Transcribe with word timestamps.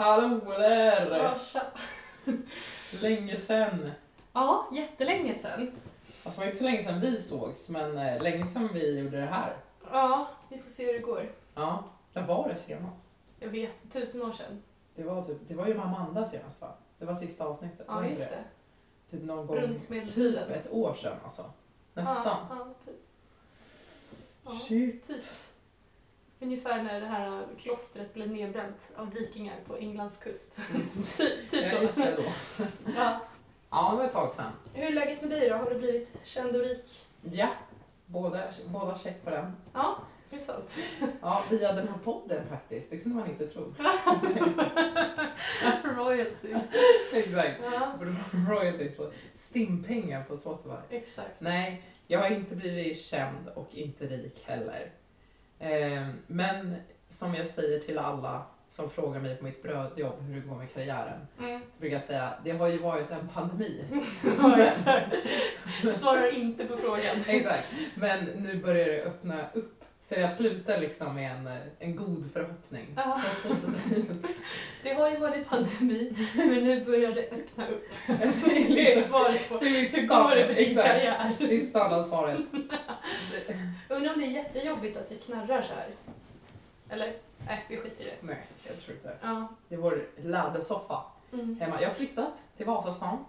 Hallå 0.00 0.40
där! 0.58 1.18
Ja, 1.18 1.38
tja. 1.38 1.62
Länge 3.02 3.36
sen. 3.36 3.90
Ja, 4.32 4.68
jättelänge 4.72 5.34
sedan. 5.34 5.70
Alltså 6.24 6.30
det 6.30 6.38
var 6.38 6.44
inte 6.44 6.56
så 6.58 6.64
länge 6.64 6.82
sedan 6.84 7.00
vi 7.00 7.20
sågs, 7.20 7.68
men 7.68 7.98
eh, 7.98 8.22
länge 8.22 8.46
sedan 8.46 8.68
vi 8.72 8.98
gjorde 8.98 9.20
det 9.20 9.26
här. 9.26 9.56
Ja, 9.90 10.28
vi 10.48 10.58
får 10.58 10.70
se 10.70 10.86
hur 10.86 10.92
det 10.92 10.98
går. 10.98 11.32
Ja, 11.54 11.84
när 12.12 12.26
var 12.26 12.48
det 12.48 12.56
senast? 12.56 13.10
Jag 13.40 13.48
vet, 13.48 13.76
tusen 13.92 14.22
år 14.22 14.32
sedan. 14.32 14.62
Det 14.94 15.02
var, 15.02 15.24
typ, 15.24 15.38
det 15.48 15.54
var 15.54 15.66
ju 15.66 15.74
med 15.74 15.84
Amanda 15.86 16.24
senast 16.24 16.60
va? 16.60 16.74
Det 16.98 17.04
var 17.04 17.14
sista 17.14 17.44
avsnittet. 17.44 17.86
Ja, 17.88 18.06
just 18.06 18.30
det. 18.30 18.44
Typ 19.10 19.22
någon 19.22 19.46
gång, 19.46 19.56
Runt 19.56 19.88
medeltiden. 19.88 20.48
typ 20.48 20.56
ett 20.56 20.72
år 20.72 20.94
sedan 20.94 21.16
alltså. 21.24 21.50
Nästan. 21.94 22.36
Ja, 22.50 22.56
ja, 22.58 22.74
typ. 22.84 23.00
Ja, 24.44 24.50
Shit. 24.68 25.08
typ. 25.08 25.24
Ungefär 26.42 26.82
när 26.82 27.00
det 27.00 27.06
här 27.06 27.46
klostret 27.58 28.14
blev 28.14 28.30
nedbränt 28.30 28.76
av 28.96 29.10
vikingar 29.10 29.56
på 29.66 29.76
Englands 29.76 30.16
kust. 30.16 30.56
Typ 31.50 31.64
ja, 31.72 31.76
då. 31.78 31.82
just 31.82 31.96
det 31.96 32.16
då. 32.16 32.22
Ja. 32.96 33.20
Ja, 33.70 33.90
det 33.90 33.96
var 33.96 34.04
ett 34.04 34.12
tag 34.12 34.34
sedan. 34.34 34.52
Hur 34.74 34.84
är 34.86 34.90
läget 34.90 35.20
med 35.20 35.30
dig 35.30 35.48
då? 35.48 35.54
Har 35.56 35.70
du 35.70 35.78
blivit 35.78 36.08
känd 36.24 36.56
och 36.56 36.62
rik? 36.62 37.06
Ja, 37.22 37.48
båda, 38.06 38.44
båda 38.66 38.98
check 38.98 39.24
på 39.24 39.30
den. 39.30 39.56
Ja, 39.72 39.96
det 40.30 40.36
är 40.36 40.40
sant. 40.40 40.70
Ja, 41.22 41.44
via 41.50 41.72
den 41.72 41.88
här 41.88 41.98
podden 42.04 42.48
faktiskt. 42.48 42.90
Det 42.90 42.98
kunde 42.98 43.18
man 43.18 43.30
inte 43.30 43.46
tro. 43.46 43.74
Royalties. 45.96 46.74
Exakt. 47.14 47.60
Ja, 47.72 47.92
Royalties 48.48 48.96
på 48.96 49.10
stimpengar 49.34 50.24
på 50.24 50.36
Spotify. 50.36 50.76
exakt. 50.96 51.40
Nej, 51.40 51.82
jag 52.06 52.18
har 52.20 52.30
inte 52.30 52.56
blivit 52.56 53.00
känd 53.00 53.48
och 53.54 53.68
inte 53.74 54.06
rik 54.06 54.42
heller. 54.44 54.90
Eh, 55.60 56.08
men 56.26 56.76
som 57.08 57.34
jag 57.34 57.46
säger 57.46 57.78
till 57.78 57.98
alla 57.98 58.42
som 58.68 58.90
frågar 58.90 59.20
mig 59.20 59.36
på 59.36 59.44
mitt 59.44 59.62
brödjobb 59.62 60.20
hur 60.20 60.34
det 60.34 60.40
går 60.48 60.56
med 60.56 60.72
karriären, 60.74 61.26
Mm. 61.38 61.60
så 61.74 61.80
brukar 61.80 61.94
jag 61.96 62.02
säga 62.02 62.34
det 62.44 62.50
har 62.50 62.68
ju 62.68 62.78
varit 62.78 63.10
en 63.10 63.28
pandemi. 63.28 63.84
Ja, 64.42 64.58
exakt. 64.62 65.14
Svarar 65.94 66.36
inte 66.38 66.66
på 66.66 66.76
frågan. 66.76 67.16
Exakt. 67.26 67.66
Men 67.94 68.24
nu 68.24 68.62
börjar 68.62 68.86
det 68.88 69.02
öppna 69.04 69.44
upp. 69.54 69.79
Så 70.02 70.14
jag 70.14 70.32
slutar 70.32 70.78
liksom 70.80 71.14
med 71.14 71.30
en, 71.32 71.50
en 71.78 71.96
god 71.96 72.30
förhoppning. 72.32 72.86
Ja. 72.96 73.20
Positivt. 73.48 74.10
Det 74.82 74.92
har 74.94 75.10
ju 75.10 75.16
varit 75.16 75.48
pandemi, 75.48 76.16
men 76.36 76.48
nu 76.48 76.84
börjar 76.84 77.12
det 77.12 77.28
öppna 77.30 77.68
upp. 77.68 77.88
Det 78.06 78.12
är 78.12 78.68
liksom- 78.96 79.02
svaret 79.10 79.48
på 79.48 79.58
hur 79.58 80.06
går 80.06 80.36
det 80.36 80.46
med 80.46 80.56
din 80.56 80.68
Exakt. 80.68 80.86
karriär. 80.88 81.30
Det 81.38 81.56
är 81.56 81.60
standardsvaret. 81.60 82.40
Undrar 83.88 84.14
om 84.14 84.20
det 84.20 84.26
är 84.26 84.30
jättejobbigt 84.30 84.96
att 84.96 85.12
vi 85.12 85.16
knarrar 85.16 85.62
så 85.62 85.74
här. 85.74 85.88
Eller? 86.90 87.12
Nej, 87.46 87.64
vi 87.68 87.76
skiter 87.76 88.02
i 88.04 88.04
det. 88.04 88.26
Nej, 88.26 88.46
jag 88.66 88.80
tror 88.80 88.96
inte. 88.96 89.16
Ja. 89.22 89.48
Det 89.68 89.74
är 89.74 89.78
vår 89.78 90.06
lädersoffa 90.22 91.02
Mm. 91.32 91.60
hemma. 91.60 91.80
Jag 91.80 91.88
har 91.88 91.94
flyttat 91.94 92.34
till 92.56 92.66
Vasastan. 92.66 93.24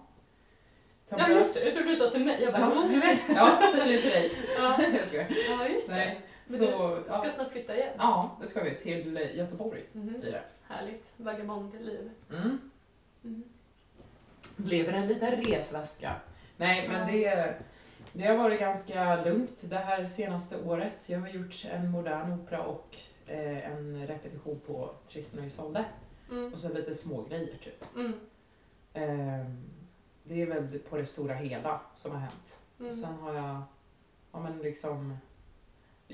Ja, 1.10 1.30
just 1.30 1.54
det. 1.54 1.66
Jag 1.66 1.74
trodde 1.74 1.90
du 1.90 1.96
sa 1.96 2.10
till 2.10 2.26
mig. 2.26 2.42
Jag 2.42 2.54
bara, 2.54 2.62
Ja. 2.62 3.58
Ja, 3.62 3.62
säger 3.72 3.86
det 3.94 4.02
till 4.02 4.10
dig. 4.10 4.32
ja. 4.58 4.80
Jag 4.98 5.08
skojar. 5.08 5.26
ja, 5.50 5.68
just 5.68 5.88
det. 5.90 5.96
Nej, 5.96 6.22
Men 6.52 6.60
så, 6.60 6.96
du 6.96 7.04
ska 7.04 7.26
ja. 7.26 7.32
snart 7.36 7.52
flytta 7.52 7.76
igen. 7.78 7.94
ja, 7.98 8.38
det 8.42 8.48
ska 8.48 8.64
vi. 8.64 8.76
Till 8.76 9.30
Göteborg 9.34 9.84
Mhm. 9.94 10.20
blir 10.20 10.32
det. 10.32 10.42
Härligt. 10.68 11.12
Vagabondliv. 11.18 12.12
Mm. 12.30 12.60
Mm. 13.24 13.44
Blev 14.56 14.86
det 14.86 14.92
en 14.98 15.08
liten 15.08 15.32
resväska? 15.32 16.16
Nej, 16.58 16.88
men 16.88 17.08
det, 17.12 17.54
det 18.14 18.28
har 18.28 18.38
varit 18.38 18.60
ganska 18.60 19.24
lugnt 19.24 19.62
det 19.70 19.78
här 19.78 20.06
senaste 20.06 20.62
året. 20.64 21.10
Jag 21.10 21.20
har 21.20 21.28
gjort 21.30 21.66
en 21.72 21.92
modern 21.92 22.32
opera 22.34 22.62
och 22.64 22.96
eh, 23.28 23.72
en 23.72 24.08
repetition 24.08 24.60
på 24.68 24.90
Tristan 25.12 25.40
och 25.40 25.46
Isolde. 25.46 25.86
Mm. 26.32 26.54
Och 26.54 26.60
så 26.60 26.74
lite 26.74 26.94
små 26.94 27.24
grejer 27.24 27.58
typ. 27.64 27.84
Mm. 27.96 28.14
Ehm, 28.94 29.64
det 30.24 30.42
är 30.42 30.46
väl 30.46 30.80
på 30.80 30.98
det 30.98 31.06
stora 31.06 31.34
hela 31.34 31.82
som 31.96 32.12
har 32.12 32.20
hänt. 32.20 32.60
Mm. 32.80 32.92
Och 32.92 32.98
sen 32.98 33.14
har 33.14 33.34
jag 33.34 33.62
ja, 34.32 34.40
men 34.40 34.58
liksom 34.60 35.18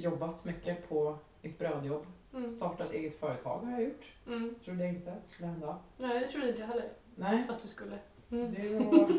jobbat 0.02 0.46
mycket 0.46 0.90
på 0.90 1.18
mitt 1.42 1.60
brödjobb. 1.60 2.06
Mm. 2.34 2.52
Startat 2.52 2.92
eget 2.92 3.20
företag 3.20 3.60
har 3.60 3.72
jag 3.72 3.84
gjort. 3.84 4.06
Mm. 4.28 4.56
Trodde 4.66 4.84
jag 4.84 4.94
inte 4.94 5.16
skulle 5.26 5.48
hända. 5.48 5.78
Nej, 5.98 6.20
det 6.20 6.28
trodde 6.28 6.48
inte 6.48 6.60
jag 6.60 6.68
heller 6.68 6.90
Nej, 7.16 7.46
att 7.50 7.62
du 7.62 7.68
skulle. 7.68 8.00
Mm. 8.32 8.54
det 8.54 8.80
var 8.86 9.10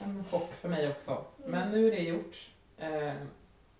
en 0.04 0.24
chock 0.24 0.52
för 0.52 0.68
mig 0.68 0.88
också. 0.90 1.10
Mm. 1.38 1.50
Men 1.50 1.70
nu 1.70 1.86
är 1.86 1.90
det 1.90 2.02
gjort. 2.02 2.50
Ehm, 2.78 3.16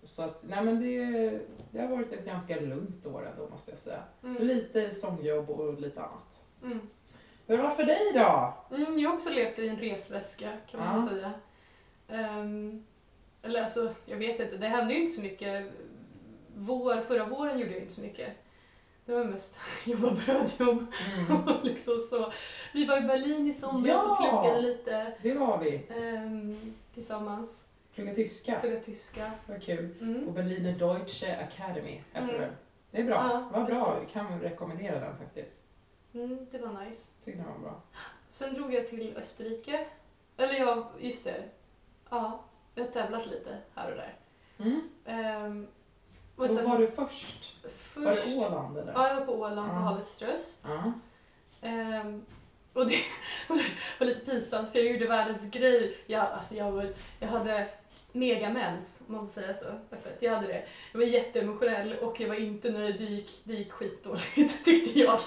så 0.03 0.23
att, 0.23 0.43
nej 0.43 0.63
men 0.65 0.79
det, 0.81 1.39
det 1.71 1.81
har 1.81 1.87
varit 1.87 2.11
ett 2.11 2.25
ganska 2.25 2.59
lugnt 2.59 3.05
år 3.05 3.27
ändå 3.31 3.49
måste 3.49 3.71
jag 3.71 3.77
säga. 3.77 4.03
Mm. 4.23 4.43
Lite 4.43 4.91
sångjobb 4.91 5.49
och 5.49 5.81
lite 5.81 6.01
annat. 6.01 6.45
Mm. 6.63 6.79
Hur 7.47 7.57
har 7.57 7.63
det 7.63 7.69
varit 7.69 7.75
för 7.77 7.83
dig 7.85 8.11
då? 8.13 8.53
Mm, 8.75 8.99
jag 8.99 9.09
har 9.09 9.15
också 9.15 9.29
levt 9.29 9.59
i 9.59 9.67
en 9.67 9.75
resväska 9.79 10.51
kan 10.71 10.79
man 10.79 11.01
Ja. 11.03 11.09
säga. 11.09 11.33
Ehm, 12.07 12.85
eller 13.43 13.61
alltså, 13.61 13.93
jag 14.05 14.17
vet 14.17 14.39
inte, 14.39 14.57
det 14.57 14.67
hände 14.67 14.93
ju 14.93 14.99
inte 14.99 15.11
så 15.11 15.21
mycket. 15.21 15.71
Vår, 16.65 17.01
förra 17.01 17.25
våren 17.25 17.59
gjorde 17.59 17.71
jag 17.71 17.81
inte 17.81 17.93
så 17.93 18.01
mycket. 18.01 18.29
Det 19.05 19.13
var 19.13 19.23
mest 19.25 19.57
jobba 19.85 20.11
brödjobb 20.11 20.85
Mm. 21.17 21.47
och 21.47 21.65
liksom 21.65 21.99
så. 22.09 22.31
Vi 22.73 22.85
var 22.85 22.97
i 22.97 23.01
Berlin 23.01 23.47
i 23.47 23.53
somras 23.53 24.05
och 24.05 24.17
Ja! 24.19 24.41
pluggade 24.41 24.61
lite 24.61 25.13
Det 25.21 25.33
var 25.33 25.57
vi. 25.57 25.83
ehm, 25.89 26.73
tillsammans. 26.93 27.63
Plugga 27.95 28.15
tyska. 28.15 28.59
Pluggade 28.59 28.81
tyska. 28.83 29.31
Vad 29.47 29.61
kul. 29.63 29.95
På 29.99 30.03
Mm. 30.05 30.33
Berliner 30.33 30.71
Deutsche 30.79 31.37
Academy 31.43 31.91
heter 32.13 32.29
Mm. 32.29 32.41
den. 32.41 32.51
Det 32.91 32.99
är 33.01 33.03
bra. 33.03 33.15
Ja, 33.15 33.49
Vad 33.59 33.65
bra. 33.65 33.97
Jag 33.99 34.09
kan 34.09 34.41
rekommendera 34.41 34.99
den 34.99 35.17
faktiskt. 35.17 35.65
Mm, 36.13 36.47
det 36.51 36.57
var 36.57 36.85
nice. 36.85 37.11
Tyckte 37.25 37.41
den 37.41 37.51
var 37.51 37.59
bra. 37.59 37.81
Sen 38.29 38.53
drog 38.53 38.73
jag 38.73 38.87
till 38.87 39.17
Österrike. 39.17 39.85
Eller 40.37 40.53
ja, 40.59 40.91
just 40.99 41.25
det. 41.25 41.43
Ja, 42.09 42.43
jag 42.75 42.83
har 42.83 42.91
tävlat 42.91 43.25
lite 43.25 43.57
här 43.75 43.91
och 43.91 43.97
där. 43.97 44.15
Mm. 44.59 44.81
Ehm, 45.05 45.67
Och 46.41 46.49
sen 46.49 46.69
var 46.69 46.77
du 46.77 46.87
först? 46.87 47.55
Var 47.95 48.11
först... 48.11 48.25
det 48.25 48.35
Åland 48.35 48.77
eller? 48.77 48.93
Ja, 48.93 49.07
jag 49.07 49.15
var 49.15 49.25
på 49.25 49.33
Åland 49.33 49.69
på 49.69 49.75
Ja. 49.75 49.79
Havets 49.79 50.21
röst. 50.21 50.67
Ja. 50.67 50.93
Ehm, 51.61 52.25
och 52.73 52.87
det 52.87 52.95
var 53.99 54.07
lite 54.07 54.25
pinsamt 54.25 54.71
för 54.71 54.79
jag 54.79 54.91
gjorde 54.91 55.07
världens 55.07 55.51
grej. 55.51 55.97
Jag, 56.07 56.25
alltså 56.25 56.55
jag, 56.55 56.71
var, 56.71 56.93
jag 57.19 57.27
hade 57.27 57.69
megamens, 58.11 59.01
om 59.07 59.15
man 59.15 59.27
får 59.29 59.41
säga 59.41 59.53
så 59.53 59.65
öppet. 59.65 60.17
Jag 60.21 60.35
hade 60.35 60.47
det. 60.47 60.63
Jag 60.91 60.99
var 60.99 61.05
jätteemotionell 61.05 61.93
och 61.93 62.19
jag 62.19 62.27
var 62.27 62.35
inte 62.35 62.71
nöjd. 62.71 62.95
Det 62.97 63.03
gick, 63.03 63.41
det 63.43 63.53
gick 63.53 63.71
skitdåligt 63.71 64.63
tyckte 64.65 64.99
jag. 64.99 65.19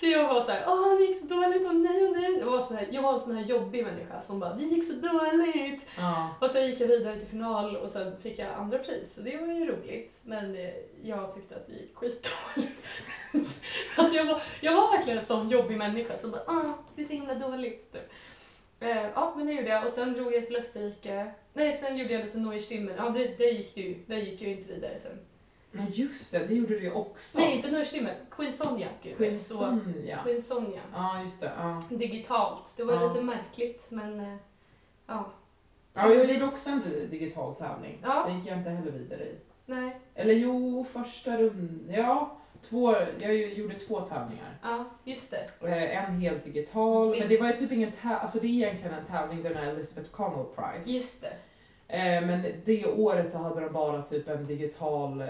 Så 0.00 0.06
jag 0.06 0.28
var 0.28 0.40
så 0.40 0.52
här, 0.52 0.64
åh 0.66 0.98
det 0.98 1.04
gick 1.04 1.20
så 1.20 1.26
dåligt, 1.26 1.62
åh 1.66 1.72
nej, 1.72 2.04
åh 2.04 2.10
nej. 2.20 2.38
Jag 2.38 2.46
var, 2.46 2.60
så 2.60 2.74
här, 2.74 2.88
jag 2.90 3.02
var 3.02 3.12
en 3.12 3.20
sån 3.20 3.36
här 3.36 3.44
jobbig 3.44 3.84
människa 3.84 4.22
som 4.22 4.40
bara, 4.40 4.54
det 4.54 4.64
gick 4.64 4.84
så 4.84 4.92
dåligt. 4.92 5.86
ja. 5.96 6.34
Och 6.40 6.50
sen 6.50 6.66
gick 6.66 6.80
jag 6.80 6.88
vidare 6.88 7.18
till 7.18 7.28
final 7.28 7.76
och 7.76 7.90
sen 7.90 8.20
fick 8.20 8.38
jag 8.38 8.48
andra 8.52 8.78
pris. 8.78 9.14
Så 9.14 9.20
det 9.20 9.36
var 9.36 9.46
ju 9.46 9.64
roligt. 9.64 10.20
Men 10.24 10.56
eh, 10.56 10.70
jag 11.02 11.34
tyckte 11.34 11.56
att 11.56 11.66
det 11.66 11.72
gick 11.72 11.94
skitdåligt. 11.94 12.72
alltså 13.96 14.16
jag 14.16 14.24
var, 14.24 14.42
jag 14.60 14.74
var 14.74 14.90
verkligen 14.90 15.18
en 15.18 15.24
sån 15.24 15.48
jobbig 15.48 15.76
människa 15.76 16.16
som 16.16 16.30
bara 16.30 16.42
ah, 16.46 16.74
det 16.94 17.02
är 17.02 17.06
så 17.06 17.12
himla 17.12 17.34
dåligt. 17.34 17.92
Typ. 17.92 18.10
Eh, 18.80 19.06
ja, 19.14 19.34
men 19.36 19.46
det 19.46 19.52
gjorde 19.52 19.68
jag. 19.68 19.84
Och 19.84 19.92
sen 19.92 20.14
drog 20.14 20.34
jag 20.34 20.46
till 20.46 20.56
Österrike. 20.56 21.32
Nej, 21.52 21.72
sen 21.72 21.96
gjorde 21.96 22.12
jag 22.12 22.24
lite 22.24 22.38
Neue 22.38 22.60
Stimmen. 22.60 22.94
Ja, 22.96 23.08
det, 23.08 23.38
det 23.38 23.50
gick 23.50 23.76
ju. 23.76 24.04
Det 24.06 24.20
gick 24.20 24.40
ju 24.40 24.48
inte 24.48 24.74
vidare 24.74 24.98
sen. 25.02 25.18
Men 25.76 25.90
just 25.90 26.32
det, 26.32 26.38
det 26.46 26.54
gjorde 26.54 26.74
du 26.74 26.82
ju 26.82 26.92
också. 26.92 27.38
Nej, 27.38 27.56
inte 27.56 27.70
Neue 27.70 27.84
Stimmen. 27.84 28.14
Queen 28.30 28.52
Sonja. 28.52 28.88
Gud, 29.02 29.16
Queen 29.16 29.38
så, 29.38 29.54
Sonja. 29.54 30.18
Queen 30.22 30.42
Sonja. 30.42 30.80
Ja, 30.92 31.22
just 31.22 31.40
det. 31.40 31.52
Ja. 31.58 31.82
Digitalt. 31.90 32.74
Det 32.76 32.84
var 32.84 32.94
Ja. 32.94 33.08
lite 33.08 33.24
märkligt, 33.24 33.88
men 33.90 34.20
eh, 34.20 34.36
ja. 35.06 35.32
ja, 35.94 36.12
jag 36.14 36.30
gjorde 36.32 36.44
också 36.46 36.70
en 36.70 36.82
di- 36.82 37.06
digital 37.06 37.54
tävling. 37.54 37.98
Ja. 38.02 38.26
Det 38.28 38.34
gick 38.34 38.46
jag 38.46 38.58
inte 38.58 38.70
heller 38.70 38.90
vidare 38.92 39.24
i. 39.24 39.34
Nej, 39.66 40.00
Eller 40.14 40.34
jo, 40.34 40.86
första 40.92 41.36
rundan. 41.36 41.94
Ja, 41.94 42.36
två, 42.68 42.94
jag 43.20 43.36
gjorde 43.36 43.74
två 43.74 44.00
tävlingar. 44.00 44.58
ja, 44.62 44.84
just 45.04 45.30
det. 45.60 45.68
Eh, 45.68 46.04
En 46.08 46.20
helt 46.20 46.44
digital, 46.44 47.16
men 47.18 47.28
det 47.28 47.40
var 47.40 47.46
ju 47.46 47.52
typ 47.56 47.72
ingen 47.72 47.92
tävling, 47.92 48.18
alltså 48.20 48.38
det 48.38 48.46
är 48.46 48.50
egentligen 48.50 48.94
en 48.94 49.04
tävling, 49.04 49.42
den 49.42 49.56
här 49.56 49.66
Elizabeth 49.66 50.10
Connell 50.10 50.44
Prize. 50.56 50.90
Just 50.90 51.22
det. 51.22 51.32
Eh, 51.96 52.26
Men 52.26 52.42
det 52.64 52.86
året 52.86 53.32
så 53.32 53.38
hade 53.38 53.60
de 53.60 53.72
bara 53.72 54.02
typ 54.02 54.28
en 54.28 54.46
digital 54.46 55.24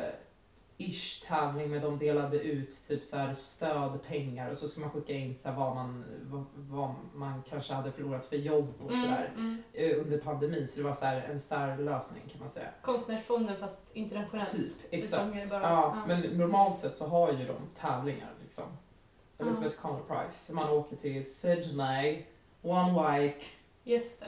ish 0.78 1.26
tävling 1.26 1.70
men 1.70 1.82
de 1.82 1.99
delade 1.99 2.38
ut 2.38 2.88
typ 2.88 3.05
så 3.05 3.17
här 3.17 3.32
stödpengar 3.34 4.50
och 4.50 4.56
så 4.56 4.69
ska 4.69 4.81
man 4.81 4.90
skicka 4.90 5.12
in 5.12 5.34
så 5.34 5.52
vad, 5.52 5.75
man, 5.75 6.05
vad, 6.23 6.44
vad 6.55 6.94
man 7.14 7.43
kanske 7.49 7.75
hade 7.75 7.93
förlorat 7.93 8.25
för 8.25 8.37
jobb 8.37 8.75
och 8.84 8.93
sådär 8.93 9.32
mm. 9.37 9.62
eh, 9.73 9.99
under 10.00 10.19
pandemin 10.19 10.69
så 10.69 10.78
det 10.78 10.84
var 10.84 10.93
så 10.93 11.05
här 11.05 11.23
en 11.23 11.40
särlösning 11.40 12.23
kan 12.32 12.40
man 12.40 12.50
säga. 12.50 12.69
Konstnärsfonden 12.82 13.56
fast 13.56 13.90
internationellt. 13.93 14.52
Typ, 14.52 14.73
exakt. 14.90 15.50
bara. 15.50 15.62
Ja, 15.62 15.96
Ja. 15.96 16.02
men 16.06 16.20
normalt 16.20 16.79
sett 16.79 16.96
så 16.96 17.06
har 17.06 17.32
ju 17.32 17.46
de 17.46 17.56
tävlingar 17.81 18.31
liksom. 18.43 18.64
Elizabeth 19.38 19.76
Connell 19.76 20.02
Prize. 20.05 20.52
Man 20.52 20.70
åker 20.70 20.96
till 20.96 21.34
Sydney, 21.34 22.25
One 22.62 23.20
Wike 23.20 23.44
Just 23.84 24.25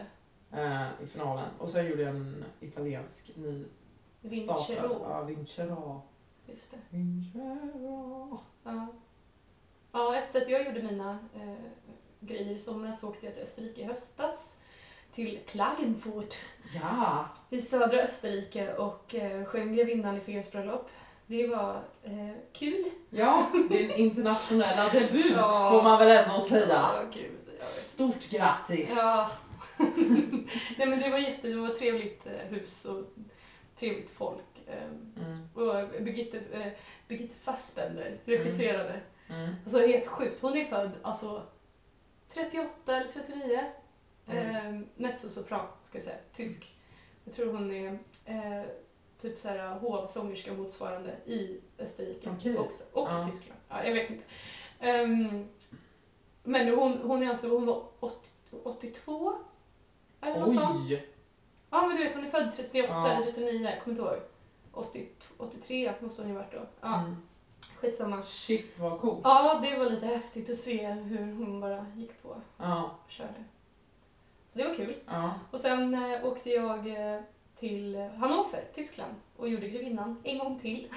det. 0.51 0.61
eh, 0.63 0.87
i 1.05 1.07
finalen 1.07 1.49
och 1.59 1.69
sen 1.69 1.87
gjorde 1.87 2.03
jag 2.03 2.17
en 2.17 2.45
italiensk 2.61 3.31
ny 3.37 3.65
Vincero. 4.21 5.07
Ja, 5.11 5.23
Vincero. 5.23 6.03
Just 6.49 6.71
det. 6.71 6.79
Ja. 7.35 8.87
Ja, 9.93 10.17
efter 10.17 10.43
att 10.43 10.49
jag 10.49 10.67
gjorde 10.67 10.83
mina 10.83 11.19
eh, 11.35 11.55
grejer 12.21 12.51
i 12.53 12.59
somras 12.59 13.01
så 13.01 13.09
åkte 13.09 13.27
jag 13.27 13.35
till 13.35 13.43
Österrike 13.43 13.81
i 13.81 13.85
höstas. 13.85 14.55
Till 15.13 15.41
Klagenfurt 15.47 16.35
Ja. 16.83 17.29
i 17.51 17.61
södra 17.61 17.99
Österrike 17.99 18.75
och 18.77 19.15
eh, 19.15 19.45
sjöng 19.45 19.75
Grevinnan 19.77 20.17
i 20.17 20.21
Figaros 20.21 20.53
bröllop. 20.53 20.91
Det 21.27 21.47
var 21.47 21.83
eh, 22.03 22.31
kul. 22.53 22.85
Ja, 23.11 23.47
din 23.71 23.91
internationella 23.91 24.89
debut 24.89 25.33
Ja. 25.37 25.69
får 25.73 25.83
man 25.83 25.99
väl 25.99 26.25
ändå 26.25 26.41
säga. 26.41 26.69
Ja, 26.69 27.03
gud. 27.15 27.61
Stort 27.61 28.31
grattis! 28.31 28.91
Ja. 28.97 29.31
Nej 30.79 30.87
men 30.89 31.01
det 31.01 31.11
var 31.11 31.19
jätte, 31.19 31.49
det 31.49 31.57
var 31.61 31.69
ett 31.69 31.79
trevligt 31.79 32.27
eh, 32.27 32.33
hus 32.49 32.85
och 32.85 33.05
trevligt 33.79 34.11
folk. 34.11 34.48
Eh, 34.69 34.89
Mm, 35.17 35.39
och 35.55 36.03
Birgitte, 36.03 36.39
eh, 36.53 36.73
Birgitte 37.09 37.35
Fassbender 37.35 38.21
regisserade. 38.25 39.01
mm, 39.29 39.55
Alltså 39.65 39.79
helt 39.87 40.07
sjukt. 40.07 40.41
Hon 40.43 40.57
är 40.57 40.65
född 40.65 40.91
alltså 41.03 41.43
38 42.29 42.97
eller 42.97 43.09
39. 43.09 43.65
Mm. 44.27 44.57
Eh, 44.77 44.81
Mezzosopran 44.97 45.67
ska 45.83 45.99
jag 45.99 46.03
säga. 46.05 46.17
Tysk. 46.33 46.75
Jag 47.25 47.35
tror 47.35 47.53
hon 47.53 47.73
är 47.73 47.99
eh, 48.25 48.63
typ 49.19 49.39
så 49.39 49.49
här 49.49 49.79
hovsångerska 49.79 50.53
motsvarande 50.53 51.17
i 51.27 51.61
Österrike 51.79 52.31
Okej. 52.39 52.59
också. 52.59 52.85
Och 52.93 53.09
Ja. 53.09 53.29
Tyskland. 53.31 53.61
Ja, 53.69 53.85
jag 53.85 53.93
vet 53.95 54.11
inte. 54.11 54.25
Ehm, 54.81 55.49
men 56.43 56.69
hon, 56.69 56.99
hon 57.03 57.23
är 57.23 57.29
alltså, 57.29 57.49
hon 57.49 57.67
var 57.67 57.85
80, 58.01 58.17
82? 58.63 59.33
Eller 60.21 60.41
något 60.41 60.55
sånt. 60.55 60.77
Oj! 60.91 61.09
Ja 61.71 61.87
men 61.87 61.97
du 61.97 62.05
vet 62.05 62.15
hon 62.15 62.25
är 62.27 62.31
född 62.31 62.53
38 62.57 62.89
Ja. 62.93 63.13
eller 63.13 63.33
39, 63.33 63.71
jag 63.71 63.83
kommer 63.83 63.99
inte 63.99 64.11
ihåg. 64.11 64.21
80, 64.79 65.09
83 65.39 65.93
måste 66.01 66.23
hon 66.23 66.31
ju 66.31 66.37
varit 66.37 66.53
då. 66.53 66.67
Ja, 66.81 66.99
Mm. 67.01 67.17
skitsamma. 67.77 68.23
Shit 68.23 68.79
vad 68.79 69.01
coolt. 69.01 69.21
Ja, 69.25 69.59
det 69.63 69.79
var 69.79 69.87
lite 69.91 70.07
häftigt 70.07 70.51
att 70.51 70.57
se 70.57 70.87
hur 70.91 71.33
hon 71.33 71.61
bara 71.61 71.87
gick 71.97 72.23
på 72.23 72.29
och 72.29 72.37
Ja, 72.57 72.91
körde. 73.09 73.45
Så 74.49 74.59
det 74.59 74.65
var 74.69 74.75
kul. 74.75 74.95
ja. 75.07 75.31
Och 75.51 75.61
sen 75.61 75.95
eh, 75.95 76.27
åkte 76.27 76.51
jag 76.51 76.87
eh, 77.15 77.21
till 77.55 77.97
Hannover, 77.97 78.65
Tyskland 78.75 79.15
och 79.37 79.49
gjorde 79.49 79.69
Grevinnan 79.69 80.17
en 80.25 80.39
gång 80.39 80.59
till. 80.61 80.89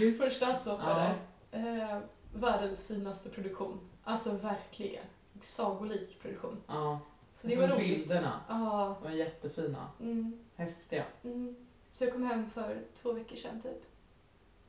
Just. 0.00 0.20
För 0.22 0.30
statsoper 0.30 0.90
Ja. 0.90 1.14
där. 1.50 1.92
Eh, 1.92 1.98
världens 2.34 2.86
finaste 2.86 3.28
produktion. 3.28 3.80
Alltså 4.04 4.30
verkligen. 4.30 5.04
Sagolik 5.40 6.22
produktion. 6.22 6.62
Ja. 6.66 7.00
Så 7.34 7.46
det 7.46 7.54
Så 7.54 7.60
var 7.60 7.68
roligt. 7.68 7.78
bilderna 8.08 8.40
Ja. 8.48 8.96
var 9.02 9.10
jättefina. 9.10 9.88
Mm, 10.00 10.38
Häftiga. 10.56 11.04
mm. 11.24 11.56
Så 11.94 12.04
jag 12.04 12.12
kom 12.12 12.22
hem 12.26 12.50
för 12.50 12.82
två 13.02 13.12
veckor 13.12 13.36
sedan 13.36 13.60
typ. 13.60 13.82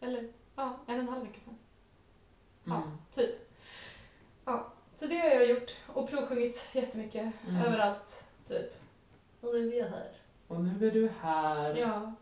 Eller 0.01 0.29
ja, 0.55 0.79
en 0.87 0.95
och 0.95 1.01
en 1.01 1.09
halv 1.09 1.23
vecka 1.27 1.39
sedan. 1.39 1.57
Ja, 2.63 2.75
Mm. 2.83 2.97
typ. 3.11 3.51
Ja, 4.45 4.71
så 4.95 5.05
det 5.07 5.15
har 5.17 5.29
jag 5.29 5.45
gjort 5.49 5.71
och 5.87 6.09
provsjungit 6.09 6.69
jättemycket 6.73 7.33
Mm. 7.47 7.61
överallt, 7.65 8.23
typ. 8.47 8.73
Och 9.41 9.53
nu 9.53 9.73
är 9.73 9.79
jag 9.79 9.87
här. 9.89 10.11
Och 10.47 10.61
nu 10.63 10.87
är 10.87 10.91
du 10.91 11.09
här. 11.21 11.75
Ja. 11.75 12.13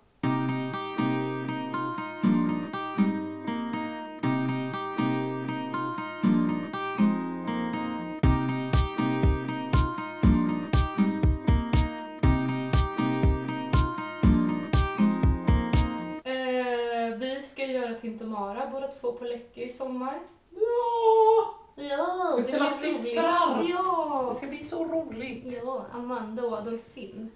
Tintomara 18.54 18.70
båda 18.72 18.88
två 18.88 19.12
på 19.12 19.26
Läckö 19.26 19.62
i 19.62 19.70
sommar. 19.70 20.20
Ja! 20.50 21.56
Ja, 21.76 22.28
Ska 22.28 22.38
det 22.38 22.44
spela 22.44 22.70
systrar. 22.70 23.66
Ja! 23.70 24.26
Det 24.30 24.36
ska 24.36 24.48
bli 24.48 24.64
så 24.64 24.86
roligt. 24.86 25.62
Ja, 25.64 25.86
Amanda 25.94 26.44
och 26.44 26.58
Adolfin. 26.58 27.32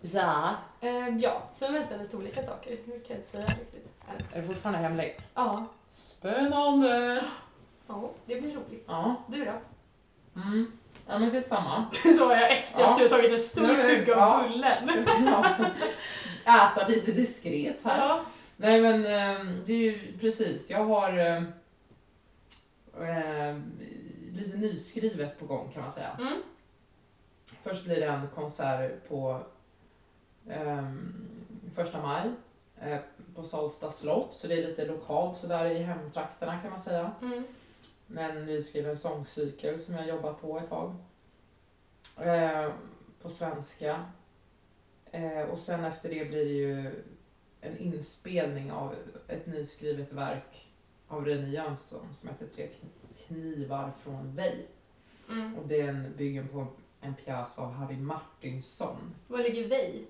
Ja. 0.00 0.50
Eh, 0.80 1.08
ja, 1.18 1.42
sen 1.52 1.72
väntar 1.72 1.98
lite 1.98 2.16
olika 2.16 2.42
saker. 2.42 2.70
Jag 2.86 3.06
kan 3.06 3.16
inte 3.16 3.28
säga 3.30 3.46
riktigt. 3.46 3.92
Är 4.32 4.40
det 4.40 4.46
fortfarande 4.46 4.78
hemligt? 4.78 5.30
Ja, 5.34 5.66
Spännande! 5.88 7.24
ja, 7.86 8.10
det 8.26 8.40
blir 8.40 8.54
roligt. 8.54 8.84
Ja. 8.88 9.14
Du 9.26 9.44
då? 9.44 9.52
Mm. 10.40 10.72
Ja 11.06 11.18
men 11.18 11.32
detsamma. 11.32 11.84
Sa 12.18 12.36
jag 12.36 12.52
efter 12.52 12.80
Ja. 12.80 12.92
att 12.92 12.98
du 12.98 13.08
tagit 13.08 13.30
en 13.30 13.36
stor 13.36 13.66
tugga 13.66 14.04
ja. 14.16 14.40
av 14.40 14.48
bullen. 14.48 15.06
Ja. 16.44 16.66
Äta 16.72 16.88
lite 16.88 17.12
diskret 17.12 17.80
här. 17.84 18.08
Ja. 18.08 18.20
Nej 18.64 18.80
men 18.80 19.06
ehm, 19.06 19.62
det 19.66 19.72
är 19.72 19.78
ju 19.78 20.18
precis, 20.18 20.70
jag 20.70 20.84
har 20.84 21.12
ehm, 22.96 23.62
lite 24.32 24.56
nyskrivet 24.56 25.38
på 25.38 25.46
gång 25.46 25.70
kan 25.72 25.82
man 25.82 25.92
säga. 25.92 26.16
Mm. 26.20 26.42
Först 27.62 27.84
blir 27.84 28.00
det 28.00 28.06
en 28.06 28.28
konsert 28.34 29.08
på 29.08 29.40
um, 30.46 31.30
första 31.74 32.02
maj 32.02 32.30
eh, 32.80 32.98
på 33.34 33.44
Salsta 33.44 33.90
slott, 33.90 34.34
så 34.34 34.46
det 34.46 34.54
är 34.54 34.68
lite 34.68 34.84
lokalt 34.84 35.36
sådär 35.36 35.64
i 35.64 35.82
hemtrakterna 35.82 36.60
kan 36.60 36.70
man 36.70 36.80
säga. 36.80 37.12
Mm. 37.22 37.44
Med 38.06 38.36
en 38.36 38.46
nyskriven 38.46 38.96
sångcykel 38.96 39.78
som 39.78 39.94
jag 39.94 40.08
jobbat 40.08 40.40
på 40.40 40.58
ett 40.58 40.68
tag. 40.68 40.94
Eh, 42.20 42.70
på 43.22 43.28
svenska. 43.28 44.04
Eh, 45.10 45.42
och 45.42 45.58
sen 45.58 45.84
efter 45.84 46.08
det 46.08 46.24
blir 46.24 46.44
det 46.44 46.52
ju 46.52 47.04
en 47.64 47.78
inspelning 47.78 48.72
av 48.72 48.94
ett 49.28 49.46
nyskrivet 49.46 50.12
verk 50.12 50.70
av 51.08 51.24
Rune 51.24 51.48
Jönsson 51.48 52.14
som 52.14 52.28
heter 52.28 52.46
Tre 52.46 52.68
knivar 53.26 53.92
från 54.02 54.34
Vej. 54.36 54.66
Mm. 55.30 55.54
Och 55.58 55.68
den 55.68 56.14
bygger 56.16 56.44
på 56.44 56.66
en 57.00 57.14
pjäs 57.14 57.58
av 57.58 57.72
Harry 57.72 57.96
Martinsson. 57.96 59.14
Var 59.28 59.38
ligger 59.38 59.68
vi? 59.68 60.06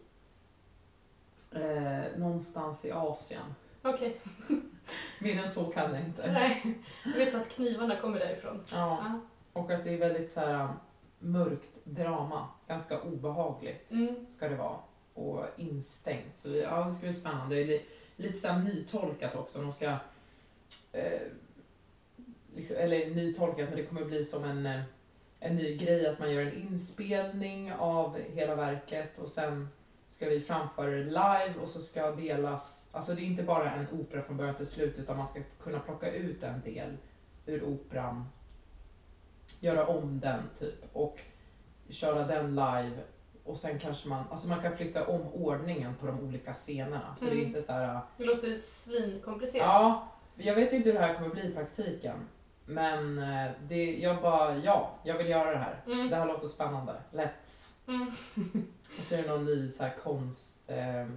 Eh, 1.52 2.18
någonstans 2.18 2.84
i 2.84 2.90
Asien. 2.92 3.54
Okej. 3.82 4.20
Mer 5.20 5.42
än 5.42 5.50
så 5.50 5.64
kan 5.64 5.94
jag 5.94 6.04
inte. 6.04 6.32
Nej. 6.32 6.78
Jag 7.04 7.12
vet 7.12 7.34
att 7.34 7.48
knivarna 7.48 7.96
kommer 8.00 8.18
därifrån. 8.18 8.60
Ja. 8.72 8.76
Ja. 9.04 9.20
Och 9.52 9.70
att 9.70 9.84
det 9.84 9.90
är 9.94 9.98
väldigt 9.98 10.30
så 10.30 10.40
här 10.40 10.68
mörkt 11.18 11.84
drama. 11.84 12.48
Ganska 12.68 13.00
obehagligt 13.02 13.90
Mm. 13.90 14.26
ska 14.28 14.48
det 14.48 14.56
vara. 14.56 14.76
Och 15.14 15.44
instängt. 15.56 16.36
Så 16.36 16.48
ja, 16.56 16.84
det 16.84 16.92
ska 16.92 17.06
bli 17.06 17.14
spännande. 17.14 17.54
Det 17.54 17.76
är 17.76 17.82
lite 18.16 18.38
så 18.38 18.48
här 18.48 18.62
nytolkat 18.62 19.34
också. 19.34 19.60
De 19.60 19.72
ska... 19.72 19.96
Eh, 20.92 21.20
liksom, 22.54 22.76
eller 22.76 23.14
nytolkat, 23.14 23.68
men 23.68 23.78
det 23.78 23.86
kommer 23.86 24.04
bli 24.04 24.24
som 24.24 24.44
en, 24.44 24.66
eh, 24.66 24.82
en 25.40 25.56
ny 25.56 25.76
grej 25.76 26.06
att 26.06 26.18
man 26.18 26.32
gör 26.32 26.42
en 26.42 26.52
inspelning 26.52 27.72
av 27.72 28.18
hela 28.34 28.54
verket 28.54 29.18
och 29.18 29.28
sen 29.28 29.68
ska 30.08 30.28
vi 30.28 30.40
framföra 30.40 30.90
det 30.90 31.04
live 31.04 31.54
och 31.62 31.68
så 31.68 31.80
ska 31.80 32.10
delas, 32.10 32.88
alltså 32.92 33.14
det 33.14 33.20
är 33.20 33.24
inte 33.24 33.42
bara 33.42 33.72
en 33.72 33.86
opera 33.92 34.22
från 34.22 34.36
början 34.36 34.54
till 34.54 34.66
slut 34.66 34.98
utan 34.98 35.16
man 35.16 35.26
ska 35.26 35.40
kunna 35.62 35.78
plocka 35.78 36.12
ut 36.12 36.42
en 36.42 36.60
del 36.60 36.96
ur 37.46 37.64
operan, 37.64 38.24
göra 39.60 39.86
om 39.86 40.20
den 40.20 40.42
typ 40.58 40.84
och 40.92 41.20
köra 41.88 42.26
den 42.26 42.50
live 42.50 42.96
och 43.44 43.56
sen 43.56 43.78
kanske 43.78 44.08
man, 44.08 44.24
alltså 44.30 44.48
man 44.48 44.60
kan 44.60 44.76
flytta 44.76 45.06
om 45.06 45.20
ordningen 45.32 45.94
på 45.94 46.06
de 46.06 46.20
olika 46.20 46.52
scenerna 46.54 47.14
så 47.14 47.24
det 47.24 47.30
är 47.30 47.34
Mm. 47.34 47.46
inte 47.46 47.60
så 47.62 47.72
här 47.72 48.00
Det 48.16 48.24
låter 48.24 48.58
svinkomplicerat. 48.58 49.66
Ja, 49.66 50.08
jag 50.36 50.54
vet 50.54 50.72
inte 50.72 50.88
hur 50.90 50.98
det 50.98 51.06
här 51.06 51.14
kommer 51.14 51.28
bli 51.28 51.50
i 51.50 51.54
praktiken. 51.54 52.16
Men 52.66 53.18
eh, 53.18 53.50
det, 53.68 53.96
jag 53.98 54.22
bara, 54.22 54.56
ja, 54.56 54.90
jag 55.04 55.18
vill 55.18 55.28
göra 55.28 55.50
det 55.50 55.58
här. 55.58 55.82
Mm. 55.86 56.10
Det 56.10 56.16
här 56.16 56.26
låter 56.26 56.46
spännande. 56.46 56.94
Let's. 57.12 57.72
Mm. 57.88 58.06
Och 58.98 59.04
så 59.04 59.14
är 59.14 59.22
det 59.22 59.28
någon 59.28 59.44
ny 59.44 59.68
så 59.68 59.82
här 59.84 59.94
konstcenter 60.02 61.00
eh, 61.02 61.08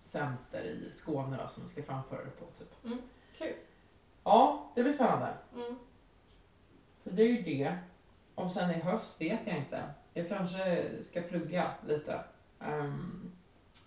center 0.00 0.64
i 0.64 0.92
Skåne 0.92 1.38
då, 1.42 1.48
som 1.48 1.62
vi 1.62 1.68
ska 1.68 1.82
framföra 1.82 2.24
det 2.24 2.30
på. 2.30 2.44
Typ. 2.58 2.84
Mm, 2.84 2.98
kul. 3.38 3.54
Ja, 4.24 4.70
det 4.74 4.82
blir 4.82 4.92
spännande. 4.92 5.28
Mm. 5.54 5.78
Så 7.04 7.10
det 7.10 7.22
är 7.22 7.26
ju 7.26 7.42
det. 7.42 7.78
Och 8.34 8.50
sen 8.50 8.70
i 8.70 8.74
höst 8.74 9.20
vet 9.20 9.46
jag 9.46 9.56
inte. 9.56 9.82
Jag 10.18 10.28
kanske 10.28 10.88
ska 11.02 11.20
plugga 11.20 11.70
lite. 11.86 12.20
Um, 12.60 13.32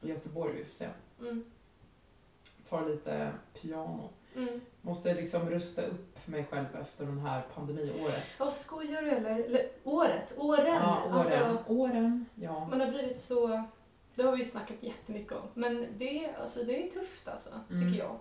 I 0.02 0.08
Göteborg, 0.10 0.54
vi 0.58 0.66
får 0.66 0.74
se. 0.74 0.88
Mm. 1.20 1.44
Ta 2.70 2.82
lite 2.86 3.32
piano. 3.62 4.10
Mm. 4.36 4.62
Måste 4.82 5.14
liksom 5.14 5.50
rusta 5.50 5.82
upp 5.82 6.28
mig 6.28 6.46
själv 6.46 6.66
efter 6.82 7.06
det 7.06 7.22
här 7.22 7.42
pandemiåret. 7.56 8.40
Vad 8.40 8.54
skojar 8.54 9.02
du 9.02 9.10
eller? 9.10 9.40
eller 9.40 9.68
året? 9.84 10.34
Åren? 10.38 10.66
Ja, 10.66 11.04
åren. 11.06 11.14
Alltså, 11.14 11.64
åren, 11.68 12.26
ja. 12.36 12.66
man 12.68 12.80
har 12.82 12.88
blivit 12.88 13.20
så... 13.20 13.64
Det 14.16 14.24
har 14.24 14.32
vi 14.32 14.38
ju 14.38 14.46
snackat 14.46 14.84
jättemycket 14.84 15.32
om. 15.32 15.48
Men 15.54 15.88
det, 15.98 16.26
är- 16.26 16.34
alltså, 16.42 16.64
det 16.64 16.88
är 16.88 16.92
tufft 16.92 17.28
alltså, 17.28 17.50
Mm. 17.70 17.82
tycker 17.88 18.04
jag. 18.04 18.18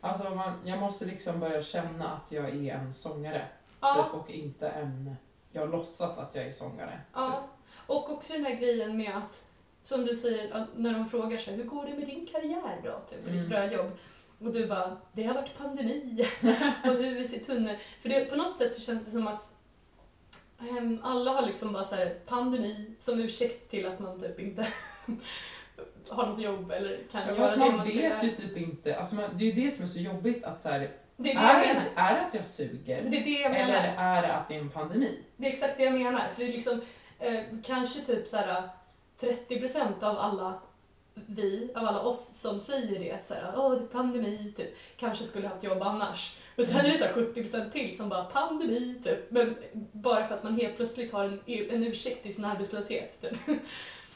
Alltså 0.00 0.34
man, 0.34 0.52
jag 0.64 0.78
måste 0.80 1.04
liksom 1.04 1.40
börja 1.40 1.62
känna 1.62 2.08
att 2.08 2.32
jag 2.32 2.48
är 2.48 2.74
en 2.74 2.94
sångare. 2.94 3.46
Ja, 3.80 3.94
Typ, 4.12 4.20
och 4.20 4.30
inte 4.30 4.68
en... 4.68 5.16
Jag 5.54 5.70
låtsas 5.70 6.18
att 6.18 6.34
jag 6.34 6.46
är 6.46 6.50
sångare. 6.50 7.00
ja. 7.14 7.30
Typ. 7.30 7.50
Och 7.86 8.10
också 8.12 8.32
den 8.32 8.44
här 8.44 8.54
grejen 8.54 8.96
med 8.96 9.16
att, 9.16 9.44
som 9.82 10.04
du 10.06 10.16
säger, 10.16 10.66
när 10.76 10.92
de 10.92 11.06
frågar 11.08 11.38
sig 11.38 11.54
hur 11.54 11.64
går 11.64 11.84
det 11.86 11.94
med 11.94 12.06
din 12.06 12.26
karriär 12.26 12.80
då? 12.84 13.00
Typ, 13.10 13.26
Mm. 13.26 13.38
ditt 13.40 13.48
brödjobb. 13.48 13.90
Och 14.40 14.52
du 14.52 14.66
bara, 14.66 14.96
det 15.12 15.22
har 15.24 15.34
varit 15.34 15.58
pandemi 15.58 16.28
och 16.84 17.00
vi 17.00 17.20
i 17.36 17.38
tunnel. 17.38 17.76
För 18.00 18.08
det, 18.08 18.24
på 18.24 18.36
något 18.36 18.56
sätt 18.56 18.74
så 18.74 18.80
känns 18.80 19.04
det 19.04 19.10
som 19.10 19.26
att 19.28 19.52
ehm, 20.60 21.00
alla 21.02 21.30
har 21.30 21.46
liksom 21.46 21.72
bara 21.72 21.84
så 21.84 21.94
här, 21.94 22.14
pandemi 22.26 22.94
som 22.98 23.20
ursäkt 23.20 23.70
till 23.70 23.86
att 23.86 24.00
man 24.00 24.20
typ 24.20 24.40
inte 24.40 24.66
har 26.08 26.26
något 26.26 26.40
jobb 26.40 26.70
eller 26.70 27.00
kan 27.10 27.22
Ja, 27.28 27.34
göra 27.36 27.50
det 27.50 27.56
man 27.56 27.76
man 27.76 27.86
ska 27.86 27.94
vet 27.94 28.02
göra. 28.12 28.22
ju 28.22 28.30
typ 28.30 28.56
inte, 28.56 28.96
alltså 28.98 29.14
man, 29.14 29.30
det 29.36 29.44
är 29.44 29.52
ju 29.54 29.64
det 29.64 29.70
som 29.70 29.82
är 29.82 29.88
så 29.88 29.98
jobbigt 29.98 30.44
att 30.44 30.60
så 30.60 30.68
här, 30.68 30.90
Det 31.16 31.30
är 31.32 31.34
det 31.34 31.40
jag 31.42 31.64
är, 31.64 31.74
menar. 31.74 31.84
det, 31.94 32.00
är 32.00 32.14
det 32.14 32.26
att 32.26 32.34
jag 32.34 32.44
suger? 32.44 33.02
Det 33.10 33.16
är 33.16 33.24
det 33.24 33.30
jag 33.40 33.52
menar. 33.52 33.68
Eller 33.74 33.94
är 33.98 34.22
det 34.22 34.34
att 34.34 34.48
det 34.48 34.54
är 34.56 34.60
en 34.60 34.70
pandemi? 34.70 35.18
Det 35.36 35.46
är 35.46 35.52
exakt 35.52 35.76
det 35.76 35.84
jag 35.84 35.92
menar. 35.92 36.20
För 36.34 36.40
det 36.42 36.48
är 36.48 36.52
liksom 36.52 36.80
eh, 37.18 37.40
kanske 37.64 38.00
typ 38.00 38.28
så 38.28 38.36
här 38.36 38.62
30% 39.20 40.02
av 40.04 40.18
alla 40.18 40.54
vi, 41.14 41.72
av 41.74 41.84
alla 41.88 42.00
oss 42.00 42.40
som 42.40 42.60
säger 42.60 42.98
det, 42.98 43.26
så 43.26 43.34
här, 43.34 43.52
åh 43.56 43.70
det 43.74 43.82
är 43.84 43.86
pandemi, 43.86 44.52
typ, 44.56 44.76
kanske 44.96 45.24
skulle 45.24 45.48
haft 45.48 45.62
jobb 45.64 45.82
annars. 45.82 46.36
Och 46.56 46.64
sen 46.64 46.76
är 46.86 46.92
det 46.92 46.98
så 46.98 47.04
här 47.04 47.12
70% 47.12 47.70
till 47.70 47.96
som 47.96 48.08
bara 48.08 48.24
pandemi, 48.24 49.00
typ. 49.04 49.30
Men 49.30 49.56
bara 49.92 50.26
för 50.26 50.34
att 50.34 50.42
man 50.42 50.56
helt 50.60 50.76
plötsligt 50.76 51.12
har 51.12 51.24
en, 51.24 51.40
en 51.46 51.84
ursäkt 51.84 52.22
till 52.22 52.34
sin 52.34 52.44
arbetslöshet. 52.44 53.20
Typ. 53.20 53.32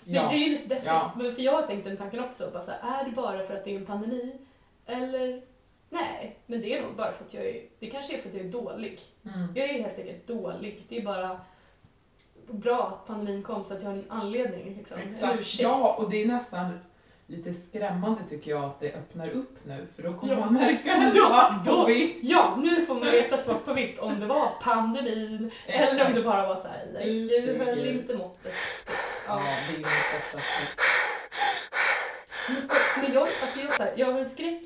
Det, 0.04 0.14
Ja. 0.14 0.28
det 0.30 0.34
är 0.36 0.38
ju 0.38 0.50
lite 0.50 0.68
deppigt. 0.68 0.86
Ja. 0.86 1.12
Men 1.16 1.34
för 1.34 1.42
jag 1.42 1.52
har 1.52 1.62
tänkt 1.62 1.84
den 1.84 1.96
tanken 1.96 2.24
också, 2.24 2.50
bara 2.52 2.62
så 2.62 2.70
här, 2.70 3.00
är 3.00 3.04
det 3.04 3.10
bara 3.10 3.46
för 3.46 3.54
att 3.56 3.64
det 3.64 3.70
är 3.74 3.76
en 3.76 3.86
pandemi? 3.86 4.38
Eller 4.86 5.42
nej, 5.90 6.36
men 6.46 6.60
det 6.60 6.74
är 6.78 6.82
nog 6.82 6.94
bara 6.96 7.12
för 7.12 7.24
att 7.24 7.34
jag 7.34 7.44
är, 7.46 7.62
det 7.80 7.90
kanske 7.90 8.14
är 8.14 8.18
för 8.18 8.28
att 8.28 8.34
jag 8.34 8.44
är 8.46 8.50
dålig. 8.50 9.00
Mm. 9.24 9.48
Jag 9.54 9.68
är 9.70 9.82
helt 9.82 9.98
enkelt 9.98 10.26
dålig. 10.26 10.86
Det 10.88 10.96
är 10.98 11.02
bara 11.02 11.40
bra 12.50 12.86
att 12.88 13.06
pandemin 13.06 13.42
kom 13.42 13.64
så 13.64 13.74
att 13.74 13.82
jag 13.82 13.88
har 13.90 13.96
en 13.96 14.04
anledning. 14.10 14.74
Liksom. 14.78 14.98
Exakt. 14.98 15.38
ursäkt. 15.40 15.62
Ja, 15.62 15.96
och 15.98 16.10
det 16.10 16.22
är 16.22 16.26
nästan 16.26 16.78
lite 17.26 17.52
skrämmande 17.52 18.20
tycker 18.28 18.50
jag 18.50 18.64
att 18.64 18.80
det 18.80 18.92
öppnar 18.94 19.28
upp 19.30 19.58
nu 19.64 19.86
för 19.96 20.02
då 20.02 20.14
kommer 20.14 20.34
Ja. 20.34 20.40
man 20.40 20.52
märka 20.54 20.94
det 20.98 21.12
Ja, 21.14 21.28
svart 21.28 21.66
på 21.66 21.84
vitt. 21.84 22.16
Ja, 22.22 22.58
nu 22.62 22.86
får 22.86 22.94
man 22.94 23.04
veta 23.10 23.36
svart 23.36 23.64
på 23.64 23.72
vitt 23.74 23.98
om 23.98 24.20
det 24.20 24.26
var 24.26 24.48
pandemin 24.62 25.50
eller 25.66 26.06
om 26.06 26.14
det 26.14 26.22
bara 26.22 26.48
var 26.48 26.56
så 26.56 26.68
här, 26.68 26.86
nej, 26.94 27.28
Du 27.28 27.64
höll 27.64 27.86
inte 27.88 28.16
måttet. 28.16 28.52
Ja, 29.26 29.42
det 29.68 29.74
är 29.74 29.78
min 29.78 29.86
största 29.86 30.38
skräck. 30.38 30.80
Men, 32.48 32.62
ska, 32.62 33.00
men 33.02 33.12
jag, 33.12 33.22
alltså 33.42 33.60
jag, 33.60 33.74
så 33.76 33.82
här, 33.82 33.92
jag 33.96 34.12
har 34.12 34.20
en 34.20 34.28
skräck. 34.28 34.62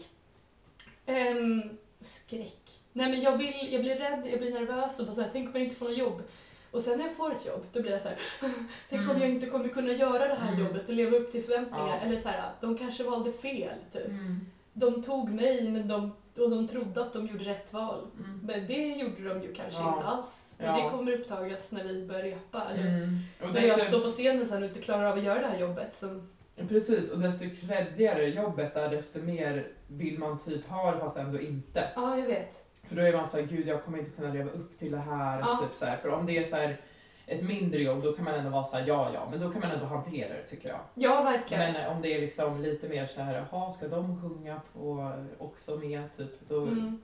Ehm, 1.06 1.62
skräck? 2.00 2.70
Nej 2.92 3.10
men 3.10 3.20
jag, 3.20 3.36
vill, 3.36 3.68
jag 3.72 3.80
blir 3.80 3.96
rädd, 3.96 4.26
jag 4.32 4.38
blir 4.40 4.52
nervös 4.54 5.00
och 5.00 5.06
bara 5.06 5.14
så 5.14 5.22
här, 5.22 5.28
tänk 5.32 5.46
om 5.48 5.52
jag 5.54 5.62
inte 5.64 5.76
får 5.76 5.88
något 5.88 5.98
jobb. 5.98 6.22
Och 6.70 6.80
sen 6.82 6.98
när 6.98 7.04
jag 7.06 7.16
får 7.16 7.32
ett 7.32 7.46
jobb, 7.46 7.66
då 7.72 7.82
blir 7.82 7.92
jag 7.92 8.00
så 8.00 8.08
här, 8.08 8.18
tänk 8.88 9.00
om 9.02 9.08
Mm. 9.10 9.20
jag 9.22 9.30
inte 9.30 9.46
kommer 9.46 9.68
kunna 9.68 9.92
göra 9.92 10.28
det 10.28 10.34
här 10.34 10.52
Mm. 10.52 10.64
jobbet 10.66 10.88
och 10.88 10.94
leva 10.94 11.16
upp 11.16 11.32
till 11.32 11.42
förväntningarna. 11.44 11.88
Ja. 11.96 12.00
Eller 12.06 12.16
så 12.16 12.28
här, 12.28 12.50
de 12.60 12.78
kanske 12.78 13.04
valde 13.04 13.32
fel, 13.32 13.74
typ. 13.92 14.08
Mm. 14.08 14.40
De 14.72 15.02
tog 15.02 15.30
mig 15.32 15.68
men 15.70 15.88
de, 15.88 16.12
och 16.38 16.50
de 16.50 16.68
trodde 16.68 17.02
att 17.02 17.12
de 17.12 17.26
gjorde 17.26 17.44
rätt 17.44 17.72
val. 17.72 18.06
Mm. 18.18 18.40
Men 18.42 18.66
det 18.66 18.86
gjorde 18.88 19.28
de 19.28 19.42
ju 19.42 19.54
kanske 19.54 19.80
Ja. 19.80 19.94
inte 19.96 20.06
alls. 20.06 20.54
Och 20.58 20.64
Ja. 20.64 20.76
Det 20.84 20.90
kommer 20.90 21.12
uppdagas 21.12 21.72
när 21.72 21.84
vi 21.84 22.06
börjar 22.06 22.22
repa. 22.22 22.64
Eller 22.70 22.82
Mm. 22.88 23.18
När 23.54 23.62
jag 23.62 23.82
står 23.82 24.00
på 24.00 24.08
scenen 24.08 24.46
sen 24.46 24.62
och 24.62 24.68
inte 24.68 24.80
klarar 24.80 25.04
av 25.04 25.18
att 25.18 25.24
göra 25.24 25.40
det 25.40 25.46
här 25.46 25.58
jobbet. 25.58 25.94
Som, 25.94 26.28
precis, 26.68 27.12
och 27.12 27.18
desto 27.18 27.44
creddigare 27.60 28.26
jobbet 28.26 28.76
är 28.76 28.88
desto 28.88 29.22
mer 29.22 29.68
vill 29.88 30.18
man 30.18 30.38
typ 30.38 30.66
ha 30.68 30.92
det 30.92 31.00
fast 31.00 31.16
ändå 31.16 31.40
inte. 31.40 31.90
ja, 31.96 32.18
jag 32.18 32.26
vet. 32.26 32.64
För 32.84 32.96
då 32.96 33.02
är 33.02 33.12
man 33.16 33.28
såhär, 33.28 33.44
gud 33.44 33.66
jag 33.66 33.84
kommer 33.84 33.98
inte 33.98 34.10
kunna 34.10 34.32
leva 34.32 34.50
upp 34.50 34.78
till 34.78 34.92
det 34.92 34.98
här. 34.98 35.40
Ja. 35.40 35.60
Typ 35.62 35.76
så 35.76 35.84
här. 35.86 35.96
För 35.96 36.08
om 36.08 36.26
det 36.26 36.38
är 36.38 36.44
så 36.44 36.56
här, 36.56 36.80
ett 37.26 37.44
mindre 37.44 37.82
jobb 37.82 38.02
då 38.02 38.12
kan 38.12 38.24
man 38.24 38.34
ändå 38.34 38.50
vara 38.50 38.64
såhär, 38.64 38.86
ja 38.86 39.10
ja, 39.14 39.28
men 39.30 39.40
då 39.40 39.50
kan 39.52 39.60
man 39.60 39.70
ändå 39.70 39.86
hantera 39.86 40.28
det 40.34 40.42
tycker 40.42 40.68
jag. 40.68 40.80
Ja, 40.94 41.22
verkligen. 41.22 41.72
Men 41.72 41.82
eh, 41.84 41.96
om 41.96 42.02
det 42.02 42.08
är 42.16 42.20
liksom 42.20 42.60
lite 42.62 42.88
mer 42.88 43.06
så 43.06 43.20
här, 43.22 43.46
jaha 43.50 43.70
ska 43.70 43.88
de 43.88 44.22
sjunga 44.22 44.60
på 44.72 45.12
också 45.38 45.76
med 45.76 46.16
typ, 46.16 46.48
då, 46.48 46.62
Mm, 46.62 47.00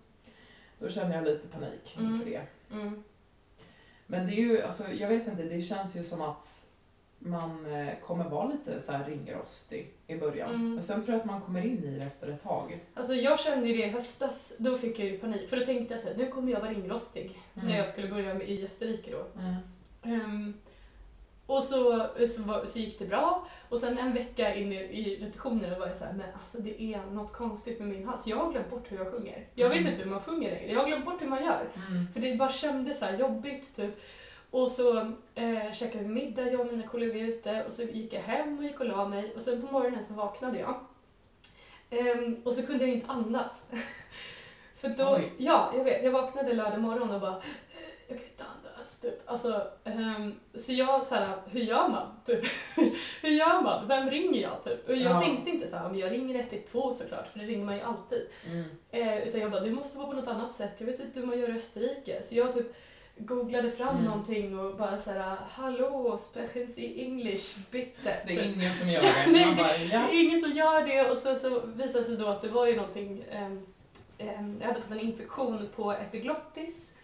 då 0.78 0.88
känner 0.88 1.14
jag 1.14 1.24
lite 1.24 1.48
panik 1.48 1.96
Mm. 1.98 2.14
inför 2.14 2.30
det. 2.30 2.40
mm. 2.72 3.04
Men 4.06 4.26
det 4.26 4.32
är 4.32 4.36
ju, 4.40 4.62
alltså 4.62 4.92
jag 4.92 5.08
vet 5.08 5.26
inte, 5.28 5.42
det 5.42 5.60
känns 5.60 5.96
ju 5.96 6.04
som 6.04 6.20
att 6.22 6.66
man 7.18 7.74
eh, 7.74 7.94
kommer 8.02 8.28
vara 8.28 8.46
lite 8.48 8.80
så 8.80 8.92
här 8.92 9.04
ringrostig 9.04 9.92
i 10.06 10.16
början. 10.16 10.50
Mm. 10.50 10.74
Men 10.74 10.82
sen 10.82 11.02
tror 11.04 11.12
jag 11.14 11.20
att 11.20 11.26
man 11.26 11.40
kommer 11.40 11.64
in 11.66 11.84
i 11.84 11.98
det 11.98 12.04
efter 12.04 12.28
ett 12.28 12.42
tag. 12.42 12.80
Alltså 12.94 13.14
jag 13.14 13.40
kände 13.40 13.68
ju 13.68 13.76
det 13.76 13.86
i 13.86 13.90
höstas, 13.90 14.54
då 14.58 14.78
fick 14.78 14.98
jag 14.98 15.08
ju 15.08 15.18
panik. 15.18 15.48
För 15.50 15.56
då 15.56 15.64
tänkte 15.64 15.94
jag 15.94 16.00
så 16.00 16.08
här, 16.08 16.14
nu 16.16 16.26
kommer 16.26 16.52
jag 16.52 16.60
vara 16.60 16.70
ringrostig. 16.70 17.38
Mm. 17.54 17.68
När 17.68 17.78
jag 17.78 17.88
skulle 17.88 18.08
börja 18.08 18.34
med, 18.34 18.48
i 18.48 18.64
Österrike 18.64 19.10
då. 19.10 19.40
Mm. 19.40 19.54
Ehm, 20.02 20.54
och 21.46 21.62
så, 21.64 22.06
så, 22.28 22.42
var, 22.42 22.64
så 22.64 22.78
gick 22.78 22.98
det 22.98 23.04
bra. 23.06 23.46
Och 23.68 23.78
sen 23.78 23.98
en 23.98 24.12
vecka 24.14 24.54
in 24.54 24.72
i, 24.72 24.76
i 24.76 25.16
repetitionen 25.24 25.80
var 25.80 25.86
jag 25.86 25.96
så 25.96 26.04
här, 26.04 26.12
men 26.12 26.26
alltså 26.40 26.58
det 26.58 26.82
är 26.82 27.00
något 27.12 27.32
konstigt 27.32 27.78
med 27.78 27.88
min 27.88 28.06
hals. 28.08 28.26
Jag 28.26 28.36
har 28.36 28.52
glömt 28.52 28.70
bort 28.70 28.92
hur 28.92 28.96
jag 28.98 29.12
sjunger. 29.12 29.46
Jag 29.54 29.68
vet 29.68 29.78
Mm. 29.78 29.90
inte 29.92 30.02
hur 30.04 30.10
man 30.10 30.20
sjunger 30.20 30.50
längre. 30.50 30.72
Jag 30.72 30.80
har 30.80 30.86
glömt 30.86 31.04
bort 31.04 31.22
hur 31.22 31.26
man 31.28 31.44
gör. 31.44 31.68
Mm. 31.90 32.12
För 32.12 32.20
det 32.20 32.36
bara 32.36 32.50
kändes 32.50 32.98
så 32.98 33.04
här 33.04 33.18
jobbigt 33.18 33.76
typ. 33.76 34.00
Och 34.50 34.70
så 34.70 34.98
eh, 35.34 35.72
käkade 35.72 36.04
vi 36.04 36.08
middag, 36.10 36.42
jag 36.50 36.60
och 36.60 36.66
mina 36.66 36.88
kollegor 36.88 37.22
ute. 37.28 37.64
Och 37.64 37.72
så 37.72 37.82
gick 37.82 38.12
jag 38.12 38.20
hem 38.20 38.58
och 38.58 38.64
gick 38.64 38.80
och 38.80 38.86
la 38.86 39.08
mig. 39.08 39.32
Och 39.34 39.40
sen 39.40 39.66
på 39.66 39.72
morgonen 39.72 40.04
så 40.04 40.14
vaknade 40.14 40.58
jag. 40.58 40.74
Ehm, 41.90 42.36
och 42.44 42.52
så 42.52 42.66
kunde 42.66 42.84
jag 42.86 42.94
inte 42.94 43.06
andas. 43.12 43.70
För 44.76 44.88
då, 44.88 45.14
Oj. 45.16 45.32
ja, 45.38 45.72
jag 45.76 45.84
vet. 45.84 46.04
Jag 46.04 46.10
vaknade 46.10 46.52
lördag 46.52 46.80
morgon 46.80 47.10
och 47.10 47.20
bara, 47.20 47.36
"Eh, 47.36 47.42
jag 48.08 48.18
kan 48.18 48.26
inte 48.28 48.44
andas. 48.44 49.00
Typ. 49.00 49.22
Alltså, 49.30 49.66
ehm, 49.84 50.34
så 50.54 50.72
jag 50.72 51.04
så 51.04 51.14
här, 51.14 51.36
hur 51.46 51.60
gör 51.60 51.88
man? 51.88 52.06
Typ. 52.26 52.44
hur 53.22 53.30
gör 53.30 53.62
man? 53.62 53.88
Vem 53.88 54.10
ringer 54.10 54.42
jag? 54.42 54.64
Typ. 54.64 54.88
Och 54.88 54.96
jag 54.96 55.12
Ja. 55.12 55.20
tänkte 55.20 55.50
inte 55.50 55.68
så 55.68 55.76
här, 55.76 55.88
men 55.88 55.98
jag 55.98 56.12
ringer 56.12 56.34
112 56.38 56.92
såklart, 56.92 57.28
för 57.32 57.38
det 57.38 57.44
ringer 57.44 57.64
man 57.64 57.76
ju 57.76 57.82
alltid. 57.82 58.28
Mm. 58.46 58.64
Eh, 58.90 59.28
utan 59.28 59.40
jag 59.40 59.50
bara, 59.50 59.60
det 59.60 59.70
måste 59.70 59.98
vara 59.98 60.08
på 60.08 60.12
något 60.14 60.28
annat 60.28 60.52
sätt. 60.52 60.74
Jag 60.78 60.86
vet 60.86 61.00
inte 61.00 61.20
hur 61.20 61.26
man 61.26 61.38
gör 61.38 61.48
i 61.48 61.56
Österrike. 61.56 62.22
Så 62.22 62.34
jag 62.34 62.54
typ 62.54 62.74
googlade 63.18 63.70
fram 63.70 63.88
Mm. 63.96 64.04
någonting 64.04 64.58
och 64.58 64.76
bara 64.76 64.98
såhär, 64.98 65.36
hallå, 65.50 66.18
sprechen 66.20 66.68
Sie 66.68 67.04
English, 67.04 67.56
bitte. 67.70 68.16
Det 68.26 68.32
är 68.32 68.36
Typ. 68.44 68.56
ingen 68.56 68.72
som 68.72 68.90
gör 68.90 69.02
det. 69.02 69.14
Nej, 69.32 69.54
bara, 69.56 69.66
Det 69.68 69.84
ja. 69.84 70.08
är 70.08 70.24
ingen 70.24 70.40
som 70.40 70.52
gör 70.52 70.86
det 70.86 71.10
och 71.10 71.18
sen 71.18 71.38
så 71.40 71.60
visade 71.66 71.98
det 71.98 72.04
sig 72.04 72.16
då 72.16 72.26
att 72.26 72.42
det 72.42 72.48
var 72.48 72.66
ju 72.66 72.76
någonting, 72.76 73.24
ehm, 73.30 73.66
ehm, 74.18 74.56
jag 74.60 74.66
hade 74.68 74.80
fått 74.80 74.90
en 74.92 75.00
infektion 75.00 75.68
på 75.76 75.92
epiglottis 75.92 76.92
eh, 76.92 76.97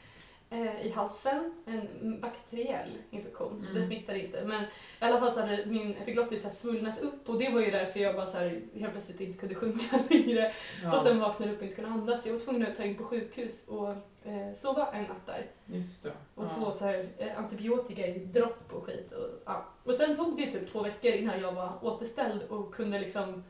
i 0.82 0.90
halsen, 0.94 1.54
en 1.66 2.20
bakteriell 2.20 2.90
infektion, 3.11 3.62
så 3.62 3.66
det 3.66 3.78
Mm. 3.78 3.82
smittar 3.82 4.14
inte. 4.14 4.44
Men 4.44 4.62
i 4.62 4.66
alla 5.00 5.20
fall 5.20 5.32
så 5.32 5.40
hade 5.40 5.66
min 5.66 5.96
epiglottis 5.96 6.42
så 6.42 6.50
svullnat 6.50 6.99
upp 7.00 7.28
och 7.28 7.38
det 7.38 7.50
var 7.50 7.61
ju 7.61 7.70
därför 7.70 8.00
jag 8.00 8.14
bara 8.14 8.26
så 8.26 8.38
här, 8.38 8.61
helt 8.75 8.92
plötsligt 8.92 9.20
inte 9.20 9.38
kunde 9.38 9.54
sjunga 9.54 9.82
längre. 10.11 10.52
ja. 10.82 10.96
Och 10.96 11.02
sen 11.02 11.20
vaknade 11.20 11.52
upp 11.52 11.58
och 11.58 11.64
inte 11.64 11.76
kunde 11.76 11.90
andas. 11.90 12.26
Jag 12.26 12.32
var 12.32 12.40
tvungen 12.40 12.66
att 12.66 12.75
ta 12.75 12.82
in 12.84 12.94
på 12.96 13.04
sjukhus 13.04 13.68
och 13.68 13.88
eh, 14.25 14.52
sova 14.54 14.87
en 14.92 15.02
natt 15.02 15.26
där. 15.26 15.46
Det. 15.66 16.08
Och 16.34 16.44
ja. 16.44 16.49
få 16.49 16.73
så 16.73 16.84
här, 16.84 17.06
eh, 17.18 17.38
antibiotika 17.38 18.06
i 18.06 18.18
dropp 18.18 18.73
och 18.73 18.84
skit. 18.84 19.12
Och, 19.12 19.28
ja. 19.46 19.66
och 19.84 19.94
sen 19.94 20.16
tog 20.16 20.37
det 20.37 20.50
typ 20.50 20.73
två 20.73 20.82
veckor 20.82 21.11
innan 21.12 21.40
jag 21.40 21.52
var 21.52 21.73
återställd 21.82 22.42
och 22.42 22.75
kunde 22.75 22.99
liksom 23.00 23.44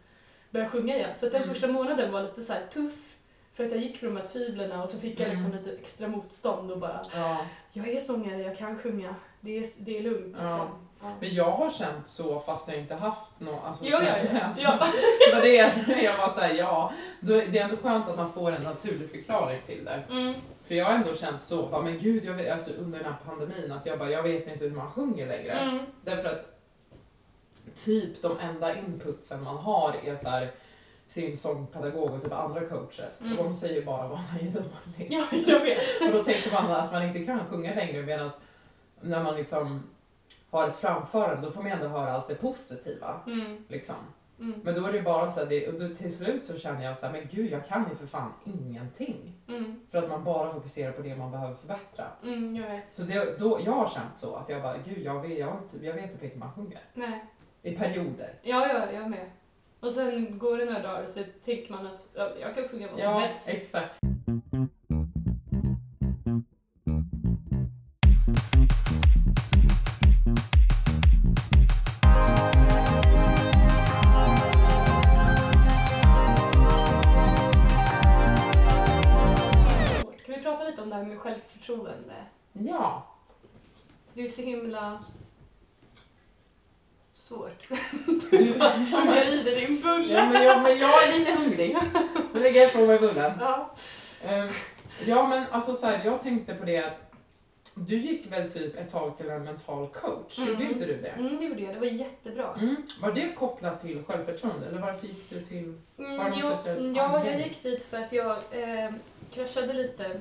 börja 0.50 0.68
sjunga 0.68 0.96
igen. 0.96 1.14
Så 1.14 1.26
den 1.28 1.36
Mm. 1.42 1.48
första 1.48 1.68
månaden 1.68 2.12
var 2.12 2.22
lite 2.22 2.42
så 2.42 2.52
här 2.52 2.66
tuff. 2.66 3.16
För 3.54 3.64
att 3.64 3.70
jag 3.70 3.80
gick 3.80 4.00
på 4.00 4.06
de 4.06 4.16
här 4.16 4.26
tvivlen 4.26 4.80
och 4.80 4.88
så 4.88 4.98
fick 4.98 5.20
jag 5.20 5.28
liksom 5.28 5.46
Mm. 5.52 5.64
lite 5.64 5.76
extra 5.76 6.08
motstånd 6.08 6.70
och 6.70 6.78
bara 6.78 7.06
Ja. 7.14 7.46
Jag 7.72 7.88
är 7.88 7.98
sångare, 8.00 8.42
jag 8.42 8.56
kan 8.56 8.78
sjunga. 8.78 9.14
Det 9.40 9.58
är, 9.58 9.66
det 9.78 9.98
är 9.98 10.02
lugnt. 10.02 10.36
Ja. 10.40 10.48
Liksom. 10.50 10.68
Men 11.20 11.34
jag 11.34 11.50
har 11.50 11.70
känt 11.70 12.08
så 12.08 12.40
fast 12.40 12.68
jag 12.68 12.78
inte 12.78 12.94
haft 12.94 13.30
någon... 13.40 13.58
Alltså, 13.64 13.84
Ja, 13.84 13.98
så- 13.98 14.04
ja, 14.04 14.16
ja. 14.34 14.40
alltså, 14.40 14.62
ja. 14.62 14.86
Det 15.42 16.02
jag 16.02 16.18
var 16.18 16.28
såhär, 16.28 16.54
ja. 16.54 16.92
Det 17.20 17.34
är 17.58 17.64
ändå 17.64 17.76
skönt 17.76 18.08
att 18.08 18.16
man 18.16 18.32
får 18.32 18.52
en 18.52 18.62
naturlig 18.62 19.10
förklaring 19.10 19.60
till 19.66 19.84
det. 19.84 20.02
Mm. 20.10 20.34
För 20.64 20.74
jag 20.74 20.84
har 20.84 20.92
ändå 20.92 21.14
känt 21.14 21.42
så, 21.42 21.62
bara, 21.66 21.82
men 21.82 21.98
gud, 21.98 22.24
jag 22.24 22.34
vet, 22.34 22.52
alltså, 22.52 22.70
under 22.78 22.98
den 22.98 23.08
här 23.12 23.16
pandemin, 23.26 23.72
att 23.72 23.86
jag 23.86 23.98
bara, 23.98 24.10
jag 24.10 24.22
vet 24.22 24.46
inte 24.48 24.64
hur 24.64 24.76
man 24.76 24.90
sjunger 24.90 25.26
längre. 25.26 25.52
Mm. 25.52 25.84
Därför 26.04 26.28
att 26.28 26.60
typ 27.84 28.22
de 28.22 28.38
enda 28.38 28.78
inputsen 28.78 29.42
man 29.42 29.56
har 29.56 29.96
är 30.04 30.16
så 30.16 30.28
här 30.28 30.50
sin 31.06 31.36
sångpedagog 31.36 32.14
och 32.14 32.22
typ 32.22 32.32
andra 32.32 32.60
coaches. 32.66 33.24
Mm. 33.24 33.38
Och 33.38 33.44
de 33.44 33.54
säger 33.54 33.84
bara 33.84 34.08
dålig. 34.08 35.08
Ja, 35.10 35.24
jag 35.46 35.60
vet. 35.60 36.00
Och 36.00 36.12
då 36.12 36.24
tänker 36.24 36.52
man 36.52 36.70
att 36.70 36.92
man 36.92 37.02
inte 37.02 37.24
kan 37.24 37.40
sjunga 37.50 37.74
längre 37.74 38.02
medan 38.02 38.30
när 39.00 39.22
man 39.22 39.36
liksom 39.36 39.82
har 40.50 40.68
ett 40.68 40.74
framförande 40.74 41.46
då 41.46 41.52
får 41.52 41.62
man 41.62 41.72
ändå 41.72 41.88
höra 41.88 42.12
allt 42.12 42.28
det 42.28 42.34
positiva. 42.34 43.20
Mm. 43.26 43.64
Liksom. 43.68 43.96
Mm. 44.40 44.60
Men 44.64 44.74
då 44.74 44.86
är 44.86 44.92
det 44.92 45.02
bara 45.02 45.30
så 45.30 45.44
här, 45.44 45.68
och 45.68 45.80
då 45.80 45.94
till 45.94 46.16
slut 46.16 46.44
så 46.44 46.58
känner 46.58 46.84
jag 46.84 46.96
så 46.96 47.06
här, 47.06 47.12
men 47.12 47.28
gud 47.30 47.50
jag 47.50 47.66
kan 47.66 47.88
ju 47.90 47.96
för 47.96 48.06
fan 48.06 48.32
ingenting. 48.44 49.32
Mm. 49.48 49.80
För 49.90 49.98
att 49.98 50.10
man 50.10 50.24
bara 50.24 50.52
fokuserar 50.52 50.92
på 50.92 51.02
det 51.02 51.16
man 51.16 51.30
behöver 51.30 51.54
förbättra. 51.54 52.04
Mm, 52.22 52.56
jag 52.56 52.70
vet. 52.70 52.92
Så 52.92 53.02
det, 53.02 53.38
då, 53.38 53.60
jag 53.64 53.72
har 53.72 53.88
känt 53.88 54.18
så 54.18 54.36
att 54.36 54.48
jag 54.48 54.62
bara, 54.62 54.76
gud 54.78 54.98
jag 54.98 55.22
vet, 55.22 55.38
jag, 55.38 55.58
jag 55.82 55.94
vet 55.94 56.12
typ 56.12 56.22
inte 56.22 56.34
hur 56.34 56.40
man 56.40 56.52
sjunger. 56.52 56.80
Nej. 56.94 57.24
I 57.62 57.76
perioder. 57.76 58.34
Ja, 58.42 58.68
ja, 58.68 58.92
jag 58.92 59.10
med. 59.10 59.30
Och 59.84 59.92
sen 59.92 60.38
går 60.38 60.58
det 60.58 60.64
några 60.64 60.82
dagar 60.82 61.06
så 61.06 61.20
tänker 61.44 61.72
man 61.72 61.86
att 61.86 62.04
ja, 62.14 62.30
jag 62.40 62.54
kan 62.54 62.68
sjunga 62.68 62.86
vad 62.88 62.98
som 62.98 63.10
ja, 63.10 63.18
helst. 63.18 63.48
exakt. 63.48 64.00
Kan 80.26 80.34
vi 80.34 80.42
prata 80.42 80.64
lite 80.64 80.82
om 80.82 80.90
det 80.90 80.96
här 80.96 81.04
med 81.04 81.18
självförtroende? 81.18 82.14
Ja. 82.52 83.06
Det 84.14 84.22
är 84.22 84.28
så 84.28 84.42
himla 84.42 85.04
svårt. 87.12 87.68
Du, 88.06 88.18
Tuggar 88.90 89.26
i 89.32 89.42
dig 89.42 89.66
din 89.66 89.80
bulle. 89.80 90.12
ja, 90.14 90.26
men 90.26 90.42
jag, 90.44 90.62
men 90.62 90.78
jag 90.78 91.04
är 91.08 91.18
lite 91.18 91.32
hungrig. 91.32 91.76
Nu 92.34 92.40
lägger 92.40 92.60
jag 92.60 92.68
ifrån 92.70 92.86
mig 92.86 92.98
bullen. 92.98 93.32
Ja. 93.40 93.74
Ehm, 94.24 94.48
ja, 95.06 95.26
men 95.28 95.44
alltså 95.50 95.74
så 95.74 95.86
här, 95.86 96.02
jag 96.04 96.20
tänkte 96.22 96.54
på 96.54 96.64
det 96.64 96.78
att 96.84 97.00
du 97.74 97.96
gick 97.98 98.32
väl 98.32 98.52
typ 98.52 98.76
ett 98.78 98.90
tag 98.92 99.16
till 99.16 99.28
en 99.30 99.44
mental 99.44 99.88
coach, 99.88 100.38
Mm. 100.38 100.50
gjorde 100.50 100.64
inte 100.64 100.84
du 100.86 100.96
det? 101.00 101.08
Mm, 101.08 101.38
det 101.38 101.44
gjorde 101.44 101.62
jag. 101.62 101.74
Det 101.74 101.80
var 101.80 101.86
jättebra. 101.86 102.54
Mm. 102.60 102.76
Var 103.00 103.12
det 103.12 103.32
kopplat 103.38 103.80
till 103.82 104.02
självförtroende 104.04 104.66
eller 104.66 104.80
varför 104.80 105.06
gick 105.06 105.30
du 105.30 105.40
till... 105.40 105.78
Mm, 105.98 106.16
Var 106.16 106.24
det 106.24 106.30
någon 106.30 106.38
jag, 106.38 106.56
speciell 106.58 106.96
ja, 106.96 107.02
jag 107.02 107.14
anledning? 107.20 107.48
gick 107.48 107.62
dit 107.62 107.82
för 107.82 107.96
att 107.96 108.12
jag 108.12 108.30
eh, 108.50 108.90
kraschade 109.34 109.72
lite 109.72 110.20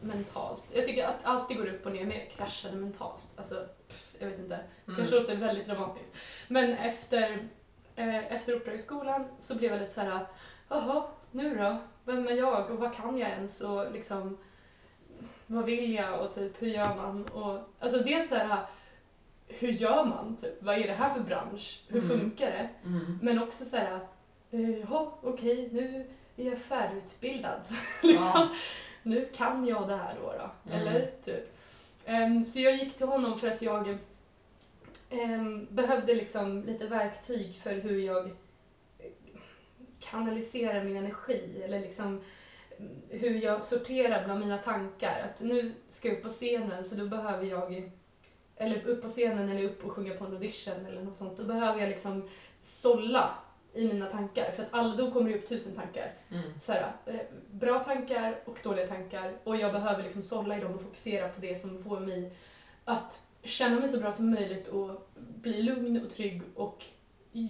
mentalt. 0.00 0.62
Jag 0.72 0.86
tycker 0.86 1.04
att 1.06 1.16
alltid 1.22 1.56
går 1.56 1.66
upp 1.66 1.86
och 1.86 1.92
ner, 1.92 2.04
men 2.04 2.16
jag 2.18 2.30
kraschade 2.30 2.76
mentalt. 2.76 3.26
Alltså, 3.36 3.54
pff, 3.88 4.11
jag 4.22 4.30
vet 4.30 4.38
inte. 4.38 4.60
Det 4.86 4.94
kanske 4.96 5.14
låter 5.20 5.36
väldigt 5.36 5.66
dramatiskt. 5.66 6.14
Men 6.48 6.70
efter, 6.72 7.38
eh, 7.96 8.32
efter 8.32 8.52
Uppdragsskolan 8.52 9.24
så 9.38 9.54
blev 9.56 9.72
jag 9.72 9.80
lite 9.80 9.92
så 9.92 10.00
här, 10.00 10.26
jaha, 10.68 11.04
nu 11.30 11.54
då? 11.56 11.76
Vem 12.04 12.26
är 12.26 12.32
jag 12.32 12.70
och 12.70 12.78
vad 12.78 12.94
kan 12.94 13.18
jag 13.18 13.30
ens? 13.30 13.60
Och 13.60 13.92
liksom, 13.92 14.38
vad 15.46 15.64
vill 15.64 15.94
jag 15.94 16.20
och 16.20 16.34
typ 16.34 16.62
hur 16.62 16.68
gör 16.68 16.94
man? 16.96 17.24
Och, 17.26 17.58
alltså 17.80 17.98
dels 18.02 18.28
så 18.28 18.34
här, 18.34 18.58
hur 19.48 19.68
gör 19.72 20.04
man? 20.04 20.36
Typ, 20.36 20.62
vad 20.62 20.78
är 20.78 20.86
det 20.86 20.92
här 20.94 21.14
för 21.14 21.20
bransch? 21.20 21.82
Hur 21.88 22.04
Mm. 22.04 22.18
funkar 22.20 22.46
det? 22.50 22.68
Mm. 22.88 23.18
Men 23.22 23.42
också 23.42 23.64
så 23.64 23.76
här, 23.76 23.98
jaha, 24.50 25.10
okej, 25.22 25.68
nu 25.72 26.06
är 26.36 26.44
jag 26.48 26.58
färdigutbildad. 26.58 27.60
liksom. 28.02 28.48
Nu 29.02 29.24
kan 29.36 29.66
jag 29.66 29.88
det 29.88 29.96
här 29.96 30.14
då. 30.22 30.32
då. 30.32 30.70
Mm. 30.72 30.80
Eller 30.86 31.10
typ. 31.24 31.56
Ehm, 32.06 32.44
så 32.44 32.60
jag 32.60 32.74
gick 32.74 32.96
till 32.96 33.06
honom 33.06 33.38
för 33.38 33.48
att 33.48 33.62
jag 33.62 33.98
ehm, 35.12 35.66
behövde 35.70 36.14
liksom 36.14 36.64
lite 36.64 36.86
verktyg 36.86 37.60
för 37.62 37.74
hur 37.74 38.00
jag 38.00 38.26
eh, 38.26 39.06
kanaliserar 40.00 40.84
min 40.84 40.96
energi. 40.96 41.62
Eller 41.64 41.80
liksom 41.80 42.20
mm, 42.78 42.92
hur 43.08 43.34
jag 43.34 43.62
sorterar 43.62 44.24
bland 44.24 44.40
mina 44.40 44.58
tankar. 44.58 45.30
Att 45.30 45.40
nu 45.40 45.74
ska 45.88 46.08
jag 46.08 46.16
upp 46.16 46.22
på 46.22 46.28
scenen 46.28 46.84
så 46.84 46.94
då 46.94 47.06
behöver 47.06 47.46
jag 47.46 47.92
eller 48.56 48.86
upp 48.86 49.02
på 49.02 49.08
scenen 49.08 49.48
eller 49.48 49.64
upp 49.64 49.84
och 49.84 49.92
sjunga 49.92 50.14
på 50.14 50.24
en 50.24 50.32
audition 50.32 50.86
eller 50.86 51.02
något 51.02 51.14
sånt. 51.14 51.36
Då 51.36 51.44
behöver 51.44 51.80
jag 51.80 51.88
liksom 51.88 52.28
sålla 52.58 53.34
i 53.74 53.88
mina 53.88 54.06
tankar. 54.06 54.50
För 54.50 54.62
att 54.62 54.68
alla, 54.70 54.96
då 54.96 55.10
kommer 55.10 55.30
det 55.30 55.38
upp 55.38 55.48
tusen 55.48 55.74
tankar. 55.74 56.12
Mm. 56.30 56.60
Så 56.62 56.72
här, 56.72 56.92
eh, 57.06 57.20
bra 57.50 57.84
tankar 57.84 58.40
och 58.44 58.58
dåliga 58.62 58.86
tankar. 58.86 59.32
Och 59.44 59.56
jag 59.56 59.72
behöver 59.72 60.02
liksom 60.02 60.22
sålla 60.22 60.58
i 60.58 60.60
dem 60.60 60.74
och 60.74 60.82
fokusera 60.82 61.28
på 61.28 61.40
det 61.40 61.54
som 61.54 61.84
får 61.84 62.00
mig 62.00 62.32
att 62.84 63.22
känna 63.42 63.80
mig 63.80 63.88
så 63.88 63.98
bra 63.98 64.12
som 64.12 64.30
möjligt 64.30 64.68
och 64.68 65.08
bli 65.16 65.62
lugn 65.62 66.04
och 66.04 66.10
trygg 66.10 66.42
och 66.54 66.84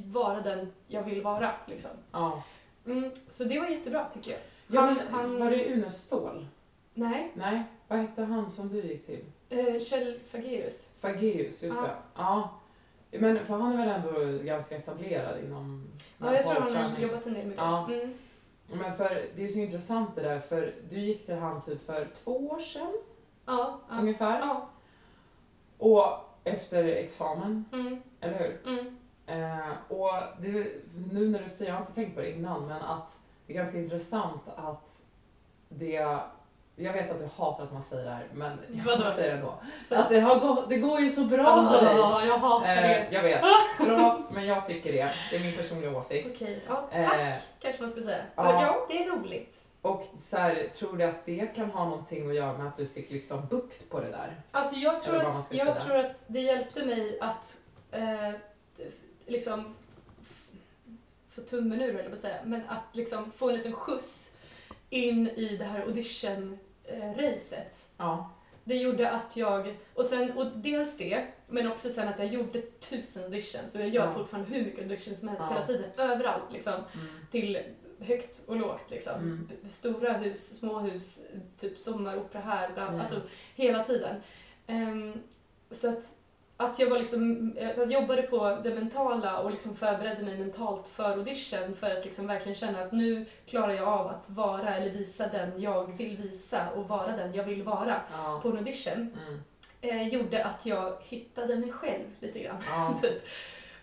vara 0.07 0.41
den 0.41 0.73
jag 0.87 1.03
vill 1.03 1.23
vara. 1.23 1.51
Liksom. 1.67 1.91
Ja. 2.13 2.43
Mm, 2.87 3.11
så 3.29 3.45
det 3.45 3.59
var 3.61 3.67
jättebra 3.67 4.05
tycker 4.15 4.31
jag. 4.31 4.41
ja 4.67 4.81
Han- 4.81 4.95
men, 4.95 5.07
han- 5.09 5.39
var 5.41 5.51
det 5.51 5.65
Une 5.69 5.91
Ståhl? 5.91 6.47
Nej, 6.95 7.33
Nej, 7.35 7.63
vad 7.89 7.99
hette 7.99 8.23
han 8.23 8.51
som 8.51 8.69
du 8.69 8.83
gick 8.83 9.07
till? 9.07 9.25
eh, 9.49 9.79
Kjell 9.81 10.21
Fageus. 10.29 10.91
Fageus, 11.01 11.63
just 11.63 11.77
Ja. 11.77 11.83
det. 11.83 11.95
Ja. 12.17 12.51
Men 13.19 13.39
för 13.47 13.55
han 13.57 13.73
är 13.73 13.77
väl 13.77 13.89
ändå 13.89 14.45
ganska 14.45 14.77
etablerad 14.77 15.45
inom 15.45 15.89
Ja, 16.19 16.35
jag 16.35 16.47
tror 16.47 16.61
han 16.75 16.91
har 16.93 16.99
jobbat 16.99 17.27
en 17.27 17.35
del 17.35 17.47
med 17.47 17.57
det. 17.57 17.63
Ja. 17.63 17.89
Mm. 17.93 18.15
Men 18.67 18.97
för 18.97 19.23
det 19.37 19.45
är 19.45 19.49
så 19.49 19.59
intressant 19.59 20.15
det 20.15 20.23
där, 20.23 20.41
för 20.41 20.75
du 20.91 21.01
gick 21.01 21.27
till 21.27 21.35
han 21.35 21.63
typ 21.63 21.87
för 21.87 22.09
två 22.25 22.37
år 22.49 22.61
sedan 22.61 22.93
Ja, 23.47 23.81
ja. 23.91 23.99
ungefär. 24.01 24.39
ja. 24.41 24.69
Och 25.83 26.07
efter 26.45 26.85
examen, 26.85 27.65
Mm, 27.73 28.03
eller 28.21 28.39
hur? 28.39 28.61
mm. 28.73 28.97
Eh, 29.27 29.71
och 29.89 30.11
det, 30.41 30.67
nu 31.13 31.29
när 31.29 31.43
du 31.43 31.49
säger, 31.49 31.71
jag 31.71 31.77
har 31.77 31.81
inte 31.83 31.95
tänkt 31.95 32.15
på 32.15 32.21
det 32.21 32.31
innan, 32.31 32.67
men 32.67 32.83
att 32.83 33.19
det 33.47 33.53
är 33.53 33.57
ganska 33.57 33.79
intressant 33.79 34.43
att 34.57 35.03
det 35.69 36.09
jag 36.77 36.93
vet 36.93 37.11
att 37.11 37.19
du 37.19 37.29
hatar 37.37 37.65
att 37.65 37.73
man 37.73 37.83
säger 37.83 38.05
det 38.05 38.11
här, 38.11 38.27
men 38.33 38.59
jag 39.03 39.13
säger 39.13 39.31
det 39.31 39.37
ändå. 39.39 39.55
Så- 39.89 39.95
Att 39.95 40.09
det, 40.09 40.21
har 40.21 40.41
gått, 40.41 40.69
det 40.69 40.77
går 40.79 41.01
ju 41.01 41.09
så 41.09 41.25
bra 41.25 41.71
för 41.73 41.85
dig. 41.87 41.97
Ja, 41.97 42.25
jag 42.25 42.39
hatar 42.39 42.77
det. 42.77 42.97
Eh, 42.97 43.15
jag 43.15 43.23
vet. 43.23 43.41
Förlåt, 43.77 44.31
men 44.33 44.47
jag 44.47 44.67
tycker 44.67 44.93
det. 44.93 45.11
Det 45.31 45.37
är 45.37 45.41
min 45.41 45.57
personliga 45.57 45.99
åsikt. 45.99 46.29
Okej, 46.35 46.63
ja, 46.69 46.89
tack 46.91 47.15
Eh, 47.21 47.35
kanske 47.61 47.83
man 47.83 47.91
ska 47.91 48.01
säga. 48.03 48.23
ja. 48.37 48.63
Ja, 48.63 48.87
det 48.89 49.05
är 49.05 49.11
roligt. 49.11 49.62
Och 49.83 50.07
så 50.19 50.37
här, 50.37 50.69
tror 50.75 50.97
du 50.97 51.05
att 51.05 51.27
det 51.27 51.55
kan 51.57 51.71
ha 51.71 51.85
någonting 51.85 52.29
att 52.31 52.35
göra 52.37 52.59
med 52.59 52.67
att 52.69 52.77
du 52.77 52.87
fick 52.87 53.11
liksom 53.11 53.47
bukt 53.51 53.89
på 53.91 54.01
det 54.01 54.09
där? 54.11 54.41
Alltså 54.51 54.77
jag 54.77 55.01
tror, 55.01 55.17
att, 55.17 55.25
jag 55.35 55.45
säga. 55.45 55.75
tror 55.75 55.97
att 55.97 56.21
det 56.27 56.41
hjälpte 56.41 56.85
mig 56.87 57.19
att 57.21 57.61
eh, 57.91 58.31
liksom 59.27 59.75
få 61.31 61.41
tummen 61.43 61.81
ur, 61.83 61.97
eller 61.99 62.11
vad 62.11 62.19
säga, 62.19 62.37
men 62.45 62.63
att 62.69 62.97
liksom 62.97 63.33
få 63.33 63.49
en 63.51 63.57
liten 63.57 63.73
skjuts 63.73 64.37
in 64.91 65.29
i 65.29 65.57
det 65.57 65.65
här 65.65 65.81
audition-racet. 65.81 67.87
Ja. 67.97 68.31
Det 68.65 68.77
gjorde 68.77 69.11
att 69.11 69.37
jag, 69.37 69.77
och, 69.95 70.07
sen, 70.07 70.33
och 70.39 70.47
dels 70.57 70.97
det, 70.97 71.27
men 71.49 71.73
också 71.73 71.91
sen 71.91 72.09
att 72.09 72.19
jag 72.19 72.29
gjorde 72.29 72.61
tusen 72.61 73.25
auditions 73.25 73.75
och 73.75 73.81
jag 73.81 73.89
gör 73.89 74.05
Ja. 74.07 74.13
fortfarande 74.13 74.51
hur 74.55 74.65
mycket 74.65 74.81
auditions 74.83 75.19
som 75.19 75.29
helst 75.29 75.45
Ja. 75.49 75.55
hela 75.55 75.67
tiden, 75.67 75.91
överallt 75.99 76.53
liksom. 76.53 76.73
Mm. 76.75 77.07
Till 77.31 77.59
högt 78.03 78.43
och 78.47 78.57
lågt 78.57 78.91
liksom. 78.91 79.15
Mm. 79.15 79.49
Stora 79.69 80.13
hus, 80.13 80.59
små 80.59 80.79
hus, 80.79 81.21
typ 81.61 81.79
sommaropera 81.79 82.43
här, 82.43 82.73
bla, 82.73 82.89
Mm. 82.89 83.01
alltså 83.01 83.21
hela 83.55 83.85
tiden. 83.85 84.17
Ehm, 84.67 85.13
så 85.71 85.89
att, 85.89 86.05
att 86.57 86.79
jag 86.79 86.91
var 86.91 86.99
liksom, 86.99 87.53
att 87.71 87.77
jag 87.77 87.93
jobbade 87.93 88.23
på 88.23 88.59
det 88.65 88.75
mentala 88.75 89.39
och 89.39 89.51
liksom 89.51 89.77
förberedde 89.77 90.23
mig 90.25 90.39
mentalt 90.39 90.89
för 90.89 91.05
audition 91.05 91.77
för 91.77 91.91
att 91.99 92.05
liksom 92.05 92.27
verkligen 92.27 92.55
känna 92.57 92.83
att 92.83 92.93
nu 92.93 93.25
klarar 93.47 93.73
jag 93.73 93.89
av 93.89 94.07
att 94.07 94.31
vara 94.31 94.75
eller 94.77 94.91
visa 94.91 95.27
den 95.29 95.61
jag 95.61 95.97
vill 95.97 96.17
visa 96.17 96.71
och 96.71 96.89
vara 96.89 97.17
den 97.17 97.35
jag 97.35 97.45
vill 97.45 97.63
vara 97.63 98.01
Ja. 98.13 98.41
på 98.43 98.49
en 98.49 98.57
audition. 98.59 99.17
Mm. 99.27 99.41
Eh, 99.81 100.09
gjorde 100.09 100.45
att 100.45 100.67
jag 100.67 100.97
hittade 101.03 101.57
mig 101.57 101.73
själv 101.73 102.05
lite 102.21 102.39
grann. 102.43 102.57
Ja. 102.69 102.99
typ. 103.03 103.23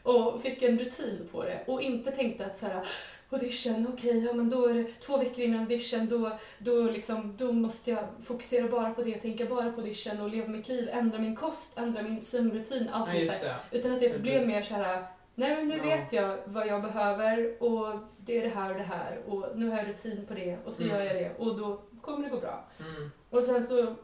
Och 0.04 0.42
fick 0.42 0.62
en 0.64 0.80
rutin 0.80 1.30
på 1.32 1.44
det 1.44 1.64
och 1.68 1.82
inte 1.82 2.12
tänkte 2.12 2.46
att 2.46 2.58
så 2.58 2.66
här, 2.66 2.86
audition, 3.30 3.88
okej, 3.94 4.26
ja 4.26 4.34
men 4.34 4.50
då 4.50 4.65
är 4.68 4.74
det 4.74 4.84
två 5.00 5.18
veckor 5.18 5.39
innan 5.44 5.60
audition, 5.60 6.08
då, 6.10 6.32
då, 6.60 6.84
liksom, 6.84 7.36
då 7.38 7.52
måste 7.52 7.92
jag 7.92 8.04
fokusera 8.24 8.68
bara 8.68 8.94
på 8.94 9.04
det, 9.04 9.18
tänka 9.20 9.46
bara 9.46 9.72
på 9.72 9.82
audition 9.82 10.22
och 10.22 10.30
leva 10.30 10.48
mitt 10.48 10.68
liv, 10.68 10.89
ändra 10.92 11.20
min 11.20 11.36
kost, 11.36 11.78
ändra 11.80 12.04
min 12.04 12.22
sömnrutin, 12.22 12.88
ja, 12.92 12.96
allting 12.98 13.15
så 13.20 13.26
just 13.26 13.44
här. 13.44 13.56
det. 13.72 13.78
Utan 13.78 13.92
att 13.94 14.00
det 14.00 14.10
Mm. 14.10 14.22
blev 14.22 14.48
mer 14.48 14.62
så 14.62 14.74
här, 14.74 15.06
nej 15.36 15.56
men 15.56 15.68
nu 15.68 15.78
Ja. 15.78 15.84
vet 15.84 16.13
jag 16.13 16.38
vad 16.46 16.68
jag 16.68 16.82
behöver 16.82 17.63
och 17.63 18.00
det 18.18 18.38
är 18.38 18.42
det 18.42 18.50
här 18.50 18.70
och 18.72 18.78
det 18.78 18.84
här 18.84 19.20
och 19.28 19.46
nu 19.56 19.70
har 19.70 19.78
jag 19.78 19.88
rutin 19.88 20.26
på 20.28 20.34
det 20.34 20.58
och 20.65 20.74
så 20.74 20.84
Mm. 20.84 20.96
gör 20.96 21.04
jag 21.06 21.15
det 21.15 21.32
och 21.38 21.58
då 21.58 21.82
kommer 22.02 22.24
det 22.24 22.30
gå 22.30 22.39
bra. 22.39 22.68
Mm. 22.80 23.12
Och 23.30 23.44
sen 23.44 23.63
så, 23.63 23.96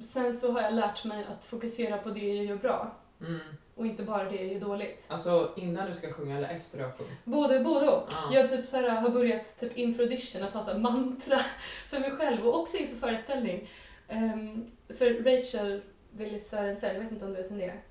sen 0.00 0.34
så 0.34 0.52
har 0.52 0.62
jag 0.62 0.74
lärt 0.74 1.04
mig 1.04 1.24
att 1.24 1.44
fokusera 1.44 1.98
på 1.98 2.08
det 2.10 2.34
jag 2.34 2.44
gör 2.44 2.56
bra 2.56 2.92
Mm. 3.20 3.38
Och 3.76 3.86
inte 3.86 4.02
bara 4.02 4.24
det 4.24 4.36
jag 4.36 4.52
gör 4.52 4.60
dåligt. 4.60 5.06
Alltså 5.08 5.52
innan 5.56 5.86
du 5.86 5.92
ska 5.92 6.12
sjunga 6.12 6.36
eller 6.36 6.48
efter 6.48 6.78
du 6.78 6.84
har 6.84 6.90
sjungit? 6.90 7.24
Både, 7.24 7.60
både 7.60 7.88
och. 7.88 8.08
Ja. 8.10 8.34
Jag 8.34 8.50
typ 8.50 8.66
så 8.66 8.76
här, 8.76 8.88
har 8.88 9.08
börjat 9.08 9.58
typ 9.58 9.76
inför 9.78 10.02
audition 10.02 10.42
att 10.42 10.52
ha 10.52 10.64
så 10.64 10.78
mantra 10.78 11.38
för 11.88 11.98
mig 11.98 12.10
själv 12.10 12.46
och 12.46 12.60
också 12.60 12.76
inför 12.76 12.96
föreställning. 12.96 13.68
Ehm, 14.08 14.66
för 14.88 15.10
Rachel 15.24 15.82
Willis 16.10 16.48
Sörensell, 16.48 16.94
jag 16.94 17.02
vet 17.02 17.12
inte 17.12 17.24
om 17.24 17.30
du 17.30 17.36
vet 17.36 17.50
vem 17.50 17.58
det 17.58 17.64
är? 17.64 17.82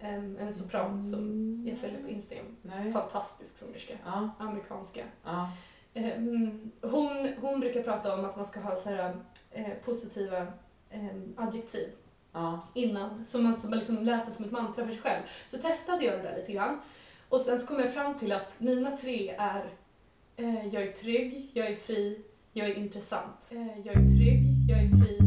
Ehm, 0.00 0.38
en 0.40 0.52
sopran 0.52 1.02
som 1.02 1.62
jag 1.68 1.78
följer 1.78 2.02
på 2.02 2.08
Instagram. 2.08 2.56
Nej. 2.62 2.92
Fantastisk 2.92 3.58
sångerska. 3.58 3.94
Ja. 4.04 4.30
Amerikanska. 4.38 5.04
Ja. 5.24 5.50
Ehm, 5.94 6.70
hon, 6.80 7.34
hon 7.40 7.60
brukar 7.60 7.82
prata 7.82 8.14
om 8.14 8.24
att 8.24 8.36
man 8.36 8.46
ska 8.46 8.60
ha 8.60 8.76
så 8.76 8.90
här, 8.90 9.16
eh, 9.50 9.70
positiva 9.84 10.46
ehm, 10.90 11.34
adjektiv 11.36 11.88
Ja. 12.34 12.62
innan, 12.74 13.24
som 13.24 13.42
man, 13.42 13.54
som 13.54 13.70
man 13.70 13.78
liksom 13.78 14.04
läser 14.04 14.32
som 14.32 14.44
ett 14.44 14.50
mantra 14.50 14.86
för 14.86 14.92
sig 14.92 15.02
själv. 15.02 15.22
Så 15.48 15.58
testade 15.58 16.04
jag 16.04 16.18
det 16.18 16.22
där 16.22 16.36
lite 16.36 16.52
grann. 16.52 16.80
Och 17.28 17.40
sen 17.40 17.58
så 17.58 17.66
kom 17.66 17.80
jag 17.80 17.94
fram 17.94 18.18
till 18.18 18.32
att 18.32 18.60
mina 18.60 18.96
tre 18.96 19.34
är 19.38 19.64
eh, 20.36 20.66
jag 20.66 20.82
är 20.82 20.92
trygg, 20.92 21.50
jag 21.52 21.66
är 21.66 21.76
fri, 21.76 22.20
jag 22.52 22.68
är 22.68 22.74
intressant. 22.74 23.50
Eh, 23.50 23.78
jag 23.84 23.96
är 23.96 24.08
trygg, 24.08 24.42
jag 24.68 24.78
är 24.78 24.88
fri, 24.88 25.18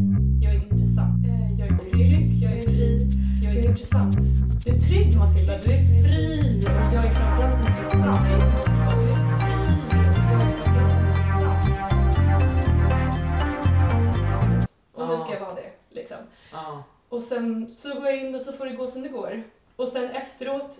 jag 0.42 0.56
är 0.56 0.64
intressant. 0.72 1.26
Eh, 1.26 1.60
jag 1.60 1.68
är 1.68 1.78
trygg, 1.78 2.34
jag 2.44 2.54
är 2.54 2.62
fri, 2.62 3.08
jag 3.44 3.56
är 3.56 3.70
intressant. 3.70 4.16
Du 4.66 4.72
är 4.72 4.80
trygg 4.80 5.18
Matilda, 5.18 5.58
du 5.58 5.72
är 5.72 5.84
fri, 6.04 6.62
jag 6.64 6.74
är 6.74 7.06
intressant. 7.06 7.40
Är 7.40 7.98
jag 8.06 8.32
är 8.32 8.38
intressant. 8.38 8.98
Och 14.94 15.08
nu 15.08 15.18
ska 15.18 15.34
jag 15.34 15.40
vara 15.40 15.54
det, 15.56 15.72
liksom. 15.90 16.18
Ah. 16.54 16.97
Och 17.10 17.24
sen 17.24 17.74
så 17.74 17.94
går 17.94 18.06
jag 18.06 18.18
in 18.18 18.36
och 18.36 18.42
så 18.42 18.54
får 18.54 18.66
det 18.66 18.72
gå 18.76 18.88
som 18.88 19.02
det 19.02 19.10
går. 19.10 19.44
Och 19.76 19.88
sen 19.88 20.10
efteråt 20.10 20.80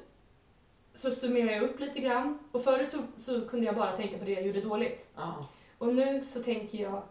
så 0.94 1.12
summerar 1.12 1.52
jag 1.52 1.64
upp 1.64 1.80
lite 1.80 2.00
grann. 2.00 2.40
Och 2.52 2.64
förut 2.64 2.90
så, 2.90 2.98
så 3.16 3.42
kunde 3.48 3.66
jag 3.66 3.76
bara 3.76 3.96
tänka 3.98 4.18
på 4.18 4.26
det 4.26 4.32
jag 4.32 4.48
gjorde 4.48 4.62
dåligt. 4.62 5.08
Ja. 5.16 5.46
Och 5.78 5.96
nu 5.96 6.22
så 6.22 6.44
tänker 6.44 6.78
jag 6.78 7.04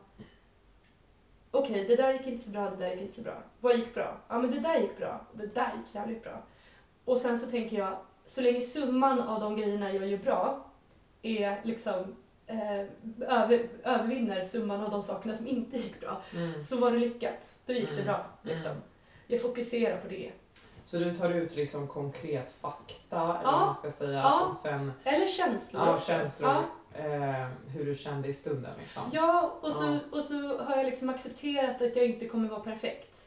okej, 1.50 1.84
det 1.88 1.96
där 1.96 2.12
gick 2.12 2.26
inte 2.26 2.44
så 2.44 2.50
bra, 2.50 2.70
det 2.70 2.76
där 2.76 2.90
gick 2.92 3.00
inte 3.00 3.14
så 3.14 3.22
bra. 3.22 3.42
Vad 3.60 3.76
gick 3.76 3.94
bra? 3.94 4.16
Ja, 4.28 4.38
men 4.38 4.50
det 4.50 4.60
där 4.60 4.80
gick 4.80 4.96
bra, 4.98 5.26
och 5.32 5.38
det 5.38 5.46
där 5.54 5.72
gick 5.76 5.94
jävligt 5.94 6.22
bra. 6.22 6.42
Och 7.04 7.18
sen 7.18 7.38
så 7.38 7.50
tänker 7.50 7.76
jag, 7.78 7.98
så 8.24 8.40
länge 8.40 8.60
summan 8.62 9.20
av 9.20 9.40
de 9.40 9.56
grejerna 9.56 9.92
jag 9.92 10.06
gör 10.06 10.18
bra 10.18 10.64
är 11.22 11.60
liksom 11.64 12.16
eh, 12.46 12.80
över, 13.28 13.68
övervinner 13.84 14.44
summan 14.44 14.80
av 14.80 14.90
de 14.90 15.02
sakerna 15.02 15.34
som 15.34 15.46
inte 15.46 15.76
gick 15.76 16.00
bra, 16.00 16.22
Mm. 16.34 16.62
så 16.62 16.80
var 16.80 16.90
det 16.90 16.98
lyckat. 16.98 17.54
Då 17.66 17.72
gick 17.72 17.88
det 17.88 17.92
Mm. 17.94 18.04
bra. 18.06 18.26
Liksom. 18.42 18.70
Mm. 18.70 18.82
Jag 19.26 19.42
fokuserar 19.42 19.96
på 20.00 20.08
det. 20.08 20.32
Så 20.84 20.96
du 20.98 21.12
tar 21.14 21.30
ut 21.30 21.56
liksom 21.56 21.88
konkret 21.88 22.52
fakta, 22.60 23.16
eller 23.16 23.40
Ja. 23.42 23.50
vad 23.52 23.60
man 23.60 23.74
ska 23.74 23.90
säga, 23.90 24.12
Ja. 24.18 24.40
och 24.46 24.54
sen 24.54 24.92
Eller 25.04 25.26
känslor 25.26 25.86
ja, 25.86 26.00
känslor, 26.00 26.64
eh, 26.94 27.46
hur 27.74 27.84
du 27.86 27.94
kände 27.94 28.28
i 28.28 28.32
stunden. 28.32 28.70
Liksom. 28.80 29.02
Ja, 29.12 29.58
och 29.62 29.72
så, 29.74 29.98
och 30.12 30.24
så 30.24 30.58
har 30.62 30.76
jag 30.76 30.86
liksom 30.86 31.08
accepterat 31.08 31.82
att 31.82 31.96
jag 31.96 32.06
inte 32.06 32.28
kommer 32.28 32.48
vara 32.48 32.60
perfekt. 32.60 33.26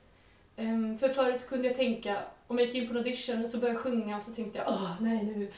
Ehm, 0.55 0.97
för 0.97 1.09
förut 1.09 1.47
kunde 1.49 1.67
jag 1.67 1.77
tänka, 1.77 2.17
om 2.47 2.59
jag 2.59 2.65
gick 2.67 2.75
in 2.75 2.88
på 2.88 2.91
en 2.93 2.97
audition 2.97 3.47
så 3.47 3.57
började 3.57 3.75
jag 3.77 3.83
sjunga 3.83 4.15
och 4.15 4.21
så 4.21 4.31
tänkte 4.33 4.59
jag 4.59 4.67
åh 4.67 4.91
nej 5.01 5.23
nu, 5.23 5.51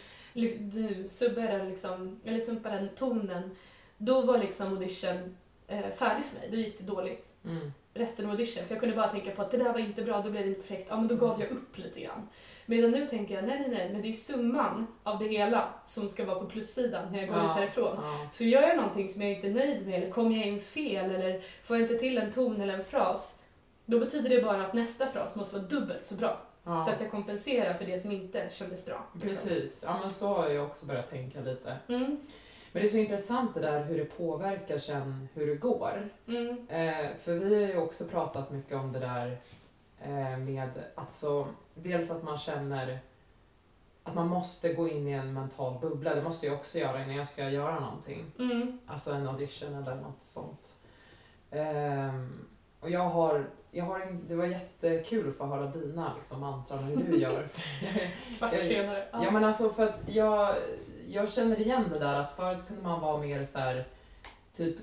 nu 0.73 1.07
subbar 1.07 1.41
den 1.43 1.69
liksom, 1.69 2.21
eller 2.25 2.39
sumpar 2.39 2.71
den 2.71 2.89
tonen. 2.89 3.55
Då 3.97 4.21
var 4.21 4.37
liksom 4.37 4.67
audition 4.67 5.35
eh, 5.67 5.91
färdig 5.95 6.25
för 6.25 6.39
mig, 6.39 6.49
då 6.51 6.57
gick 6.57 6.77
det 6.77 6.83
dåligt. 6.83 7.33
Mm. 7.45 7.73
Resten 7.93 8.25
av 8.25 8.31
audition, 8.31 8.65
för 8.65 8.73
jag 8.75 8.79
kunde 8.79 8.95
bara 8.95 9.07
tänka 9.07 9.31
på 9.31 9.41
att 9.41 9.51
det 9.51 9.57
där 9.57 9.71
var 9.73 9.79
inte 9.79 10.01
bra, 10.01 10.21
då 10.21 10.29
blev 10.29 10.43
det 10.43 10.49
inte 10.49 10.61
perfekt. 10.61 10.87
Ja 10.89 10.97
men 10.97 11.07
då 11.07 11.15
gav 11.15 11.41
jag 11.41 11.51
upp 11.51 11.77
lite 11.77 11.99
grann. 11.99 12.29
Medan 12.65 12.91
nu 12.91 13.07
tänker 13.07 13.35
jag 13.35 13.43
nej 13.43 13.59
nej 13.59 13.69
nej, 13.69 13.89
men 13.93 14.01
det 14.01 14.09
är 14.09 14.13
summan 14.13 14.87
av 15.03 15.19
det 15.19 15.27
hela 15.27 15.69
som 15.85 16.09
ska 16.09 16.25
vara 16.25 16.39
på 16.39 16.45
plussidan 16.45 17.11
när 17.11 17.19
jag 17.19 17.27
går 17.29 17.37
Ja. 17.37 17.43
ut 17.45 17.51
härifrån. 17.51 17.97
Ja. 18.01 18.27
Så 18.31 18.43
gör 18.43 18.61
jag 18.61 18.77
någonting 18.77 19.09
som 19.09 19.21
jag 19.21 19.31
inte 19.31 19.47
är 19.47 19.51
nöjd 19.53 19.87
med 19.87 20.01
eller 20.03 20.11
kommer 20.11 20.37
jag 20.37 20.47
in 20.47 20.61
fel 20.61 21.11
eller 21.15 21.41
får 21.63 21.75
jag 21.77 21.81
inte 21.83 21.95
till 21.99 22.17
en 22.17 22.31
ton 22.31 22.61
eller 22.61 22.73
en 22.73 22.83
fras 22.85 23.37
då 23.85 23.99
betyder 23.99 24.29
det 24.29 24.41
bara 24.41 24.65
att 24.65 24.73
nästa 24.73 25.07
fras 25.07 25.35
måste 25.35 25.55
vara 25.55 25.67
dubbelt 25.67 26.05
så 26.05 26.15
bra. 26.15 26.41
Ja. 26.63 26.79
Så 26.85 26.91
att 26.91 27.01
jag 27.01 27.11
kompenserar 27.11 27.73
för 27.73 27.85
det 27.85 27.97
som 27.97 28.11
inte 28.11 28.47
kändes 28.51 28.85
bra. 28.85 29.05
liksom. 29.13 29.29
Precis, 29.49 29.83
ja, 29.87 29.97
men 30.01 30.09
så 30.09 30.27
har 30.27 30.49
jag 30.49 30.65
också 30.65 30.85
börjat 30.85 31.09
tänka 31.09 31.39
lite. 31.39 31.77
Mm. 31.87 32.17
Men 32.71 32.81
det 32.81 32.87
är 32.87 32.91
så 32.91 32.97
intressant 32.97 33.53
det 33.53 33.59
där 33.59 33.83
hur 33.83 33.97
det 33.97 34.05
påverkar 34.05 34.77
sen 34.77 35.27
hur 35.33 35.47
det 35.47 35.55
går. 35.55 36.09
Mm. 36.27 36.67
Eh, 36.69 37.15
för 37.17 37.33
vi 37.33 37.65
har 37.65 37.71
ju 37.71 37.77
också 37.77 38.05
pratat 38.05 38.51
mycket 38.51 38.77
om 38.77 38.91
det 38.91 38.99
där 38.99 39.37
eh, 40.01 40.37
med 40.37 40.69
alltså, 40.95 41.47
dels 41.75 42.11
att 42.11 42.23
man 42.23 42.37
känner 42.37 42.99
att 44.03 44.15
man 44.15 44.27
måste 44.27 44.73
gå 44.73 44.89
in 44.89 45.07
i 45.07 45.11
en 45.11 45.33
mental 45.33 45.79
bubbla. 45.81 46.15
Det 46.15 46.23
måste 46.23 46.45
jag 46.45 46.55
också 46.55 46.77
göra 46.77 47.03
innan 47.03 47.15
jag 47.15 47.27
ska 47.27 47.49
göra 47.49 47.79
någonting. 47.79 48.31
Mm. 48.39 48.79
Alltså 48.87 49.11
en 49.11 49.27
audition 49.27 49.75
eller 49.75 49.95
något 49.95 50.21
sånt. 50.21 50.73
Ehm, 51.51 52.47
och 52.79 52.89
jag 52.89 53.09
har, 53.09 53.45
jag 53.71 53.85
har 53.85 53.99
en, 53.99 54.25
det 54.27 54.35
var 54.35 54.45
jättekul 54.45 55.29
att 55.29 55.37
få 55.37 55.45
höra 55.45 55.67
dina 55.67 56.13
liksom, 56.17 56.39
mantran 56.39 56.83
hur 56.83 56.97
du 56.97 57.17
gör. 57.17 57.47
Kvart 58.37 58.59
senare. 58.59 59.07
Ja 59.11 59.31
men 59.31 59.43
alltså 59.43 59.69
för 59.69 59.87
att 59.87 60.01
jag, 60.07 60.55
jag 61.11 61.29
känner 61.31 61.59
igen 61.59 61.83
det 61.93 61.99
där 61.99 62.19
att 62.19 62.35
förut 62.35 62.67
kunde 62.67 62.83
man 62.83 63.01
vara 63.01 63.17
mer 63.17 63.43
så 63.43 63.59
här 63.59 63.87
typ 64.53 64.75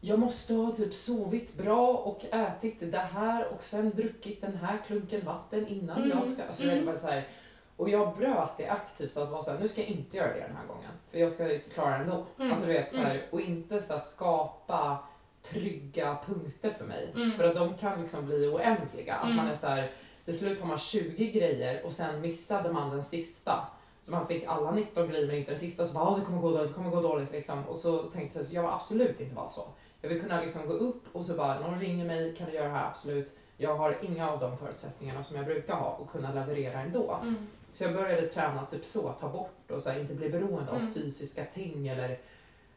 jag 0.00 0.18
måste 0.18 0.54
ha 0.54 0.70
typ 0.76 0.94
sovit 0.94 1.54
bra 1.54 1.88
och 1.88 2.24
ätit 2.34 2.92
det 2.92 2.98
här 2.98 3.48
och 3.54 3.62
sen 3.62 3.90
druckit 3.90 4.40
den 4.40 4.56
här 4.56 4.78
klunken 4.86 5.24
vatten 5.24 5.66
innan 5.66 5.96
Mm, 5.96 6.10
jag 6.18 6.26
ska... 6.26 6.42
Alltså, 6.44 6.62
vet, 6.62 6.72
mm. 6.72 6.86
bara 6.86 6.96
så 6.96 7.06
här, 7.06 7.28
och 7.76 7.90
jag 7.90 8.16
bröt 8.16 8.56
det 8.56 8.68
aktivt 8.68 9.16
att 9.16 9.30
vara 9.30 9.42
så 9.42 9.50
här, 9.50 9.58
nu 9.58 9.68
ska 9.68 9.80
jag 9.80 9.90
inte 9.90 10.16
göra 10.16 10.34
det 10.34 10.40
den 10.40 10.56
här 10.56 10.66
gången. 10.66 10.90
För 11.10 11.18
jag 11.18 11.32
ska 11.32 11.58
klara 11.74 11.90
det 11.90 12.04
ändå. 12.04 12.24
Mm, 12.38 12.50
Alltså 12.50 12.66
du 12.66 12.72
vet 12.72 12.90
så 12.92 12.96
här, 12.96 13.26
och 13.30 13.40
inte 13.40 13.80
så 13.80 13.92
här, 13.92 14.00
skapa 14.00 14.98
trygga 15.42 16.18
punkter 16.26 16.70
för 16.70 16.84
mig. 16.84 17.10
Mm. 17.14 17.32
För 17.36 17.44
att 17.44 17.54
de 17.56 17.74
kan 17.74 18.02
liksom 18.02 18.26
bli 18.26 18.46
oändliga. 18.48 19.14
Att 19.14 19.24
Mm. 19.24 19.36
man 19.36 19.48
är 19.48 19.54
så 19.54 19.66
här, 19.66 19.90
till 20.24 20.38
slut 20.38 20.60
har 20.60 20.66
man 20.68 20.78
20 20.78 21.30
grejer 21.30 21.84
och 21.84 21.92
sen 21.92 22.20
missade 22.20 22.72
man 22.72 22.90
den 22.90 23.02
sista. 23.02 23.66
Så 24.02 24.12
man 24.12 24.26
fick 24.26 24.44
alla 24.46 24.70
19 24.70 25.08
grejer 25.08 25.26
men 25.26 25.36
inte 25.36 25.50
den 25.50 25.60
sista. 25.60 25.84
Så 25.84 25.94
bara, 25.94 26.04
ah, 26.04 26.16
det 26.18 26.24
kommer 26.24 26.40
gå 26.40 26.50
dåligt, 26.50 26.68
det 26.68 26.74
kommer 26.74 26.90
gå 26.90 27.00
dåligt 27.00 27.32
liksom. 27.32 27.64
Och 27.68 27.76
så 27.76 27.98
tänkte 28.02 28.38
jag, 28.38 28.46
så 28.48 28.54
jag 28.54 28.62
vill 28.62 28.70
absolut 28.70 29.20
inte 29.20 29.34
vara 29.34 29.48
så. 29.48 29.64
Jag 30.00 30.08
vill 30.08 30.20
kunna 30.20 30.40
liksom 30.40 30.66
gå 30.66 30.72
upp 30.72 31.02
och 31.12 31.24
så 31.24 31.34
bara, 31.34 31.60
någon 31.60 31.80
ringer 31.80 32.04
mig, 32.04 32.36
kan 32.36 32.46
du 32.46 32.52
göra 32.52 32.68
det 32.68 32.74
här? 32.74 32.86
Absolut. 32.86 33.36
Jag 33.56 33.74
har 33.76 33.96
inga 34.02 34.30
av 34.30 34.40
de 34.40 34.56
förutsättningarna 34.58 35.24
som 35.24 35.36
jag 35.36 35.44
brukar 35.46 35.74
ha 35.74 35.90
och 35.90 36.10
kunna 36.10 36.32
leverera 36.32 36.80
ändå. 36.80 37.18
Mm. 37.22 37.46
Så 37.72 37.84
jag 37.84 37.94
började 37.94 38.22
träna 38.26 38.66
typ 38.66 38.84
så, 38.84 39.12
ta 39.12 39.28
bort 39.28 39.70
och 39.70 39.82
så 39.82 39.90
här, 39.90 40.00
inte 40.00 40.14
bli 40.14 40.28
beroende 40.30 40.70
av 40.72 40.76
Mm. 40.78 40.94
fysiska 40.94 41.44
ting 41.44 41.88
eller 41.88 42.18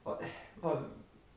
vad, 0.04 0.18
vad, 0.56 0.84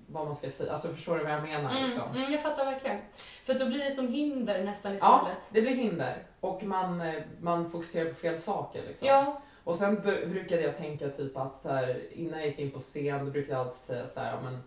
vad 0.06 0.24
man 0.24 0.34
ska 0.34 0.50
säga. 0.50 0.72
Alltså 0.72 0.88
förstår 0.88 1.18
du 1.18 1.24
vad 1.24 1.32
jag 1.32 1.42
menar? 1.42 1.70
Mm. 1.70 1.84
Liksom? 1.86 2.02
Mm, 2.16 2.32
jag 2.32 2.42
fattar 2.42 2.64
verkligen. 2.64 2.98
För 3.44 3.54
då 3.54 3.66
blir 3.66 3.84
det 3.84 3.90
som 3.90 4.08
hinder 4.08 4.64
nästan 4.64 4.92
Ja, 5.00 5.20
istället. 5.22 5.42
det 5.50 5.60
blir 5.62 5.74
hinder 5.74 6.22
och 6.40 6.62
man, 6.64 7.00
eh, 7.00 7.22
man 7.40 7.70
fokuserar 7.70 8.08
på 8.08 8.14
fel 8.14 8.38
saker. 8.38 8.82
Liksom. 8.88 9.08
Ja. 9.08 9.40
Och 9.66 9.76
sen 9.76 10.00
brukade 10.02 10.62
jag 10.62 10.74
tänka 10.76 11.08
typ 11.08 11.36
att 11.36 11.54
så 11.54 11.68
här, 11.72 12.02
innan 12.12 12.38
jag 12.38 12.48
gick 12.48 12.58
in 12.58 12.70
på 12.70 12.80
scen 12.80 13.24
då 13.24 13.30
brukade 13.30 13.52
jag 13.52 13.60
alltid 13.66 13.78
säga 13.78 14.06
så 14.06 14.20
här, 14.20 14.40
men, 14.42 14.58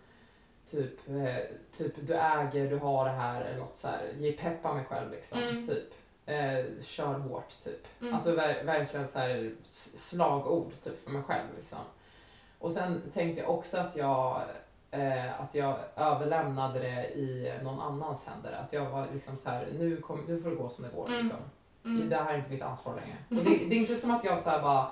typ, 0.70 1.08
eh, 1.08 1.36
typ 1.72 1.92
du 2.06 2.14
äger, 2.14 2.70
du 2.70 2.76
har 2.76 3.04
det 3.04 3.10
här 3.10 3.40
eller 3.42 3.58
något 3.58 3.76
så 3.76 3.88
här, 3.88 4.12
ge 4.18 4.32
peppa 4.32 4.74
mig 4.74 4.84
själv 4.84 5.10
liksom. 5.10 5.42
Mm. 5.42 5.66
Typ. 5.66 5.84
Eh, 6.26 6.82
kör 6.82 7.14
hårt 7.18 7.64
typ. 7.64 7.86
Mm. 8.00 8.14
Alltså 8.14 8.30
ver- 8.36 8.64
verkligen 8.64 9.08
så 9.08 9.18
här 9.18 9.52
slagord 9.94 10.72
typ 10.84 11.04
för 11.04 11.10
mig 11.10 11.22
själv 11.22 11.46
liksom. 11.56 11.78
Och 12.58 12.72
sen 12.72 13.02
tänkte 13.12 13.40
jag 13.40 13.50
också 13.50 13.78
att 13.78 13.96
jag 13.96 14.40
eh, 14.90 15.40
att 15.40 15.54
jag 15.54 15.76
överlämnade 15.96 16.78
det 16.78 17.10
i 17.10 17.52
någon 17.62 17.80
annans 17.80 18.26
händer. 18.26 18.52
Att 18.52 18.72
jag 18.72 18.90
var 18.90 19.06
liksom 19.12 19.36
så 19.36 19.50
här, 19.50 19.68
nu, 19.78 19.96
kom, 19.96 20.20
nu 20.28 20.40
får 20.42 20.50
det 20.50 20.56
gå 20.56 20.68
som 20.68 20.84
det 20.84 20.90
går 20.96 21.06
Mm. 21.08 21.20
liksom. 21.20 21.38
Mm. 21.84 22.08
Det 22.08 22.16
här 22.16 22.32
är 22.34 22.38
inte 22.38 22.50
mitt 22.50 22.62
ansvar 22.62 22.94
längre. 22.94 23.16
Och 23.28 23.50
det, 23.50 23.64
det 23.68 23.74
är 23.74 23.78
inte 23.78 23.96
som 23.96 24.10
att 24.10 24.24
jag 24.24 24.38
så 24.38 24.50
bara 24.50 24.88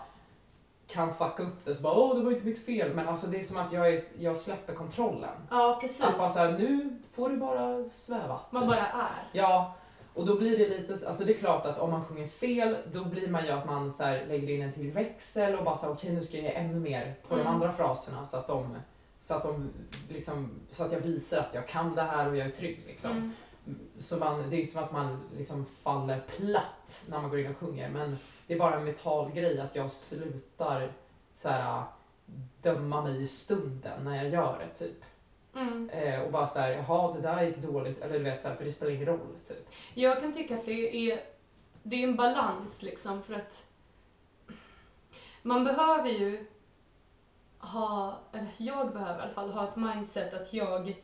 kan 0.86 1.14
fucka 1.14 1.42
upp 1.42 1.64
det 1.64 1.74
så 1.74 1.82
bara 1.82 1.94
åh 1.94 2.16
det 2.16 2.22
var 2.22 2.32
inte 2.32 2.46
mitt 2.46 2.64
fel. 2.64 2.94
Men 2.94 3.08
alltså 3.08 3.26
det 3.26 3.36
är 3.38 3.42
som 3.42 3.56
att 3.56 3.72
jag, 3.72 3.88
är, 3.92 3.98
jag 4.18 4.36
släpper 4.36 4.74
kontrollen. 4.74 5.30
Ja, 5.50 5.78
precis. 5.80 6.02
Att 6.04 6.18
bara 6.18 6.28
så 6.28 6.38
här, 6.38 6.52
nu 6.52 6.98
får 7.12 7.30
du 7.30 7.36
bara 7.36 7.84
sväva. 7.90 8.40
Man 8.50 8.62
typ. 8.62 8.70
bara 8.70 8.86
är. 8.86 9.28
Ja, 9.32 9.74
och 10.14 10.26
då 10.26 10.34
blir 10.38 10.58
det 10.58 10.68
lite, 10.68 11.06
alltså 11.08 11.24
det 11.24 11.32
är 11.34 11.38
klart 11.38 11.66
att 11.66 11.78
om 11.78 11.90
man 11.90 12.04
sjunger 12.04 12.26
fel 12.26 12.76
då 12.92 13.04
blir 13.04 13.28
man 13.28 13.44
ju 13.44 13.50
att 13.50 13.66
man 13.66 13.92
så 13.92 14.02
här 14.04 14.26
lägger 14.28 14.54
in 14.54 14.62
en 14.62 14.72
till 14.72 14.90
växel 14.92 15.54
och 15.54 15.64
bara 15.64 15.74
så 15.74 15.86
här, 15.86 15.92
okej 15.92 16.12
nu 16.12 16.22
ska 16.22 16.36
jag 16.36 16.44
ge 16.44 16.52
ännu 16.52 16.80
mer 16.80 17.14
på 17.28 17.34
de 17.34 17.40
Mm. 17.40 17.54
andra 17.54 17.72
fraserna 17.72 18.24
så 18.24 18.36
att 18.36 18.46
de 18.46 18.76
så 19.20 19.34
att 19.34 19.42
de 19.42 19.70
liksom, 20.08 20.50
så 20.70 20.84
att 20.84 20.92
jag 20.92 21.00
visar 21.00 21.38
att 21.38 21.54
jag 21.54 21.68
kan 21.68 21.94
det 21.94 22.02
här 22.02 22.28
och 22.28 22.36
jag 22.36 22.46
är 22.46 22.50
trygg 22.50 22.84
liksom. 22.86 23.10
Mm. 23.10 23.32
Så 23.98 24.16
man, 24.16 24.50
det 24.50 24.56
är 24.56 24.60
inte 24.60 24.72
som 24.72 24.84
att 24.84 24.92
man 24.92 25.20
liksom 25.36 25.64
faller 25.64 26.20
platt 26.20 27.04
när 27.08 27.20
man 27.20 27.30
går 27.30 27.40
in 27.40 27.50
och 27.50 27.56
sjunger 27.56 27.88
men 27.88 28.16
det 28.46 28.54
är 28.54 28.58
bara 28.58 28.76
en 28.76 28.84
mental 28.84 29.30
grej 29.30 29.60
att 29.60 29.76
jag 29.76 29.90
slutar 29.90 30.92
så 31.32 31.48
här, 31.48 31.84
döma 32.62 33.02
mig 33.02 33.22
i 33.22 33.26
stunden 33.26 34.04
när 34.04 34.16
jag 34.16 34.28
gör 34.28 34.58
det 34.58 34.74
typ. 34.74 35.04
Mm. 35.54 35.90
Eh, 35.90 36.20
och 36.20 36.32
bara 36.32 36.46
så 36.46 36.58
här, 36.58 36.70
jaha 36.70 37.12
det 37.12 37.20
där 37.20 37.42
gick 37.42 37.56
dåligt, 37.56 38.00
eller 38.00 38.18
du 38.18 38.24
vet 38.24 38.42
så 38.42 38.48
här, 38.48 38.54
för 38.54 38.64
det 38.64 38.72
spelar 38.72 38.92
ingen 38.92 39.06
roll 39.06 39.36
typ. 39.48 39.68
Jag 39.94 40.20
kan 40.20 40.32
tycka 40.32 40.54
att 40.54 40.66
det 40.66 41.10
är, 41.10 41.24
det 41.82 41.96
är 41.96 42.08
en 42.08 42.16
balans 42.16 42.82
liksom 42.82 43.22
för 43.22 43.34
att 43.34 43.66
man 45.42 45.64
behöver 45.64 46.08
ju 46.08 46.46
ha, 47.58 48.20
eller 48.32 48.50
jag 48.56 48.92
behöver 48.92 49.18
i 49.18 49.22
alla 49.22 49.34
fall 49.34 49.50
ha 49.50 49.68
ett 49.68 49.76
mindset 49.76 50.34
att 50.34 50.52
jag 50.52 50.94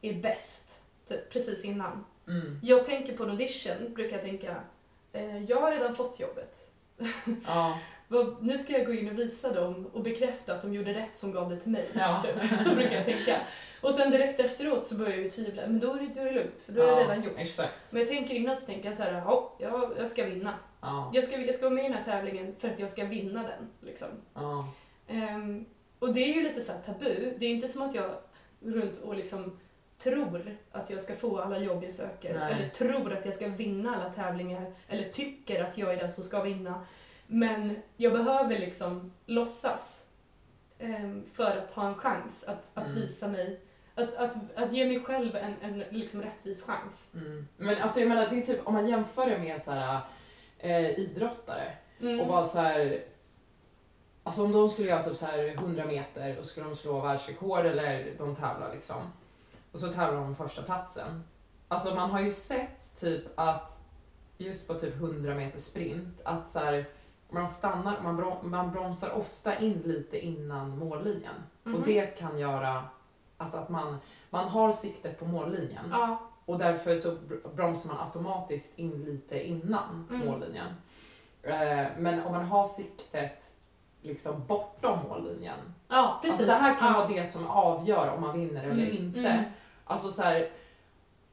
är 0.00 0.14
bäst, 0.14 0.79
typ 1.10 1.32
precis 1.32 1.64
innan. 1.64 2.04
Mm. 2.28 2.60
Jag 2.62 2.84
tänker 2.84 3.16
på 3.16 3.24
en 3.24 3.30
audition, 3.30 3.94
brukar 3.94 4.16
jag 4.16 4.24
tänka, 4.24 4.56
eh, 5.12 5.42
jag 5.42 5.60
har 5.60 5.72
redan 5.72 5.94
fått 5.94 6.20
jobbet. 6.20 6.66
Ja. 7.46 7.78
Nu 8.40 8.58
ska 8.58 8.72
jag 8.72 8.86
gå 8.86 8.92
in 8.92 9.08
och 9.08 9.18
visa 9.18 9.52
dem 9.52 9.86
och 9.92 10.02
bekräfta 10.02 10.54
att 10.54 10.62
de 10.62 10.74
gjorde 10.74 10.94
rätt 10.94 11.16
som 11.16 11.32
gav 11.32 11.50
det 11.50 11.56
till 11.56 11.70
mig. 11.70 11.88
Ja. 11.92 12.24
Typ. 12.24 12.60
Så 12.60 12.74
brukar 12.74 12.96
jag 12.96 13.04
tänka. 13.04 13.36
Och 13.80 13.94
sen 13.94 14.10
direkt 14.10 14.40
efteråt 14.40 14.86
så 14.86 14.94
börjar 14.94 15.10
jag 15.10 15.20
ju 15.20 15.30
tvivla, 15.30 15.62
men 15.66 15.80
då 15.80 15.92
är 15.92 15.98
det, 15.98 16.14
då 16.14 16.20
är 16.20 16.24
det 16.24 16.32
lugnt, 16.32 16.62
för 16.66 16.72
då 16.72 16.82
är 16.82 16.86
det 16.86 16.92
ja, 16.92 17.00
redan 17.00 17.22
gjort. 17.22 17.32
Exakt. 17.36 17.72
Men 17.90 18.00
jag 18.00 18.08
tänker 18.08 18.34
innan 18.34 18.56
så 18.56 18.66
tänker 18.66 18.86
jag 18.88 18.94
så 18.94 19.02
här, 19.02 19.12
ja, 19.12 19.56
jag, 19.58 19.92
jag 19.98 20.08
ska 20.08 20.24
vinna. 20.24 20.54
Ja. 20.80 21.10
Jag 21.14 21.24
ska, 21.24 21.40
jag 21.40 21.54
ska 21.54 21.64
vara 21.64 21.74
med 21.74 21.84
i 21.84 21.88
den 21.88 21.96
här 21.96 22.04
tävlingen 22.04 22.54
för 22.58 22.68
att 22.68 22.78
jag 22.78 22.90
ska 22.90 23.04
vinna 23.04 23.42
den. 23.42 23.70
Liksom. 23.80 24.08
Ehm, 25.08 25.64
och 25.98 26.14
det 26.14 26.20
är 26.20 26.34
ju 26.34 26.42
lite 26.42 26.60
så 26.60 26.72
här 26.72 26.80
tabu. 26.80 27.34
Det 27.38 27.46
är 27.46 27.50
inte 27.50 27.68
som 27.68 27.82
att 27.82 27.94
jag 27.94 28.10
runt 28.60 28.98
och 28.98 29.16
liksom 29.16 29.58
tror 30.02 30.56
att 30.72 30.90
jag 30.90 31.02
ska 31.02 31.16
få 31.16 31.38
alla 31.40 31.58
jobb 31.58 31.84
jag 31.84 31.92
söker. 31.92 32.38
Nej. 32.38 32.52
Eller 32.52 32.68
tror 32.68 33.12
att 33.12 33.24
jag 33.24 33.34
ska 33.34 33.48
vinna 33.48 33.96
alla 33.96 34.12
tävlingar. 34.12 34.72
Eller 34.88 35.04
tycker 35.04 35.64
att 35.64 35.78
jag 35.78 35.92
är 35.92 35.96
den 35.96 36.12
som 36.12 36.22
ska 36.24 36.42
vinna. 36.42 36.86
Men 37.26 37.76
jag 37.96 38.12
behöver 38.12 38.58
liksom 38.58 39.12
låtsas 39.26 40.04
ehm, 40.78 41.24
för 41.32 41.56
att 41.56 41.70
ha 41.70 41.86
en 41.88 41.94
chans 41.94 42.44
att, 42.44 42.70
att 42.74 42.86
Mm. 42.88 43.00
visa 43.00 43.28
mig. 43.28 43.60
Att, 43.94 44.16
att, 44.16 44.34
att 44.56 44.72
ge 44.72 44.84
mig 44.84 45.00
själv 45.04 45.36
en, 45.36 45.54
en 45.62 45.78
liksom 45.78 46.22
rättvis 46.22 46.62
chans. 46.64 47.12
Mm. 47.14 47.48
Men 47.56 47.82
alltså 47.82 48.00
jag 48.00 48.08
menar, 48.08 48.26
det 48.30 48.36
är 48.38 48.42
typ 48.42 48.66
om 48.66 48.74
man 48.74 48.88
jämför 48.88 49.26
det 49.30 49.38
med 49.38 49.60
så 49.62 49.70
här, 49.70 50.00
eh, 50.58 50.98
idrottare 50.98 51.72
Mm. 52.00 52.20
och 52.20 52.26
bara 52.26 52.44
så 52.44 52.58
här. 52.58 53.02
Alltså 54.22 54.44
om 54.44 54.52
de 54.52 54.68
skulle 54.68 54.88
göra 54.88 55.02
typ 55.02 55.16
så 55.16 55.26
här 55.26 55.48
100 55.48 55.84
meter 55.84 56.38
och 56.38 56.44
skulle 56.44 56.66
de 56.66 56.76
slå 56.76 57.00
världsrekord 57.00 57.66
eller 57.66 58.12
de 58.18 58.36
tävlar 58.36 58.72
liksom. 58.74 58.96
Och 59.72 59.78
så 59.78 59.86
tävlar 59.92 60.12
de 60.14 60.24
om 60.24 60.36
första 60.36 60.62
platsen. 60.62 61.24
Alltså 61.68 61.94
man 61.94 62.10
har 62.10 62.20
ju 62.20 62.32
sett 62.32 62.96
typ 63.00 63.24
att 63.34 63.78
just 64.38 64.68
på 64.68 64.74
typ 64.74 64.94
100 64.94 65.34
meter 65.34 65.58
sprint 65.58 66.20
att 66.24 66.48
så 66.48 66.58
här, 66.58 66.84
man 67.30 67.48
stannar, 67.48 68.00
man, 68.02 68.16
brom, 68.16 68.36
man 68.50 68.70
bromsar 68.70 69.10
ofta 69.10 69.58
in 69.58 69.82
lite 69.84 70.18
innan 70.18 70.78
mållinjen. 70.78 71.34
Mhm. 71.64 71.74
Och 71.74 71.80
det 71.86 72.06
kan 72.18 72.38
göra 72.38 72.84
alltså 73.36 73.58
att 73.58 73.68
man, 73.68 73.96
man 74.30 74.48
har 74.48 74.72
siktet 74.72 75.18
på 75.18 75.24
mållinjen 75.24 75.84
Ja, 75.90 76.18
och 76.44 76.58
därför 76.58 76.96
så 76.96 77.08
br- 77.10 77.54
bromsar 77.54 77.88
man 77.88 77.98
automatiskt 78.06 78.78
in 78.78 79.04
lite 79.04 79.46
innan 79.48 80.06
Mm. 80.10 80.26
mållinjen. 80.26 80.66
Eh, 81.42 81.86
men 81.98 82.22
om 82.24 82.32
man 82.32 82.44
har 82.44 82.64
siktet 82.64 83.42
liksom 84.02 84.46
bortom 84.46 84.98
mållinjen. 85.08 85.58
ja 85.88 86.18
precis. 86.22 86.40
Alltså 86.40 86.46
det 86.46 86.58
här 86.58 86.74
kan 86.78 86.92
ja. 86.92 86.98
vara 86.98 87.08
det 87.08 87.24
som 87.26 87.46
avgör 87.46 88.14
om 88.16 88.20
man 88.20 88.40
vinner 88.40 88.62
eller 88.64 88.86
Mm, 88.90 88.96
inte. 89.06 89.20
mm. 89.20 89.44
Alltså 89.90 90.10
så 90.10 90.22
här, 90.22 90.48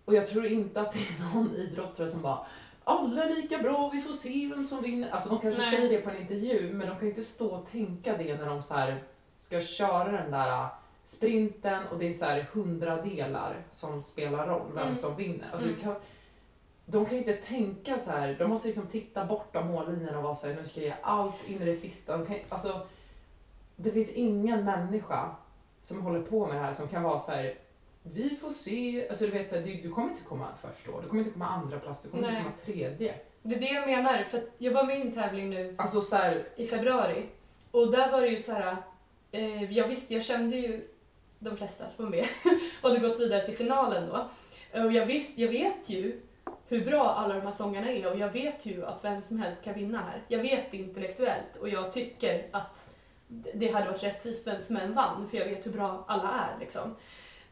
och 0.05 0.13
jag 0.13 0.27
tror 0.27 0.45
inte 0.45 0.81
att 0.81 0.91
det 0.91 0.99
är 0.99 1.35
någon 1.35 1.55
idrottare 1.55 2.07
som 2.07 2.21
bara 2.21 2.39
alla 2.83 3.23
är 3.23 3.29
lika 3.35 3.57
bra, 3.57 3.89
vi 3.93 4.01
får 4.01 4.13
se 4.13 4.47
vem 4.47 4.63
som 4.63 4.81
vinner. 4.81 5.09
Alltså 5.09 5.29
de 5.29 5.39
kanske 5.39 5.61
Nej. 5.61 5.71
säger 5.71 5.89
det 5.89 5.97
på 6.01 6.09
en 6.09 6.17
intervju, 6.21 6.73
men 6.73 6.89
de 6.89 6.95
kan 6.99 7.07
inte 7.07 7.23
stå 7.23 7.47
och 7.47 7.71
tänka 7.71 8.17
det 8.17 8.37
när 8.37 8.45
de 8.45 8.63
så 8.63 8.73
här 8.73 9.03
ska 9.37 9.61
köra 9.61 10.11
den 10.11 10.31
där 10.31 10.47
äh, 10.49 10.67
sprinten 11.03 11.87
och 11.87 11.97
det 11.99 12.07
är 12.09 12.13
så 12.13 12.25
här 12.25 12.47
hundradelar 12.53 13.55
som 13.71 14.01
spelar 14.01 14.47
roll, 14.47 14.71
vem 14.73 14.83
Mm. 14.83 14.95
som 14.95 15.15
vinner. 15.15 15.47
Alltså, 15.51 15.67
Mm. 15.67 15.79
kan, 15.79 15.95
de 16.85 17.05
kan 17.05 17.17
inte 17.17 17.33
tänka 17.33 17.99
så 17.99 18.11
här, 18.11 18.35
de 18.39 18.49
måste 18.49 18.67
liksom 18.67 18.87
titta 18.87 19.25
bortom 19.25 19.67
mållinjen 19.67 20.15
och 20.15 20.23
vara 20.23 20.35
så 20.35 20.47
här, 20.47 20.55
nu 20.55 20.63
ska 20.63 20.79
jag 20.79 20.87
ge 20.87 20.95
allt 21.01 21.35
in 21.47 21.61
i 21.61 21.65
det 21.65 21.73
sista. 21.73 22.17
De 22.17 22.25
kan, 22.25 22.35
alltså, 22.49 22.87
det 23.75 23.91
finns 23.91 24.11
ingen 24.11 24.65
människa 24.65 25.35
som 25.81 26.01
håller 26.01 26.21
på 26.21 26.47
med 26.47 26.55
det 26.55 26.61
här 26.61 26.73
som 26.73 26.87
kan 26.87 27.03
vara 27.03 27.17
så 27.17 27.31
här. 27.31 27.53
Vi 28.13 28.35
får 28.35 28.49
se. 28.49 29.07
Alltså 29.09 29.25
du 29.25 29.31
vet, 29.31 29.49
så 29.49 29.55
här, 29.55 29.63
du, 29.63 29.73
du 29.73 29.89
kommer 29.89 30.09
inte 30.09 30.23
komma 30.23 30.47
först 30.61 30.85
då. 30.85 31.01
Du 31.01 31.07
kommer 31.07 31.21
inte 31.21 31.33
komma 31.33 31.47
andra 31.47 31.79
plats. 31.79 32.01
Du 32.01 32.09
kommer 32.09 32.23
Nej. 32.23 32.37
inte 32.37 32.43
komma 32.43 32.55
tredje. 32.65 33.13
Det 33.41 33.55
är 33.55 33.59
det 33.59 33.65
jag 33.65 33.87
menar, 33.87 34.23
för 34.23 34.37
att 34.37 34.49
jag 34.57 34.71
var 34.71 34.83
med 34.83 34.99
i 34.99 35.01
en 35.01 35.11
tävling 35.11 35.49
nu 35.49 35.75
Alltså 35.77 36.01
så 36.01 36.15
här, 36.15 36.47
i 36.55 36.67
februari. 36.67 37.25
Och 37.71 37.91
där 37.91 38.11
var 38.11 38.21
det 38.21 38.27
ju 38.27 38.39
så 38.39 38.51
här. 38.51 38.77
Eh, 39.31 39.73
jag 39.73 39.87
visste, 39.87 40.13
jag 40.13 40.23
kände 40.23 40.57
ju 40.57 40.87
de 41.39 41.57
flesta 41.57 41.87
som 41.87 42.05
var 42.05 42.11
med 42.11 42.25
och 42.81 42.89
hade 42.89 43.07
gått 43.07 43.19
vidare 43.19 43.45
till 43.45 43.57
finalen 43.57 44.09
då. 44.09 44.29
Och 44.83 44.91
jag 44.91 45.05
visste, 45.05 45.41
jag 45.41 45.49
vet 45.49 45.89
ju 45.89 46.21
hur 46.67 46.85
bra 46.85 47.09
alla 47.09 47.33
de 47.33 47.41
här 47.41 47.51
sångarna 47.51 47.91
är 47.91 48.11
och 48.11 48.19
jag 48.19 48.29
vet 48.29 48.65
ju 48.65 48.85
att 48.85 49.03
vem 49.03 49.21
som 49.21 49.39
helst 49.39 49.63
kan 49.63 49.73
vinna 49.73 49.97
här. 49.97 50.21
Jag 50.27 50.39
vet 50.39 50.71
det 50.71 50.77
intellektuellt 50.77 51.55
och 51.61 51.69
jag 51.69 51.91
tycker 51.91 52.47
att 52.51 52.89
det 53.53 53.71
hade 53.71 53.85
varit 53.85 54.03
rättvist 54.03 54.47
vem 54.47 54.61
som 54.61 54.77
än 54.77 54.93
vann 54.93 55.27
för 55.29 55.37
jag 55.37 55.45
vet 55.45 55.65
hur 55.65 55.71
bra 55.71 56.05
alla 56.07 56.31
är 56.31 56.59
liksom. 56.59 56.95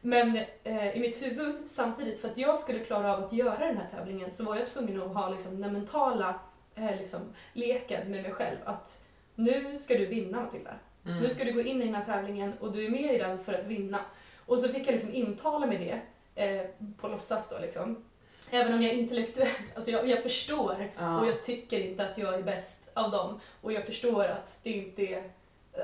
Men 0.00 0.36
eh, 0.64 0.96
i 0.96 1.00
mitt 1.00 1.22
huvud, 1.22 1.56
samtidigt, 1.66 2.20
för 2.20 2.28
att 2.28 2.38
jag 2.38 2.58
skulle 2.58 2.78
klara 2.78 3.16
av 3.16 3.24
att 3.24 3.32
göra 3.32 3.66
den 3.66 3.76
här 3.76 3.86
tävlingen 3.96 4.30
så 4.30 4.44
var 4.44 4.56
jag 4.56 4.66
tvungen 4.66 5.02
att 5.02 5.14
ha 5.14 5.28
liksom, 5.28 5.60
den 5.60 5.72
mentala 5.72 6.40
eh, 6.74 6.96
liksom, 6.98 7.20
leken 7.52 8.10
med 8.10 8.22
mig 8.22 8.32
själv. 8.32 8.56
Att 8.64 9.02
nu 9.34 9.78
ska 9.78 9.94
du 9.98 10.06
vinna 10.06 10.40
Matilda. 10.40 10.74
mm, 11.06 11.22
Nu 11.22 11.30
ska 11.30 11.44
du 11.44 11.52
gå 11.52 11.60
in 11.60 11.82
i 11.82 11.84
den 11.84 11.94
här 11.94 12.04
tävlingen 12.04 12.52
och 12.60 12.72
du 12.72 12.84
är 12.86 12.90
med 12.90 13.14
i 13.14 13.18
den 13.18 13.44
för 13.44 13.52
att 13.52 13.64
vinna. 13.66 14.00
Och 14.46 14.58
så 14.58 14.68
fick 14.68 14.86
jag 14.86 14.92
liksom 14.92 15.14
intala 15.14 15.66
med 15.66 15.80
det, 15.80 16.00
eh, 16.44 16.66
på 17.00 17.08
låtsas 17.08 17.48
då 17.48 17.58
liksom. 17.58 18.04
Även 18.50 18.74
om 18.74 18.82
jag 18.82 18.92
intellektuellt, 18.94 19.58
alltså 19.74 19.90
jag, 19.90 20.08
jag 20.08 20.22
förstår 20.22 20.90
ja, 20.98 21.20
och 21.20 21.26
jag 21.26 21.42
tycker 21.42 21.80
inte 21.80 22.08
att 22.08 22.18
jag 22.18 22.34
är 22.34 22.42
bäst 22.42 22.88
av 22.94 23.10
dem. 23.10 23.40
Och 23.60 23.72
jag 23.72 23.86
förstår 23.86 24.24
att 24.24 24.60
det 24.62 24.70
inte 24.70 25.02
är, 25.02 25.30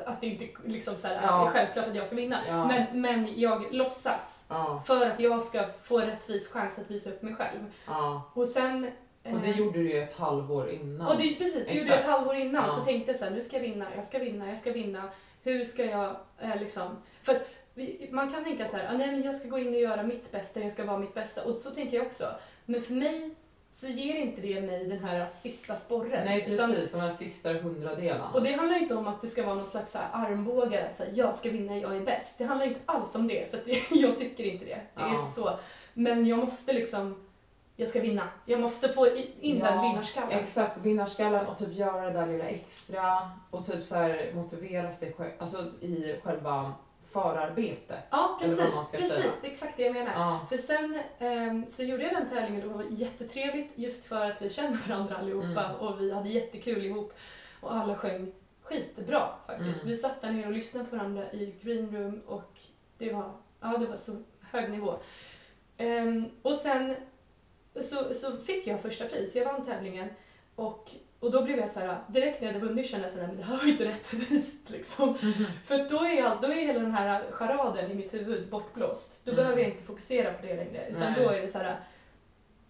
att 0.07 0.21
det 0.21 0.27
inte 0.27 0.47
liksom 0.65 0.97
så 0.97 1.07
här, 1.09 1.21
Ja. 1.23 1.47
är 1.47 1.51
självklart 1.51 1.87
att 1.87 1.95
jag 1.95 2.07
ska 2.07 2.17
vinna. 2.17 2.41
ja, 2.49 2.67
Men, 2.67 3.01
men 3.01 3.41
jag 3.41 3.75
låtsas 3.75 4.47
ja, 4.49 4.83
för 4.87 5.07
att 5.07 5.21
jag 5.21 5.43
ska 5.43 5.65
få 5.83 5.99
en 6.01 6.07
rättvis 6.07 6.53
chans 6.53 6.79
att 6.79 6.91
visa 6.91 7.11
upp 7.11 7.23
mig 7.23 7.35
själv. 7.35 7.61
Och 8.35 8.49
sen... 8.49 8.91
Och 9.25 9.41
det 9.43 9.49
eh, 9.49 9.59
gjorde 9.59 9.79
du 9.79 9.93
ju 9.93 10.03
ett 10.03 10.17
halvår 10.17 10.71
innan. 10.71 11.07
och 11.07 11.17
det, 11.17 11.35
precis, 11.35 11.67
det 11.67 11.75
gjorde 11.75 11.91
jag 11.91 11.99
ett 11.99 12.07
halvår 12.07 12.35
innan. 12.35 12.71
Så 12.71 12.81
tänkte 12.81 13.11
jag 13.11 13.19
så 13.19 13.25
här, 13.25 13.33
nu 13.33 13.43
ska 13.43 13.57
jag 13.57 13.63
vinna, 13.63 13.87
jag 13.97 14.05
ska 14.05 14.19
vinna, 14.19 14.49
jag 14.49 14.59
ska 14.59 14.73
vinna. 14.73 15.03
Hur 15.43 15.65
ska 15.65 15.85
jag 15.85 16.17
eh, 16.39 16.57
liksom... 16.61 16.97
För 17.23 17.33
att 17.35 17.43
man 18.11 18.33
kan 18.33 18.45
tänka 18.45 18.67
så 18.67 18.77
här, 18.77 18.89
ah, 18.95 18.99
nej 18.99 19.07
men 19.13 19.23
jag 19.23 19.35
ska 19.35 19.49
gå 19.49 19.59
in 19.59 19.69
och 19.69 19.81
göra 19.81 20.03
mitt 20.03 20.33
bästa, 20.33 20.61
jag 20.61 20.73
ska 20.73 20.85
vara 20.85 20.99
mitt 20.99 21.15
bästa. 21.15 21.45
Och 21.45 21.57
så 21.57 21.71
tänker 21.71 21.97
jag 21.97 22.07
också. 22.07 22.25
Men 22.65 22.83
för 22.83 22.93
mig 22.95 23.35
så 23.75 23.87
ger 23.87 24.15
inte 24.17 24.41
det 24.41 24.61
mig 24.61 24.85
den 24.87 25.05
här 25.05 25.27
sista 25.27 25.77
sporren. 25.77 26.25
Nej 26.25 26.45
Utan- 26.53 26.71
precis, 26.73 26.93
de 26.93 27.01
här 27.01 27.09
sista 27.09 27.53
hundradelarna. 27.53 28.31
och 28.35 28.43
det 28.43 28.53
handlar 28.53 28.79
inte 28.79 28.95
om 28.95 29.07
att 29.07 29.21
det 29.21 29.29
ska 29.29 29.43
vara 29.47 29.55
någon 29.55 29.67
slags 29.67 29.97
armbågar, 30.13 30.89
att 30.91 30.99
här, 30.99 31.09
jag 31.15 31.37
ska 31.37 31.51
vinna, 31.51 31.77
jag 31.77 31.97
är 31.97 32.01
bäst. 32.01 32.39
Det 32.39 32.45
handlar 32.45 32.67
inte 32.67 32.81
alls 32.87 33.15
om 33.15 33.29
det, 33.29 33.51
för 33.51 33.61
det, 33.65 33.83
jag 34.01 34.17
tycker 34.17 34.45
inte 34.45 34.65
det. 34.65 34.81
Det 34.95 35.01
är 35.01 35.13
Ja. 35.15 35.27
så. 35.31 35.51
Men 35.95 36.27
jag 36.27 36.39
måste 36.39 36.73
liksom, 36.73 37.27
jag 37.77 37.89
ska 37.89 38.01
vinna. 38.01 38.29
Jag 38.47 38.61
måste 38.61 38.89
få 38.89 39.07
in 39.41 39.59
Ja, 39.59 39.71
den 39.71 39.83
vinnarskallen. 39.83 40.39
Exakt, 40.39 40.79
vinnarskallen 40.79 41.47
och 41.47 41.59
typ 41.59 41.73
göra 41.75 42.07
det 42.07 42.13
där 42.21 42.27
lilla 42.27 42.45
extra 42.49 43.31
och 43.51 43.67
typ 43.67 43.85
så 43.85 43.95
här 43.95 44.31
motivera 44.35 44.91
sig 44.91 45.13
själv, 45.13 45.31
alltså 45.39 45.59
i 45.81 46.21
själva 46.25 46.73
förarbetet. 47.13 48.05
Ja, 48.11 48.39
precis. 48.41 48.59
precis. 48.91 49.09
säga. 49.13 49.33
Det 49.41 49.47
är 49.47 49.51
exakt 49.51 49.77
det 49.77 49.83
jag 49.83 49.95
menar. 49.95 50.13
Ja, 50.13 50.47
För 50.49 50.57
sen 50.57 50.99
ehm, 51.19 51.67
så 51.67 51.83
gjorde 51.83 52.03
jag 52.03 52.13
den 52.15 52.29
tävlingen 52.29 52.63
och 52.63 52.69
det 52.69 52.85
var 52.85 52.91
jättetrevligt 52.91 53.73
just 53.75 54.05
för 54.05 54.31
att 54.31 54.43
vi 54.43 54.51
kände 54.51 54.79
varandra 54.89 55.17
allihopa 55.17 55.65
Mm. 55.65 55.77
och 55.77 56.01
vi 56.01 56.13
hade 56.13 56.29
jättekul 56.29 56.87
ihop. 56.87 57.13
Och 57.61 57.75
alla 57.75 57.95
sjöng 57.97 58.33
skitbra 58.63 59.29
faktiskt. 59.47 59.83
Mm. 59.83 59.89
Vi 59.89 59.97
satt 59.97 60.21
där 60.21 60.33
nere 60.33 60.47
och 60.47 60.53
lyssnade 60.53 60.87
på 60.87 60.97
varandra 60.97 61.33
i 61.33 61.55
green 61.63 61.97
room 61.97 62.21
och 62.27 62.59
det 62.99 63.13
var, 63.13 63.33
ja, 63.61 63.77
det 63.79 63.87
var 63.87 63.97
så 63.97 64.13
hög 64.41 64.71
nivå. 64.71 64.95
Ehm, 65.77 66.25
och 66.43 66.57
sen 66.57 66.95
så, 67.81 68.15
så 68.15 68.37
fick 68.37 68.67
jag 68.67 68.81
första 68.81 69.05
pris, 69.05 69.37
jag 69.37 69.45
vann 69.45 69.67
tävlingen 69.67 70.09
och, 70.55 70.91
och 71.23 71.31
då 71.31 71.43
blev 71.43 71.59
jag 71.59 71.71
så 71.71 71.81
här, 71.81 71.99
direkt 72.07 72.41
när 72.41 72.49
jag 72.49 72.55
hade 72.55 72.67
vunnit 72.67 72.87
kände 72.87 73.07
jag 73.07 73.13
så 73.15 73.21
här, 73.21 73.27
men 73.27 73.37
det 73.37 73.43
här 73.43 73.57
var 73.57 73.69
inte 73.69 73.85
rättvist 73.85 74.71
liksom. 74.77 75.15
För 75.65 75.75
att 75.75 75.89
då 75.91 75.97
är, 76.05 76.17
jag, 76.19 76.39
då 76.43 76.49
är 76.49 76.55
hela 76.67 76.81
den 76.81 76.93
här 76.93 77.25
charaden 77.31 77.91
i 77.91 77.95
mitt 77.95 78.15
huvud 78.15 78.49
bortblåst. 78.51 79.25
Då 79.25 79.33
Mm. 79.33 79.43
behöver 79.45 79.63
jag 79.63 79.71
inte 79.71 79.83
fokusera 79.85 80.33
på 80.33 80.47
det 80.47 80.57
längre. 80.57 80.87
Utan 80.89 81.01
Nej. 81.01 81.15
då 81.25 81.31
är 81.31 81.41
det 81.41 81.49
så 81.49 81.59
här. 81.59 81.81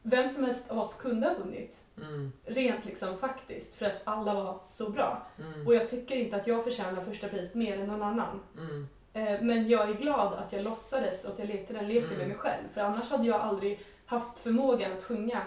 Vem 0.02 0.28
som 0.28 0.44
helst 0.44 0.70
av 0.70 0.78
oss 0.78 0.94
kunde 1.00 1.28
ha 1.28 1.34
vunnit. 1.34 1.84
mm, 1.96 2.32
Rent 2.44 2.84
liksom 2.84 3.18
faktiskt. 3.18 3.74
För 3.74 3.86
att 3.86 4.00
alla 4.04 4.34
var 4.34 4.60
så 4.68 4.90
bra. 4.90 5.26
mm, 5.38 5.66
Och 5.66 5.74
jag 5.74 5.88
tycker 5.88 6.16
inte 6.16 6.36
att 6.36 6.46
jag 6.46 6.64
förtjänar 6.64 7.02
första 7.02 7.28
pris 7.28 7.54
mer 7.54 7.78
än 7.80 7.86
någon 7.86 8.02
annan. 8.02 8.40
mm, 8.58 8.88
Eh, 9.14 9.40
Men 9.42 9.68
jag 9.68 9.88
är 9.90 9.94
glad 9.94 10.32
att 10.34 10.52
jag 10.52 10.62
låtsades 10.64 11.24
och 11.24 11.32
att 11.32 11.38
jag 11.38 11.48
lekte 11.48 11.72
den 11.74 11.88
leken 11.88 12.04
Mm. 12.08 12.18
med 12.18 12.28
mig 12.28 12.36
själv. 12.36 12.64
För 12.74 12.80
annars 12.80 13.10
hade 13.10 13.26
jag 13.28 13.40
aldrig 13.40 13.80
haft 14.06 14.38
förmågan 14.38 14.92
att 14.92 15.02
sjunga 15.04 15.42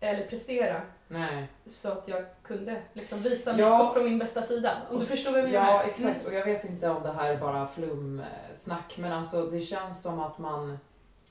eller 0.00 0.26
prestera 0.26 0.82
nej. 1.08 1.48
så 1.66 1.92
att 1.92 2.08
jag 2.08 2.24
kunde 2.42 2.82
liksom 2.92 3.22
visa 3.22 3.52
mig 3.52 3.60
Ja. 3.60 3.90
från 3.94 4.04
min 4.04 4.18
bästa 4.18 4.42
sida. 4.42 4.82
Om 4.90 4.98
du 4.98 5.06
förstår 5.06 5.32
vad 5.32 5.40
jag 5.40 5.52
Ja, 5.52 5.62
menar? 5.64 5.84
exakt. 5.84 6.26
Och 6.26 6.34
jag 6.34 6.44
vet 6.44 6.64
inte 6.64 6.88
om 6.90 7.02
det 7.02 7.12
här 7.12 7.32
är 7.32 7.40
bara 7.40 7.66
flumsnack, 7.66 8.96
men 8.98 9.12
alltså 9.12 9.46
det 9.46 9.60
känns 9.60 10.02
som 10.02 10.20
att 10.20 10.38
man, 10.38 10.78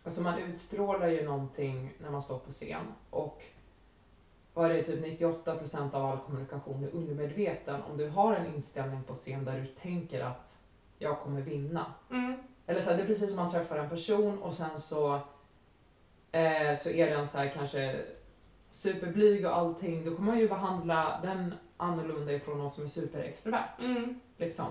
alltså 0.04 0.22
man 0.22 0.40
utstrålar 0.40 1.08
ju 1.08 1.26
någonting 1.26 1.94
när 2.00 2.10
man 2.10 2.22
står 2.22 2.40
på 2.40 2.52
scen 2.52 2.82
och 3.10 3.44
vad 4.54 4.72
är 4.72 4.74
det, 4.74 4.84
typ 4.84 5.20
98% 5.22 5.94
av 5.96 6.06
all 6.06 6.18
kommunikation 6.18 6.84
är 6.84 6.96
undermedveten. 6.96 7.82
Om 7.92 7.98
du 7.98 8.10
har 8.10 8.34
en 8.36 8.54
inställning 8.56 9.04
på 9.04 9.14
scen 9.14 9.46
där 9.46 9.60
du 9.60 9.66
tänker 9.66 10.22
att 10.24 10.58
jag 11.00 11.20
kommer 11.20 11.42
vinna. 11.42 11.94
Mm. 12.12 12.36
Eller 12.68 12.80
så 12.80 12.90
här, 12.90 12.98
det 12.98 13.04
är 13.04 13.08
precis 13.08 13.28
som 13.30 13.36
man 13.36 13.52
träffar 13.52 13.78
en 13.78 13.90
person 13.90 14.42
och 14.44 14.54
sen 14.54 14.80
så, 14.80 15.14
eh, 16.32 16.76
så 16.78 16.90
är 16.90 17.10
den 17.10 17.28
så 17.28 17.38
här 17.38 17.50
kanske 17.50 18.02
superblyg 18.76 19.46
och 19.46 19.58
allting. 19.58 20.06
Då 20.06 20.16
kommer 20.16 20.32
man 20.32 20.40
ju 20.40 20.50
behandla 20.50 21.20
den 21.24 21.54
annorlunda 21.78 22.34
ifrån 22.34 22.58
någon 22.58 22.70
som 22.70 22.84
är 22.84 22.88
superextrovert. 22.88 23.82
Mm. 23.82 24.20
Liksom. 24.38 24.66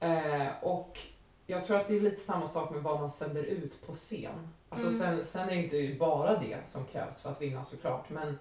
Eh, 0.00 0.46
och 0.62 0.98
jag 1.46 1.64
tror 1.64 1.76
att 1.80 1.86
det 1.88 1.96
är 1.96 2.00
lite 2.00 2.20
samma 2.20 2.46
sak 2.46 2.70
med 2.70 2.82
vad 2.82 3.00
man 3.00 3.10
sänder 3.10 3.42
ut 3.42 3.86
på 3.86 3.92
scen. 3.92 4.48
Alltså 4.68 4.86
Mm. 4.88 4.98
sen, 5.00 5.24
sen 5.24 5.48
är 5.48 5.54
det 5.54 5.82
inte 5.84 5.98
bara 5.98 6.38
det 6.38 6.58
som 6.68 6.84
krävs 6.84 7.22
för 7.22 7.30
att 7.30 7.42
vinna 7.42 7.64
såklart, 7.64 8.10
men 8.10 8.38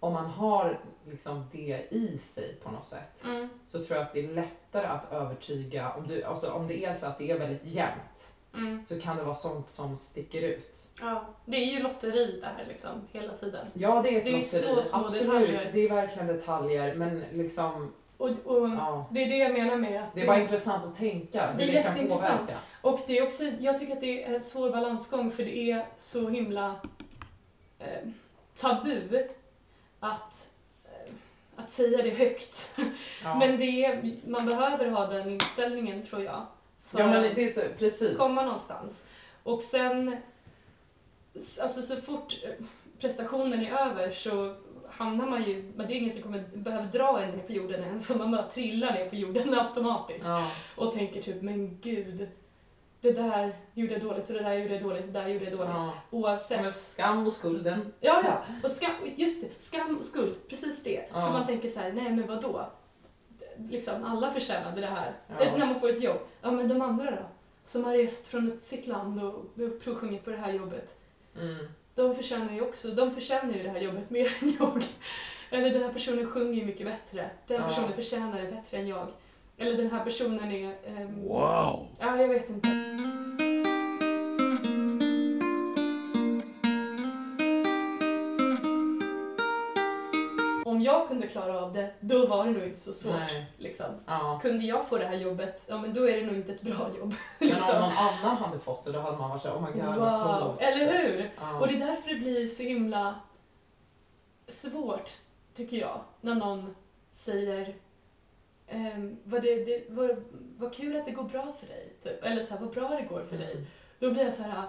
om 0.00 0.12
man 0.12 0.24
har 0.26 0.80
liksom 1.10 1.44
det 1.52 1.86
i 1.90 2.18
sig 2.18 2.56
på 2.64 2.70
något 2.70 2.84
sätt 2.84 3.22
Mm. 3.24 3.48
så 3.66 3.84
tror 3.84 3.98
jag 3.98 4.06
att 4.06 4.12
det 4.12 4.24
är 4.24 4.28
lättare 4.34 4.86
att 4.86 5.12
övertyga, 5.12 5.92
om, 5.92 6.06
du, 6.06 6.22
alltså 6.24 6.50
om 6.52 6.68
det 6.68 6.84
är 6.84 6.92
så 6.92 7.06
att 7.06 7.18
det 7.18 7.30
är 7.30 7.38
väldigt 7.38 7.64
jämnt, 7.64 8.31
Mm. 8.54 8.84
så 8.84 9.00
kan 9.00 9.16
det 9.16 9.22
vara 9.22 9.34
sånt 9.34 9.68
som 9.68 9.96
sticker 9.96 10.42
ut. 10.42 10.88
Ja, 11.00 11.24
det 11.44 11.56
är 11.56 11.64
ju 11.72 11.82
lotteri 11.82 12.40
där 12.40 12.64
liksom 12.68 12.90
hela 13.12 13.36
tiden. 13.36 13.66
Ja, 13.74 14.02
det 14.02 14.14
är 14.14 14.18
ett 14.18 14.24
Det 14.24 14.30
är 14.30 14.36
lotteri, 14.36 14.64
små, 14.72 14.82
små 14.82 14.98
absolut. 15.06 15.26
detaljer. 15.26 15.70
Det 15.72 15.80
är 15.80 15.90
verkligen 15.94 16.26
detaljer, 16.26 16.94
men 16.94 17.24
liksom, 17.32 17.92
Och, 18.16 18.28
och 18.44 18.68
ja. 18.68 19.06
det 19.10 19.22
är 19.24 19.28
det 19.28 19.36
jag 19.36 19.52
menar 19.52 19.76
med 19.76 20.02
att 20.02 20.14
Det 20.14 20.22
är 20.22 20.26
bara 20.26 20.40
intressant 20.40 20.84
att 20.84 20.94
tänka 20.94 21.52
Det 21.56 21.62
är 21.62 21.66
det, 21.66 21.82
kan 21.82 21.92
jätteintressant. 21.92 22.40
påverka. 22.40 22.58
Och 22.82 23.00
det 23.06 23.18
är 23.18 23.22
också, 23.22 23.44
jag 23.44 23.78
tycker 23.78 23.92
att 23.92 24.00
det 24.00 24.24
är 24.24 24.34
en 24.34 24.40
svår 24.40 24.70
balansgång 24.70 25.30
för 25.30 25.44
det 25.44 25.70
är 25.70 25.86
så 25.96 26.28
himla 26.28 26.74
eh, 27.78 28.08
tabu 28.54 29.28
att, 30.00 30.50
eh, 30.84 31.12
att 31.56 31.70
säga 31.70 32.02
det 32.02 32.10
högt. 32.10 32.70
Ja. 33.24 33.34
Men 33.38 33.58
det 33.58 33.84
är, 33.84 34.16
man 34.26 34.46
behöver 34.46 34.90
ha 34.90 35.06
den 35.06 35.30
inställningen 35.30 36.02
tror 36.02 36.22
jag. 36.22 36.46
För 36.92 36.98
ja, 36.98 37.06
men 37.06 37.24
att 37.24 37.34
det 37.34 37.44
är 37.44 37.52
så, 37.52 37.60
precis. 37.78 38.18
komma 38.18 38.42
någonstans. 38.42 39.06
Och 39.42 39.62
sen, 39.62 40.16
alltså 41.34 41.82
så 41.82 41.96
fort 41.96 42.40
eh, 42.44 42.64
prestationen 43.00 43.64
är 43.64 43.72
över 43.72 44.10
så 44.10 44.54
hamnar 44.90 45.26
man 45.26 45.44
ju, 45.44 45.72
men 45.76 45.86
det 45.86 45.94
är 45.94 45.96
ingen 45.96 46.10
som 46.10 46.22
kommer 46.22 46.44
behöva 46.54 46.84
dra 46.84 47.20
en 47.22 47.30
ner 47.30 47.42
på 47.42 47.52
jorden 47.52 47.82
än, 47.82 48.02
för 48.02 48.14
man 48.14 48.30
bara 48.30 48.42
trillar 48.42 48.92
ner 48.92 49.08
på 49.08 49.16
jorden 49.16 49.54
automatiskt. 49.58 50.26
Ja. 50.26 50.50
Och 50.76 50.92
tänker 50.94 51.22
typ, 51.22 51.42
men 51.42 51.78
gud, 51.80 52.28
det 53.00 53.12
där 53.12 53.56
gjorde 53.74 53.92
jag 53.92 54.02
dåligt 54.02 54.28
och 54.28 54.34
det 54.34 54.42
där 54.42 54.54
gjorde 54.54 54.74
jag 54.74 54.82
dåligt, 54.82 55.06
det 55.06 55.12
där 55.12 55.28
gjorde 55.28 55.44
jag 55.44 55.52
dåligt. 55.52 55.74
Ja. 55.74 55.92
Oavsett. 56.10 56.62
Men 56.62 56.72
skam 56.72 57.26
och 57.26 57.32
skulden. 57.32 57.92
Ja, 58.00 58.22
ja. 58.24 58.42
Och 58.62 58.70
skam, 58.70 58.90
just 59.16 59.42
det, 59.42 59.62
skam 59.62 59.96
och 59.98 60.04
skuld, 60.04 60.36
precis 60.48 60.82
det. 60.82 61.04
Ja. 61.12 61.20
För 61.20 61.32
man 61.32 61.46
tänker 61.46 61.68
så 61.68 61.80
här, 61.80 61.92
nej 61.92 62.10
men 62.10 62.26
vadå? 62.26 62.66
Liksom, 63.70 64.04
alla 64.04 64.30
förtjänade 64.30 64.80
det 64.80 64.86
här. 64.86 65.12
Ja. 65.38 65.44
Eh, 65.44 65.58
När 65.58 65.66
man 65.66 65.80
får 65.80 65.88
ett 65.88 66.02
jobb. 66.02 66.18
Ja, 66.42 66.50
men 66.50 66.68
de 66.68 66.82
andra 66.82 67.10
då? 67.10 67.16
Som 67.64 67.84
har 67.84 67.96
rest 67.96 68.26
från 68.26 68.58
sitt 68.60 68.86
land 68.86 69.22
och 69.24 69.44
provsjungit 69.84 70.24
på 70.24 70.30
det 70.30 70.36
här 70.36 70.52
jobbet. 70.52 70.96
Mm. 71.40 71.56
De 71.94 72.14
förtjänar 72.14 72.52
ju 72.52 72.60
också, 72.62 72.88
de 72.88 73.10
förtjänar 73.10 73.54
ju 73.54 73.62
det 73.62 73.68
här 73.70 73.80
jobbet 73.80 74.10
mer 74.10 74.32
än 74.40 74.56
jag. 74.60 74.82
Eller 75.50 75.70
den 75.70 75.82
här 75.82 75.92
personen 75.92 76.26
sjunger 76.26 76.54
ju 76.54 76.64
mycket 76.64 76.86
bättre. 76.86 77.30
Den 77.46 77.60
Ja. 77.60 77.68
personen 77.68 77.92
förtjänar 77.92 78.40
det 78.42 78.50
bättre 78.52 78.76
än 78.76 78.88
jag. 78.88 79.06
Eller 79.58 79.76
den 79.76 79.90
här 79.90 80.04
personen 80.04 80.52
är... 80.52 80.74
ehm, 80.86 81.22
Wow! 81.22 81.86
Ja, 82.00 82.16
jag 82.20 82.28
vet 82.28 82.48
inte. 82.50 82.68
Om 90.82 90.86
jag 90.86 91.08
kunde 91.08 91.26
klara 91.26 91.60
av 91.60 91.72
det, 91.72 91.94
då 92.00 92.26
var 92.26 92.44
det 92.44 92.50
nog 92.50 92.62
inte 92.62 92.80
så 92.80 92.92
svårt. 92.92 93.14
Nej. 93.14 93.46
Liksom. 93.58 93.86
Ja. 94.06 94.38
Kunde 94.42 94.64
jag 94.64 94.88
få 94.88 94.98
det 94.98 95.04
här 95.04 95.16
jobbet, 95.16 95.64
ja 95.68 95.78
men 95.78 95.94
då 95.94 96.08
är 96.08 96.20
det 96.20 96.26
nog 96.26 96.34
inte 96.34 96.52
ett 96.52 96.62
bra 96.62 96.90
jobb. 96.98 97.14
Men 97.38 97.48
om 97.48 97.54
liksom. 97.54 97.80
någon 97.80 97.92
annan 97.92 98.36
hade 98.36 98.58
fått 98.58 98.84
det, 98.84 98.92
då 98.92 99.00
hade 99.00 99.16
man 99.16 99.30
varit 99.30 99.42
såhär, 99.42 99.56
oh 99.56 99.66
my 99.66 99.80
god, 99.80 99.94
vad 99.94 100.20
Wow, 100.20 100.48
coolt. 100.48 100.60
eller 100.60 100.98
hur? 100.98 101.30
Ja. 101.40 101.60
Och 101.60 101.68
det 101.68 101.74
är 101.74 101.86
därför 101.86 102.08
det 102.08 102.14
blir 102.16 102.46
så 102.46 102.62
himla 102.62 103.14
svårt, 104.48 105.10
tycker 105.54 105.76
jag, 105.76 106.00
när 106.20 106.34
någon 106.34 106.74
säger 107.12 107.74
ehm, 108.68 109.16
vad, 109.24 109.42
det, 109.42 109.64
det, 109.64 109.84
vad, 109.88 110.24
vad 110.58 110.74
kul 110.74 110.96
att 110.96 111.06
det 111.06 111.12
går 111.12 111.24
bra 111.24 111.52
för 111.60 111.66
dig, 111.66 111.96
typ. 112.02 112.24
eller 112.24 112.42
så 112.42 112.54
här, 112.54 112.60
vad 112.60 112.70
bra 112.70 112.88
det 112.88 113.02
går 113.02 113.24
för 113.24 113.36
dig. 113.36 113.52
Mm. 113.52 113.66
Då 113.98 114.10
blir 114.10 114.24
jag 114.24 114.32
så 114.34 114.42
här, 114.42 114.62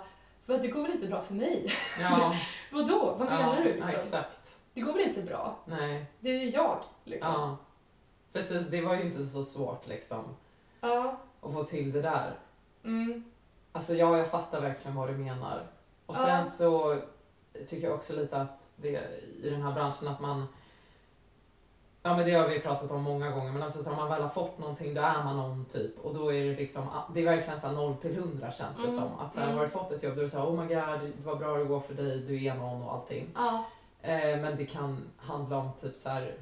vad 0.46 0.62
det 0.62 0.68
går 0.68 0.82
väl 0.82 0.92
inte 0.92 1.08
bra 1.08 1.22
för 1.22 1.34
mig? 1.34 1.72
Ja. 2.02 2.34
Vadå? 2.72 3.16
Vad 3.20 3.30
menar 3.30 3.56
ja, 3.56 3.64
du? 3.64 3.74
Liksom? 3.74 3.90
exakt. 3.90 4.43
Det 4.74 4.82
går 4.82 4.94
väl 4.94 5.02
inte 5.02 5.22
bra? 5.22 5.56
Nej. 5.66 6.06
Det 6.20 6.30
är 6.30 6.40
ju 6.40 6.50
jag, 6.50 6.78
liksom. 7.04 7.32
Ja. 7.34 7.58
Precis, 8.34 8.68
det 8.68 8.82
var 8.82 8.96
ju 8.96 9.02
inte 9.02 9.26
så 9.26 9.44
svårt 9.44 9.88
liksom 9.88 10.24
Ja. 10.82 11.18
att 11.42 11.54
få 11.54 11.64
till 11.64 11.92
det 11.92 12.02
där. 12.02 12.40
Mm. 12.84 13.24
Alltså 13.72 13.94
ja, 13.94 14.18
jag 14.18 14.28
fattar 14.28 14.62
verkligen 14.62 14.98
vad 14.98 15.10
du 15.10 15.18
menar. 15.18 15.68
Och 16.06 16.16
sen 16.16 16.30
Ja. 16.30 16.44
så 16.44 17.00
tycker 17.68 17.88
jag 17.88 17.96
också 17.96 18.14
lite 18.14 18.38
att 18.42 18.68
det 18.76 18.90
i 19.44 19.50
den 19.50 19.62
här 19.62 19.72
branschen 19.74 20.08
att 20.08 20.22
man 20.22 20.46
Ja 22.06 22.18
men 22.18 22.26
det 22.26 22.32
har 22.34 22.48
vi 22.48 22.60
pratat 22.60 22.92
om 22.92 23.02
många 23.04 23.32
gånger 23.32 23.52
men 23.52 23.64
alltså 23.64 23.84
så 23.84 23.90
om 23.92 23.96
man 23.96 24.10
väl 24.10 24.22
har 24.22 24.30
fått 24.30 24.58
någonting 24.60 24.94
då 24.94 25.02
är 25.02 25.24
man 25.24 25.38
någon 25.38 25.66
typ 25.66 26.00
och 26.06 26.14
då 26.14 26.34
är 26.34 26.44
det 26.44 26.56
liksom 26.56 26.86
det 27.14 27.20
är 27.22 27.26
verkligen 27.26 27.60
så 27.60 27.68
här 27.68 27.74
0 27.74 27.96
till 27.96 28.18
100 28.18 28.52
känns 28.52 28.78
det 28.78 28.84
Mm, 28.84 28.96
som. 28.96 29.20
Att 29.20 29.36
här, 29.36 29.44
mm. 29.44 29.58
har 29.58 29.64
du 29.64 29.70
fått 29.72 29.92
ett 29.92 30.04
jobb 30.04 30.16
då 30.16 30.20
är 30.22 30.24
det 30.24 30.30
så 30.30 30.38
här, 30.40 30.46
oh 30.48 30.64
my 30.64 30.76
god 30.76 31.12
vad 31.24 31.38
bra 31.38 31.58
det 31.58 31.66
går 31.66 31.80
för 31.80 31.94
dig, 31.94 32.20
du 32.20 32.46
är 32.46 32.56
någon 32.56 32.84
och 32.84 32.94
allting. 32.94 33.30
Ja. 33.36 33.66
Eh, 34.06 34.38
men 34.42 34.58
det 34.58 34.66
kan 34.66 35.10
handla 35.18 35.58
om 35.58 35.70
typ 35.82 35.96
så 35.96 36.10
här 36.10 36.36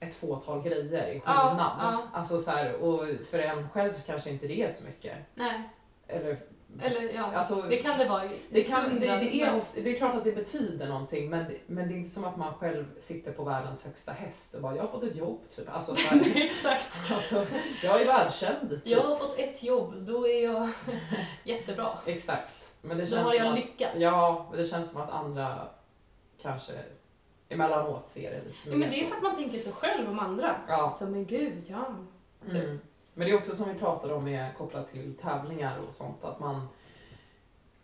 ett 0.00 0.14
fåtal 0.14 0.62
grejer 0.62 1.06
i 1.06 1.22
Ja, 1.26 1.48
skillnad. 1.48 1.72
ja. 1.80 2.02
Alltså 2.12 2.38
så 2.38 2.50
här, 2.50 2.74
och 2.74 3.06
för 3.30 3.38
en 3.38 3.68
själv 3.68 3.92
så 3.92 4.02
kanske 4.06 4.30
inte 4.30 4.46
det 4.46 4.62
är 4.62 4.68
så 4.68 4.84
mycket. 4.86 5.16
Nej. 5.34 5.62
Eller, 6.08 6.36
Eller 6.80 7.14
ja, 7.14 7.32
Alltså, 7.34 7.62
det 7.62 7.76
kan 7.76 7.98
det 7.98 8.08
vara 8.08 8.22
det, 8.22 8.28
kan, 8.28 8.38
det, 8.50 8.62
stunden, 8.62 9.00
det, 9.20 9.40
är 9.42 9.46
men- 9.46 9.54
ofta, 9.60 9.80
det 9.80 9.90
är 9.90 9.98
klart 9.98 10.14
att 10.14 10.24
det 10.24 10.32
betyder 10.32 10.88
någonting 10.88 11.30
men 11.30 11.44
det, 11.44 11.56
men 11.66 11.88
det 11.88 11.94
är 11.94 11.96
inte 11.96 12.10
som 12.10 12.24
att 12.24 12.36
man 12.36 12.54
själv 12.54 12.84
sitter 12.98 13.32
på 13.32 13.44
världens 13.44 13.84
högsta 13.84 14.12
häst 14.12 14.54
och 14.54 14.62
bara 14.62 14.76
jag 14.76 14.82
har 14.82 14.88
fått 14.88 15.02
ett 15.02 15.16
jobb 15.16 15.40
typ. 15.56 15.68
Alltså, 15.74 15.94
så 15.94 16.08
här, 16.08 16.32
Exakt. 16.44 17.00
alltså, 17.12 17.46
jag 17.82 18.00
är 18.02 18.06
världskänd 18.06 18.68
typ. 18.70 18.86
Jag 18.86 19.00
har 19.02 19.16
fått 19.16 19.38
ett 19.38 19.62
jobb, 19.62 19.94
då 20.06 20.28
är 20.28 20.44
jag 20.44 20.68
jättebra. 21.44 21.88
Exakt. 22.06 22.74
Men 22.82 22.96
det 22.98 23.04
Då 23.04 23.10
känns 23.10 23.28
har 23.28 23.34
jag 23.34 23.42
som 23.42 23.52
att, 23.52 23.58
lyckats. 23.58 23.94
Ja, 23.96 24.46
men 24.50 24.60
det 24.62 24.66
känns 24.68 24.90
som 24.92 25.00
att 25.02 25.10
andra 25.10 25.68
kanske 26.42 26.72
emellanåt 27.48 28.08
ser 28.08 28.30
det 28.30 28.36
lite 28.36 28.70
Ja, 28.70 28.76
men 28.76 28.90
det 28.90 29.02
är 29.02 29.06
för 29.06 29.16
att 29.16 29.22
man 29.22 29.36
tänker 29.36 29.58
så 29.58 29.72
själv 29.72 30.10
om 30.10 30.18
andra. 30.18 30.56
Ja. 30.68 30.94
Så, 30.94 31.06
men 31.06 31.24
gud, 31.26 31.64
ja. 31.66 31.94
typ. 32.44 32.54
Mm. 32.54 32.80
Men 33.14 33.26
det 33.26 33.32
är 33.32 33.38
också 33.38 33.56
som 33.56 33.68
vi 33.72 33.78
pratade 33.78 34.14
om 34.14 34.24
med 34.24 34.56
kopplat 34.58 34.92
till 34.92 35.14
tävlingar 35.16 35.78
och 35.78 35.92
sånt 35.92 36.24
att 36.24 36.40
man 36.40 36.68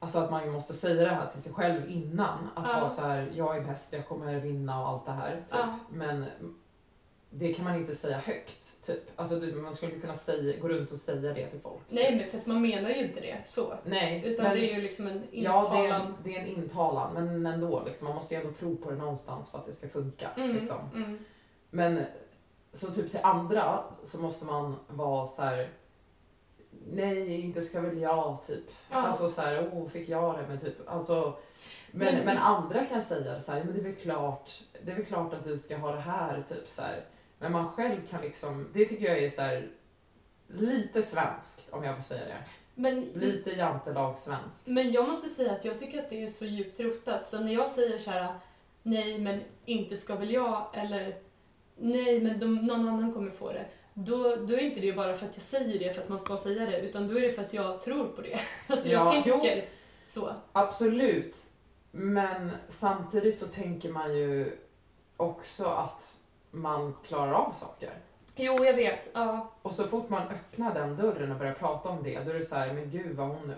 Alltså 0.01 0.19
att 0.19 0.31
man 0.31 0.51
måste 0.53 0.75
säga 0.75 1.05
det 1.05 1.11
här 1.15 1.27
till 1.27 1.43
sig 1.43 1.53
själv 1.53 1.91
innan. 1.91 2.49
Att 2.55 2.69
Ja. 2.69 2.75
vara 2.81 2.89
så 2.89 3.03
här, 3.03 3.31
jag 3.35 3.57
är 3.57 3.61
bäst, 3.61 3.93
jag 3.93 4.09
kommer 4.09 4.41
vinna 4.41 4.83
och 4.83 4.89
allt 4.89 5.07
det 5.07 5.13
här. 5.13 5.37
Typ. 5.37 5.45
Ja. 5.51 5.79
Men 5.91 6.27
det 7.31 7.53
kan 7.55 7.65
man 7.65 7.77
inte 7.77 7.95
säga 7.95 8.19
högt. 8.19 8.87
Typ. 8.87 9.03
Alltså, 9.17 9.35
man 9.35 9.75
skulle 9.75 9.93
inte 9.93 10.01
kunna 10.01 10.15
säga, 10.19 10.61
gå 10.61 10.69
runt 10.69 10.93
och 10.93 10.99
säga 10.99 11.33
det 11.35 11.47
till 11.47 11.61
folk. 11.61 11.81
Nej, 11.89 12.17
men 12.17 12.31
för 12.31 12.39
att 12.39 12.47
man 12.47 12.63
menar 12.63 12.91
ju 12.91 12.97
inte 13.07 13.21
det 13.21 13.37
så. 13.45 13.75
Nej, 13.85 14.23
Utan 14.27 14.45
men, 14.45 14.57
det 14.57 14.71
är 14.71 14.75
ju 14.75 14.83
liksom 14.83 15.07
en 15.07 15.23
Ja, 15.31 15.69
det 15.73 15.79
är, 15.79 15.85
intalan. 15.85 16.07
en, 16.07 16.15
det 16.25 16.37
är 16.37 16.41
en 16.41 16.47
intalan, 16.47 17.15
men 17.15 17.47
ändå. 17.47 17.83
Liksom, 17.87 18.07
man 18.09 18.15
måste 18.15 18.35
ju 18.35 18.41
ändå 18.41 18.53
tro 18.53 18.77
på 18.77 18.91
det 18.91 18.97
någonstans 18.97 19.51
för 19.51 19.59
att 19.59 19.67
det 19.67 19.73
ska 19.73 19.89
funka. 19.89 20.29
Mm, 20.37 20.57
Liksom. 20.57 20.79
mm. 20.95 21.19
Men 21.71 22.03
så 22.73 22.87
typ 22.87 23.11
till 23.11 23.21
andra 23.23 23.85
så 24.05 24.19
måste 24.19 24.45
man 24.45 24.77
vara 24.89 25.27
så 25.27 25.43
här. 25.43 25.69
Nej, 26.91 27.41
inte 27.41 27.63
ska 27.63 27.81
väl 27.81 27.99
jag, 28.01 28.43
typ. 28.47 28.65
Ja. 28.91 28.97
Alltså 28.97 29.29
så 29.29 29.41
här, 29.43 29.69
oh, 29.73 29.89
fick 29.89 30.09
jag 30.09 30.39
det? 30.39 30.45
Men 30.49 30.59
typ, 30.61 30.75
alltså. 30.89 31.37
Men, 31.91 32.15
Men- 32.15 32.25
men, 32.25 32.39
andra 32.39 32.85
kan 32.85 33.03
säga 33.03 33.41
så 33.41 33.53
här, 33.53 33.65
men 33.65 33.75
det 33.75 33.81
är 33.81 33.85
väl 33.85 33.95
klart, 33.95 34.51
det 34.85 34.91
är 34.93 34.97
väl 34.97 35.05
klart 35.05 35.35
att 35.35 35.45
du 35.45 35.59
ska 35.59 35.77
ha 35.77 35.93
det 35.93 36.01
här, 36.01 36.41
typ 36.49 36.69
så 36.69 36.83
här. 36.83 37.05
Men 37.39 37.53
man 37.53 37.73
själv 37.73 38.07
kan 38.07 38.21
liksom, 38.21 38.67
det 38.73 38.85
tycker 38.87 39.07
jag 39.09 39.19
är 39.19 39.29
så 39.29 39.43
här 39.43 39.69
lite 40.49 41.03
svenskt, 41.03 41.67
om 41.71 41.85
jag 41.85 41.97
får 41.97 42.03
säga 42.03 42.25
det. 42.25 42.37
Men, 42.75 43.01
Lite 43.01 43.51
jantelag 43.51 44.19
svenskt. 44.19 44.67
men 44.67 44.93
jag 44.93 45.09
måste 45.09 45.29
säga 45.29 45.53
att 45.53 45.65
jag 45.65 45.79
tycker 45.79 45.99
att 46.03 46.11
det 46.11 46.23
är 46.23 46.29
så 46.29 46.45
djupt 46.45 46.81
rotat. 46.81 47.27
Så 47.27 47.41
när 47.41 47.53
jag 47.55 47.69
säger 47.69 47.99
så 47.99 48.11
här, 48.11 48.35
nej 48.83 49.19
men 49.19 49.41
inte 49.65 49.97
ska 49.97 50.15
väl 50.17 50.31
jag, 50.31 50.67
eller 50.75 51.17
nej 51.77 52.21
men 52.21 52.41
de, 52.41 52.55
någon 52.67 52.89
annan 52.89 53.13
kommer 53.13 53.31
få 53.31 53.53
det. 53.53 53.67
Då, 53.95 54.37
då 54.37 54.55
är 54.55 54.59
inte 54.61 54.81
det 54.81 54.93
bara 54.93 55.17
för 55.17 55.27
att 55.27 55.35
jag 55.37 55.43
säger 55.43 55.79
det 55.79 55.95
för 55.95 56.03
att 56.03 56.09
man 56.09 56.19
ska 56.19 56.37
säga 56.37 56.67
det, 56.67 56.81
utan 56.81 57.09
då 57.09 57.19
är 57.19 57.21
det 57.23 57.33
för 57.33 57.43
att 57.43 57.53
jag 57.55 57.83
tror 57.83 58.09
på 58.09 58.23
det. 58.23 58.39
Alltså 58.67 58.89
jag 58.89 59.07
Ja, 59.07 59.13
tänker 59.23 59.69
så. 60.07 60.33
Absolut. 60.53 61.37
Men 61.91 62.51
samtidigt 62.69 63.39
så 63.39 63.47
tänker 63.47 63.89
man 63.93 64.17
ju 64.17 64.59
också 65.17 65.65
att 65.65 66.15
man 66.61 66.95
klarar 67.07 67.33
av 67.33 67.53
saker. 67.53 67.91
Jo, 68.37 68.65
jag 68.65 68.75
vet. 68.75 69.11
Ja. 69.15 69.53
Och 69.63 69.73
så 69.73 69.85
fort 69.89 70.09
man 70.09 70.23
öppnar 70.29 70.75
den 70.75 70.97
dörren 70.97 71.33
och 71.33 71.39
börjar 71.39 71.55
prata 71.55 71.89
om 71.89 72.03
det, 72.03 72.21
då 72.25 72.31
är 72.31 72.35
det 72.35 72.45
så 72.45 72.55
här, 72.57 72.73
men 72.73 72.91
gud 72.91 73.17
vad 73.17 73.29
hon 73.29 73.51
är 73.51 73.57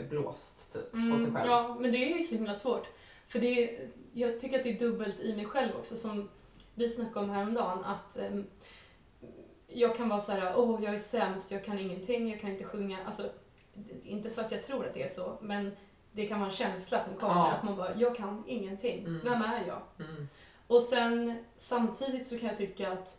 uppblåst 0.00 0.72
typ, 0.72 0.90
på 0.90 0.96
sig 0.96 1.02
Mm, 1.26 1.34
själv. 1.34 1.50
ja, 1.50 1.76
men 1.80 1.92
det 1.92 1.98
är 1.98 2.16
ju 2.16 2.22
så 2.22 2.34
himla 2.34 2.54
svårt. 2.54 2.86
För 3.26 3.38
det 3.38 3.46
är, 3.76 3.88
jag 4.12 4.40
tycker 4.40 4.56
att 4.58 4.62
det 4.62 4.70
är 4.70 4.78
dubbelt 4.78 5.20
i 5.20 5.36
mig 5.36 5.44
själv 5.46 5.72
också, 5.78 5.96
som 5.96 6.28
vi 6.74 6.88
snackade 6.88 7.20
om 7.26 7.30
häromdagen, 7.30 7.84
att 7.84 8.18
ehm, 8.18 8.46
jag 9.68 9.96
kan 9.96 10.08
vara 10.08 10.20
så 10.20 10.32
här, 10.32 10.52
åh, 10.56 10.84
jag 10.84 10.94
är 10.94 10.98
sämst, 10.98 11.50
jag 11.50 11.64
kan 11.64 11.78
ingenting, 11.78 12.30
jag 12.30 12.40
kan 12.40 12.50
inte 12.50 12.64
sjunga. 12.64 12.98
Alltså, 13.06 13.30
inte 14.04 14.30
för 14.30 14.42
att 14.42 14.52
jag 14.52 14.62
tror 14.62 14.86
att 14.86 14.94
det 14.94 15.02
är 15.02 15.08
så, 15.08 15.38
men 15.40 15.76
det 16.12 16.26
kan 16.26 16.38
vara 16.40 16.50
en 16.50 16.56
känsla 16.56 16.98
som 17.00 17.14
kommer, 17.14 17.34
Ja. 17.34 17.52
att 17.52 17.62
man 17.62 17.76
bara, 17.76 17.94
jag 17.96 18.16
kan 18.16 18.44
ingenting. 18.46 18.98
Mm. 19.06 19.20
Vem 19.24 19.42
är 19.42 19.64
jag? 19.66 20.06
Mm. 20.08 20.28
Och 20.66 20.82
sen 20.82 21.44
samtidigt 21.56 22.26
så 22.26 22.38
kan 22.38 22.48
jag 22.48 22.58
tycka 22.58 22.92
att 22.92 23.18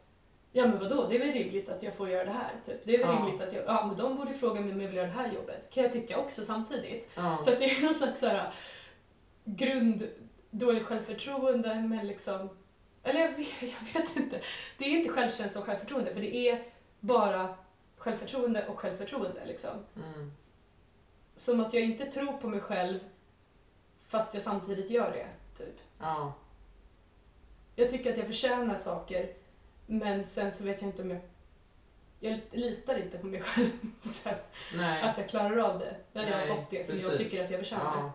Ja 0.52 0.68
men 0.68 0.80
vadå, 0.80 1.08
det 1.10 1.16
är 1.16 1.20
väl 1.20 1.32
rimligt 1.32 1.70
att 1.70 1.84
jag 1.84 1.94
får 1.96 2.10
göra 2.10 2.26
det 2.26 2.32
här. 2.32 2.52
Typ. 2.66 2.82
Det 2.84 2.96
är 2.96 2.98
väl 3.06 3.16
Ja. 3.16 3.20
rimligt 3.26 3.42
att 3.42 3.54
jag, 3.54 3.64
ja 3.68 3.88
men 3.88 3.98
de 3.98 4.18
borde 4.18 4.34
fråga 4.34 4.62
mig 4.62 4.72
om 4.74 4.82
jag 4.82 4.88
vill 4.88 4.98
göra 4.98 5.08
det 5.08 5.14
här 5.14 5.32
jobbet. 5.34 5.70
Kan 5.74 5.84
jag 5.84 5.92
tycka 5.92 6.18
också 6.18 6.46
samtidigt. 6.46 7.10
Ja. 7.16 7.40
Så 7.44 7.52
att 7.52 7.60
det 7.60 7.66
är 7.66 7.82
någon 7.86 7.94
slags 7.94 8.20
så 8.20 8.28
här, 8.28 8.54
grund 9.44 10.08
dåligt 10.52 10.84
självförtroende 10.86 11.76
men 11.76 12.08
liksom, 12.08 12.50
eller 13.04 13.20
jag 13.22 13.32
vet, 13.32 13.48
jag 13.62 14.02
vet 14.02 14.16
inte. 14.16 14.42
Det 14.78 14.86
är 14.86 14.90
inte 14.90 15.10
självkänsla 15.10 15.62
och 15.62 15.68
självförtroende 15.68 16.14
för 16.14 16.22
det 16.22 16.36
är 16.36 16.64
bara 17.00 17.56
självförtroende 17.98 18.68
och 18.68 18.80
självförtroende 18.80 19.46
liksom. 19.46 19.86
Mm. 19.96 20.32
Som 21.36 21.60
att 21.60 21.74
jag 21.74 21.84
inte 21.84 22.06
tror 22.06 22.34
på 22.34 22.48
mig 22.48 22.60
själv 22.60 23.00
fast 24.08 24.34
jag 24.34 24.44
samtidigt 24.44 24.90
gör 24.90 25.12
det. 25.12 25.28
Typ. 25.64 25.76
ja. 26.00 26.34
Jag 27.80 27.90
tycker 27.90 28.12
att 28.12 28.18
jag 28.18 28.26
förtjänar 28.28 28.78
saker 28.78 29.34
men 29.86 30.26
sen 30.26 30.54
så 30.54 30.64
vet 30.64 30.82
jag 30.82 30.90
inte 30.90 31.02
om 31.02 31.10
jag 31.12 31.20
jag 32.20 32.40
litar 32.52 32.98
inte 32.98 33.18
på 33.18 33.28
mig 33.28 33.42
själv 33.42 33.70
sen, 34.02 34.34
Nej. 34.76 35.02
att 35.04 35.18
jag 35.18 35.30
klarar 35.30 35.58
av 35.58 35.80
det 35.80 35.96
när 36.14 36.30
jag 36.32 36.38
har 36.38 36.56
fått 36.56 36.70
det 36.70 36.88
som 36.88 36.98
jag 36.98 37.18
tycker 37.18 37.44
att 37.44 37.52
jag 37.52 37.60
förtjänar. 37.60 37.84
Ja. 37.96 38.12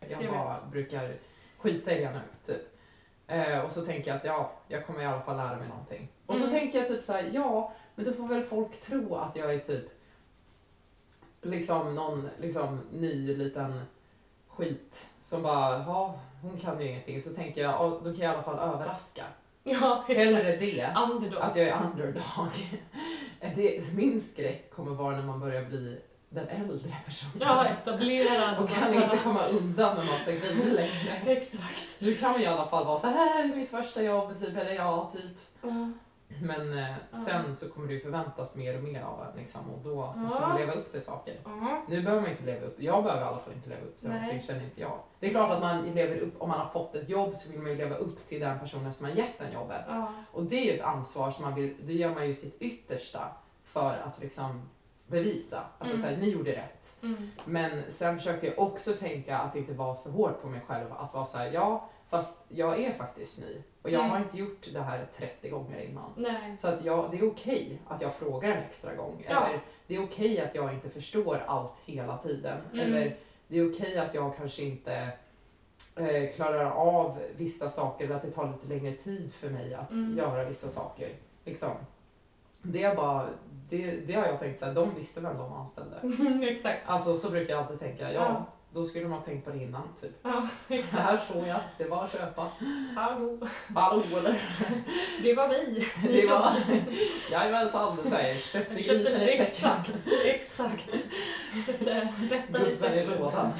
Så 0.00 0.12
Jag 0.12 0.22
jag 0.24 0.32
bara 0.32 0.60
brukar 0.70 1.14
skita 1.58 1.92
i 1.92 2.00
det 2.04 2.10
nu, 2.12 2.20
typ. 2.44 2.62
Eh, 3.26 3.58
och 3.58 3.70
så 3.70 3.84
tänker 3.86 4.08
jag 4.10 4.16
att 4.16 4.24
ja, 4.24 4.52
jag 4.68 4.86
kommer 4.86 5.02
i 5.02 5.06
alla 5.06 5.22
fall 5.22 5.36
lära 5.36 5.56
mig 5.56 5.68
någonting. 5.68 6.08
Och 6.26 6.34
så 6.36 6.44
Mm. 6.44 6.54
tänker 6.58 6.78
jag 6.78 6.88
typ 6.88 7.02
så 7.02 7.12
här, 7.12 7.30
ja, 7.32 7.72
men 7.94 8.04
då 8.04 8.12
får 8.12 8.28
väl 8.28 8.42
folk 8.42 8.80
tro 8.80 9.14
att 9.14 9.36
jag 9.36 9.54
är 9.54 9.58
typ 9.58 9.84
liksom 11.42 11.94
någon 11.94 12.28
liksom, 12.40 12.80
ny 12.92 13.36
liten 13.36 13.82
skit 14.48 15.06
som 15.22 15.42
bara, 15.42 15.78
ja, 15.78 16.14
hon 16.42 16.58
kan 16.58 16.80
ju 16.80 16.86
ingenting. 16.88 17.22
Så 17.22 17.30
tänker 17.30 17.60
jag, 17.60 17.72
ja, 17.72 18.00
då 18.04 18.12
kan 18.12 18.20
jag 18.20 18.32
i 18.32 18.34
alla 18.34 18.42
fall 18.42 18.58
överraska. 18.58 19.24
Ja, 19.64 20.04
exakt. 20.08 20.26
Hellre 20.26 20.56
det, 20.56 20.94
Underdog. 21.12 21.40
att 21.42 21.56
jag 21.56 21.68
är 21.68 21.82
underdog. 21.84 22.22
det, 23.56 23.94
min 23.94 24.20
skräck 24.20 24.70
kommer 24.70 24.90
vara 24.90 25.16
när 25.16 25.22
man 25.22 25.40
börjar 25.40 25.64
bli 25.64 26.00
den 26.28 26.48
äldre 26.48 26.96
personen. 27.06 27.32
Ja, 27.40 27.66
etablerad. 27.66 28.58
och 28.58 28.68
kan 28.68 28.94
inte 28.94 29.18
komma 29.24 29.46
undan 29.46 29.96
med 29.96 30.06
massa 30.06 30.32
grejer 30.32 30.70
längre. 30.70 31.36
Exakt. 31.36 31.96
Nu 31.98 32.14
kan 32.14 32.32
man 32.32 32.40
i 32.40 32.46
alla 32.46 32.66
fall 32.66 32.84
vara 32.84 32.98
så 32.98 33.06
här 33.06 33.44
är 33.44 33.56
mitt 33.56 33.70
första 33.70 34.02
jobb, 34.02 34.38
typ, 34.40 34.56
eller 34.56 34.74
ja, 34.74 35.10
typ. 35.12 35.38
Ja. 35.62 35.92
Men 36.42 36.78
eh, 36.78 36.94
sen 37.26 37.54
så 37.56 37.68
kommer 37.68 37.88
det 37.88 37.94
ju 37.94 38.00
förväntas 38.00 38.56
mer 38.56 38.76
och 38.76 38.84
mer 38.84 39.02
av 39.02 39.22
en 39.22 39.36
liksom, 39.40 39.70
och 39.70 39.78
då 39.84 40.12
måste 40.16 40.40
man 40.40 40.56
leva 40.58 40.72
upp 40.72 40.92
till 40.92 41.00
saker. 41.02 41.34
Nu 41.88 42.02
behöver 42.02 42.22
man 42.22 42.30
inte 42.30 42.44
leva 42.44 42.66
upp, 42.66 42.76
jag 42.78 43.04
behöver 43.04 43.22
i 43.22 43.28
alla 43.28 43.38
fall 43.38 43.52
inte 43.52 43.68
leva 43.68 43.82
upp 43.82 44.00
till 44.00 44.08
Nej. 44.08 44.18
någonting 44.20 44.46
känner 44.46 44.64
inte 44.64 44.80
jag. 44.80 44.98
Det 45.20 45.26
är 45.26 45.30
klart 45.30 45.50
att 45.50 45.60
man 45.60 45.82
lever 45.84 46.16
upp, 46.16 46.34
om 46.42 46.48
man 46.48 46.60
har 46.60 46.68
fått 46.68 46.94
ett 46.94 47.08
jobb 47.08 47.34
så 47.36 47.50
vill 47.50 47.60
man 47.60 47.70
ju 47.70 47.76
leva 47.76 47.94
upp 47.96 48.28
till 48.28 48.40
den 48.40 48.58
personen 48.58 48.94
som 48.94 49.06
har 49.06 49.12
gett 49.12 49.40
en 49.40 49.52
jobbet. 49.52 49.84
Och 50.32 50.42
det 50.42 50.56
är 50.56 50.64
ju 50.64 50.78
ett 50.78 50.84
ansvar 50.84 51.30
som 51.30 51.44
man 51.44 51.54
vill, 51.54 51.76
det 51.86 51.92
gör 51.92 52.14
man 52.14 52.26
ju 52.26 52.34
sitt 52.34 52.62
yttersta 52.62 53.20
för 53.64 53.90
att 54.06 54.20
liksom 54.20 54.68
bevisa 55.06 55.60
att 55.78 55.86
Mm. 55.86 56.02
här, 56.02 56.16
ni 56.16 56.28
gjorde 56.30 56.52
rätt. 56.52 56.96
Mm. 57.02 57.30
Men 57.44 57.90
sen 57.90 58.16
försöker 58.18 58.46
jag 58.46 58.58
också 58.58 58.92
tänka 58.92 59.38
att 59.38 59.56
inte 59.56 59.72
vara 59.72 59.94
för 59.94 60.10
hård 60.10 60.40
på 60.42 60.48
mig 60.48 60.60
själv. 60.66 60.92
Att 60.92 61.14
vara 61.14 61.24
så 61.24 61.38
här, 61.38 61.50
ja, 61.52 61.88
fast 62.12 62.44
jag 62.48 62.80
är 62.80 62.92
faktiskt 62.92 63.40
ny. 63.40 63.62
Och 63.82 63.90
jag 63.90 63.98
Mm. 64.00 64.10
har 64.10 64.18
inte 64.18 64.38
gjort 64.38 64.68
det 64.72 64.80
här 64.80 65.06
30 65.16 65.48
gånger 65.48 65.78
innan. 65.80 66.10
Nej. 66.16 66.56
Så 66.56 66.68
att 66.68 66.84
jag, 66.84 67.10
det 67.10 67.18
är 67.18 67.26
okej 67.30 67.78
att 67.88 68.02
jag 68.02 68.14
frågar 68.14 68.50
en 68.50 68.58
extra 68.62 68.94
gång. 68.94 69.24
Ja. 69.28 69.46
Eller 69.46 69.60
det 69.86 69.94
är 69.96 70.04
okej 70.04 70.40
att 70.40 70.54
jag 70.54 70.72
inte 70.72 70.88
förstår 70.88 71.42
allt 71.46 71.72
hela 71.84 72.18
tiden. 72.18 72.58
Mm. 72.72 72.86
Eller 72.86 73.16
det 73.48 73.58
är 73.58 73.70
okej 73.72 73.98
att 73.98 74.14
jag 74.14 74.36
kanske 74.36 74.62
inte 74.62 75.08
eh, 75.96 76.32
klarar 76.34 76.70
av 76.70 77.18
vissa 77.36 77.68
saker 77.68 78.04
eller 78.04 78.14
att 78.16 78.22
det 78.22 78.30
tar 78.30 78.52
lite 78.52 78.66
längre 78.66 78.92
tid 78.92 79.32
för 79.34 79.50
mig 79.50 79.74
att 79.74 79.90
Mm. 79.90 80.18
göra 80.18 80.44
vissa 80.44 80.68
saker. 80.68 81.08
Liksom. 81.44 81.70
Det, 82.62 82.82
är 82.82 82.94
bara, 82.96 83.28
det, 83.68 83.90
det 83.90 84.14
har 84.14 84.26
jag 84.26 84.38
tänkt 84.38 84.58
så 84.58 84.66
här, 84.66 84.74
de 84.74 84.94
visste 84.94 85.20
vem 85.20 85.36
de 85.38 85.52
anställde. 85.52 85.96
Exakt. 86.50 86.78
Alltså 86.86 87.16
så 87.16 87.30
brukar 87.30 87.54
jag 87.54 87.62
alltid 87.62 87.78
tänka, 87.80 88.12
ja, 88.12 88.20
Ja. 88.28 88.44
Då 88.74 88.84
skulle 88.84 89.04
de 89.04 89.12
ha 89.12 89.22
tänkt 89.22 89.44
på 89.44 89.50
det 89.50 89.62
innan 89.62 89.82
typ. 90.00 90.10
Ja, 90.22 90.48
exakt. 90.68 91.02
här 91.02 91.16
står 91.16 91.46
jag, 91.46 91.60
det 91.78 91.84
var 91.84 92.04
att 92.04 92.12
köpa. 92.12 92.50
Hallå. 92.96 93.38
Hallå 93.74 94.02
eller? 94.18 94.42
Det 95.22 95.34
var 95.34 95.48
vi. 95.48 95.86
Det 96.08 96.30
var, 96.30 96.52
jajamensan, 97.30 97.98
det 98.02 98.10
säger 98.10 98.34
köpte 98.34 98.74
grisen 98.74 99.22
i 99.22 99.28
säcken. 99.28 99.42
Exakt, 99.42 99.94
exakt. 100.24 100.98
Köpte 101.66 102.10
i 102.22 102.28
Gubben 102.28 102.66
i 102.66 102.74
säcken. 102.76 103.10
lådan, 103.10 103.52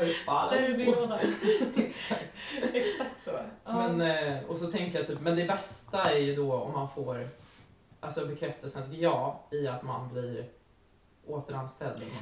ut. 0.00 0.16
hallå. 0.26 0.46
Sterbilåda. 0.46 1.20
Exakt. 1.76 2.34
Exakt 2.72 3.20
så. 3.22 3.30
Ja. 3.64 3.88
Men, 3.88 4.00
eh, 4.00 4.44
och 4.48 4.56
så 4.56 4.66
tänker 4.66 4.98
jag 4.98 5.06
typ, 5.06 5.20
men 5.20 5.36
det 5.36 5.44
bästa 5.44 6.10
är 6.10 6.18
ju 6.18 6.36
då 6.36 6.54
om 6.54 6.72
man 6.72 6.88
får 6.88 7.28
alltså 8.00 8.26
bekräftelsen 8.26 8.90
tycker 8.90 9.02
jag 9.02 9.36
i 9.50 9.68
att 9.68 9.82
man 9.82 10.08
blir 10.12 10.44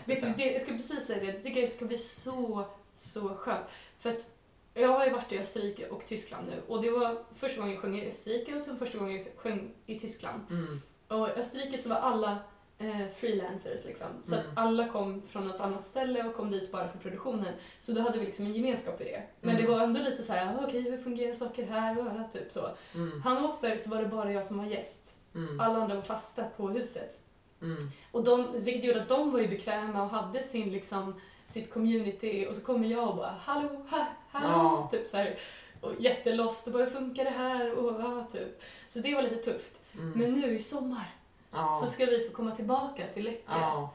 ska 0.00 0.12
Vet 0.14 0.22
du, 0.22 0.44
det, 0.44 0.52
jag 0.52 0.60
skulle 0.62 0.76
precis 0.76 1.06
säga 1.06 1.20
det. 1.20 1.26
Jag 1.26 1.42
tycker 1.42 1.60
det 1.60 1.68
ska 1.68 1.84
bli 1.84 1.98
så, 1.98 2.64
så 2.94 3.28
skönt. 3.34 3.66
För 3.98 4.10
att 4.10 4.26
jag 4.74 4.88
har 4.88 5.06
ju 5.06 5.12
varit 5.12 5.32
i 5.32 5.38
Österrike 5.38 5.88
och 5.88 6.06
Tyskland 6.06 6.46
nu. 6.48 6.62
Och 6.68 6.82
det 6.82 6.90
var 6.90 7.24
första 7.34 7.58
gången 7.60 7.74
jag 7.74 7.82
sjöng 7.82 7.98
i 7.98 8.08
Österrike 8.08 8.54
och 8.54 8.60
sen 8.60 8.78
första 8.78 8.98
gången 8.98 9.16
jag 9.16 9.26
sjöng 9.36 9.70
i 9.86 9.98
Tyskland. 9.98 10.40
Mm. 10.50 10.80
Och 11.08 11.28
i 11.28 11.30
Österrike 11.32 11.78
så 11.78 11.88
var 11.88 11.96
alla 11.96 12.38
eh, 12.78 13.08
freelancers 13.16 13.84
liksom. 13.84 14.06
Så 14.22 14.34
Mm. 14.34 14.46
att 14.50 14.58
alla 14.58 14.88
kom 14.88 15.22
från 15.28 15.48
något 15.48 15.60
annat 15.60 15.84
ställe 15.84 16.24
och 16.24 16.34
kom 16.34 16.50
dit 16.50 16.72
bara 16.72 16.88
för 16.88 16.98
produktionen. 16.98 17.54
Så 17.78 17.92
då 17.92 18.00
hade 18.00 18.18
vi 18.18 18.24
liksom 18.26 18.46
en 18.46 18.52
gemenskap 18.54 19.00
i 19.00 19.04
det. 19.04 19.22
Men 19.40 19.50
Mm. 19.50 19.62
det 19.62 19.70
var 19.72 19.80
ändå 19.80 20.00
lite 20.00 20.22
så 20.22 20.32
här, 20.32 20.46
"Ah, 20.58 20.64
okej 20.66 20.80
hur 20.82 20.98
fungerar 20.98 21.32
saker 21.32 21.66
här? 21.66 21.98
Och 21.98 22.32
typ 22.32 22.52
så. 22.52 22.68
Mm. 22.94 23.22
Hannover 23.22 23.76
så 23.78 23.90
var 23.90 24.02
det 24.02 24.08
bara 24.08 24.32
jag 24.32 24.44
som 24.44 24.58
var 24.58 24.64
gäst. 24.64 25.16
Mm. 25.34 25.60
Alla 25.60 25.78
andra 25.82 25.94
var 25.94 26.02
fasta 26.02 26.44
på 26.56 26.68
huset. 26.68 27.20
Mm. 27.64 27.90
Och 28.12 28.24
de, 28.24 28.52
vilket 28.64 28.84
gjorde 28.84 29.02
att 29.02 29.08
de 29.08 29.32
var 29.32 29.40
ju 29.40 29.48
bekväma 29.48 30.02
och 30.02 30.10
hade 30.10 30.42
sin 30.42 30.72
liksom, 30.72 31.20
sitt 31.44 31.72
community 31.72 32.46
och 32.48 32.54
så 32.54 32.64
kommer 32.64 32.88
jag 32.88 33.08
och 33.08 33.16
bara 33.16 33.34
hallå, 33.44 33.68
ha, 33.90 34.06
hallå, 34.30 34.48
Ja. 34.52 34.88
typ 34.90 35.06
så 35.06 35.16
här. 35.16 35.38
Och 35.80 35.92
jättelost 35.98 36.66
och 36.66 36.72
bara 36.72 36.84
hur 36.84 36.90
funkar 36.90 37.24
det 37.24 37.30
här 37.30 37.78
och 37.78 38.00
ja, 38.00 38.26
typ. 38.32 38.62
Så 38.88 38.98
det 38.98 39.14
var 39.14 39.22
lite 39.22 39.36
tufft. 39.52 39.80
Mm. 39.94 40.10
Men 40.10 40.32
nu 40.32 40.56
i 40.56 40.60
sommar 40.60 41.06
ja. 41.50 41.80
så 41.84 41.90
ska 41.90 42.06
vi 42.06 42.28
få 42.28 42.34
komma 42.34 42.50
tillbaka 42.56 43.02
till 43.14 43.24
Läckö. 43.24 43.42
ja. 43.46 43.90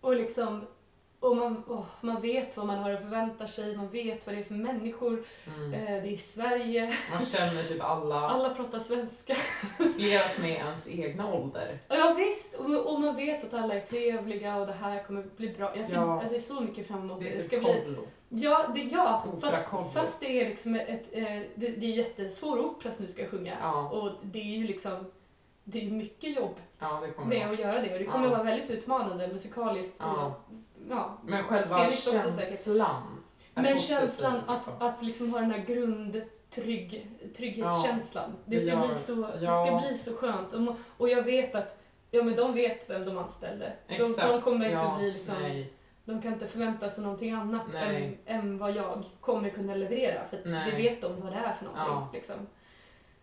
Och 0.00 0.16
liksom, 0.16 0.66
och 1.20 1.36
man, 1.36 1.62
åh, 1.68 1.84
man 2.00 2.20
vet 2.20 2.56
vad 2.56 2.66
man 2.66 2.78
har 2.78 2.90
att 2.92 3.00
förvänta 3.00 3.46
sig, 3.46 3.76
man 3.76 3.88
vet 3.88 4.26
vad 4.26 4.34
det 4.34 4.38
är 4.40 4.44
för 4.44 4.54
människor. 4.54 5.24
Mm. 5.46 5.74
Eh, 5.74 6.02
det 6.02 6.12
är 6.12 6.16
Sverige, 6.16 6.94
Man 7.14 7.26
känner 7.26 7.62
typ 7.62 7.82
alla, 7.82 8.14
alla 8.30 8.50
pratar 8.54 8.78
svenska. 8.78 9.34
flera 9.96 10.28
som 10.28 10.44
är 10.44 10.48
ens 10.56 10.88
egna 10.90 11.32
ålder. 11.34 11.78
Ja 11.88 12.14
visst, 12.18 12.54
och, 12.54 12.92
och 12.94 13.00
man 13.00 13.16
vet 13.16 13.44
att 13.44 13.54
alla 13.54 13.74
är 13.74 13.80
trevliga 13.80 14.56
och 14.56 14.66
det 14.66 14.72
här 14.72 15.02
kommer 15.02 15.22
bli 15.36 15.48
bra. 15.48 15.76
Jag 15.76 15.86
ser, 15.86 15.96
Ja. 15.96 16.18
jag 16.22 16.30
ser 16.30 16.38
så 16.38 16.60
mycket 16.60 16.86
fram 16.86 17.00
emot 17.02 17.18
det. 17.18 17.24
Det 17.24 17.30
är 17.30 17.32
Det 17.32 17.38
typ 17.42 17.46
ska 17.46 17.58
bli, 17.60 17.82
kollo. 17.84 18.06
ja, 18.28 18.66
det, 18.74 18.80
ja 18.80 19.24
fast, 19.40 19.68
fast 19.94 20.20
det 20.20 20.40
är 20.40 20.48
liksom 20.48 20.74
ett, 20.74 21.08
eh, 21.12 21.24
det, 21.54 21.68
det 21.68 21.86
är 21.86 21.96
jättesvår 21.96 22.58
opera 22.58 22.92
som 22.92 23.06
vi 23.06 23.12
ska 23.12 23.26
sjunga. 23.26 23.52
Ja. 23.60 23.88
Och 23.90 24.10
det 24.22 24.38
är 24.40 24.56
ju 24.58 24.66
liksom, 24.66 25.10
det 25.64 25.86
är 25.86 25.90
mycket 25.90 26.36
jobb 26.36 26.54
Ja, 26.78 27.00
med 27.00 27.40
vara. 27.40 27.50
att 27.52 27.58
göra 27.58 27.80
det 27.82 27.92
och 27.92 27.98
det 27.98 28.04
kommer 28.04 28.24
Ja. 28.24 28.30
vara 28.30 28.42
väldigt 28.42 28.70
utmanande 28.70 29.28
musikaliskt. 29.28 29.96
Ja. 29.98 30.26
Och, 30.26 30.54
ja, 30.90 31.18
Men 31.24 31.44
själva 31.44 31.66
Sceniskt 31.66 32.08
också 32.08 32.30
säkert. 32.30 32.48
känslan 32.48 33.20
är 33.54 33.62
Men 33.62 33.72
positiv, 33.74 33.94
känslan 33.94 34.40
att, 34.46 34.56
liksom. 34.56 34.74
att 34.86 35.02
liksom 35.02 35.32
ha 35.32 35.40
den 35.40 35.50
här 35.50 35.64
grundtrygg, 35.64 37.10
trygghetskänslan. 37.36 38.30
Det, 38.44 38.56
det 38.56 38.60
ska 38.60 38.70
gör- 38.70 38.86
bli 38.86 38.96
så, 38.96 39.14
det 39.14 39.44
ja. 39.44 39.66
ska 39.66 39.88
bli 39.88 39.98
så 39.98 40.16
skönt. 40.16 40.52
Och, 40.52 40.76
och 40.96 41.08
jag 41.08 41.22
vet 41.22 41.54
att 41.54 41.78
ja, 42.10 42.22
men 42.22 42.36
de 42.36 42.54
vet 42.54 42.90
vem 42.90 43.04
de 43.04 43.18
anställde. 43.18 43.72
De, 43.88 43.94
Exakt, 43.94 44.28
de 44.28 44.40
kommer 44.40 44.64
inte 44.64 44.76
ja, 44.78 44.96
bli 44.98 45.12
liksom, 45.12 45.34
Nej. 45.40 45.72
de 46.04 46.22
kan 46.22 46.32
inte 46.32 46.46
förvänta 46.46 46.88
sig 46.90 47.04
någonting 47.04 47.32
annat 47.32 47.74
än, 47.74 48.16
än 48.26 48.58
vad 48.58 48.72
jag 48.72 49.04
kommer 49.20 49.50
kunna 49.50 49.74
leverera. 49.74 50.24
För 50.30 50.36
det 50.36 50.76
vet 50.76 51.02
de 51.02 51.20
vad 51.20 51.32
det 51.32 51.38
är 51.38 51.52
för 51.52 51.64
någonting. 51.64 51.86
Ja. 51.94 52.08
Liksom. 52.12 52.36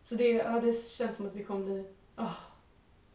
Så 0.02 0.16
det, 0.16 0.28
ja, 0.32 0.60
det 0.60 0.74
känns 0.74 1.18
som 1.18 1.28
att 1.28 1.34
det 1.34 1.44
kommer 1.44 1.66
bli 1.66 1.86
ah, 2.16 2.30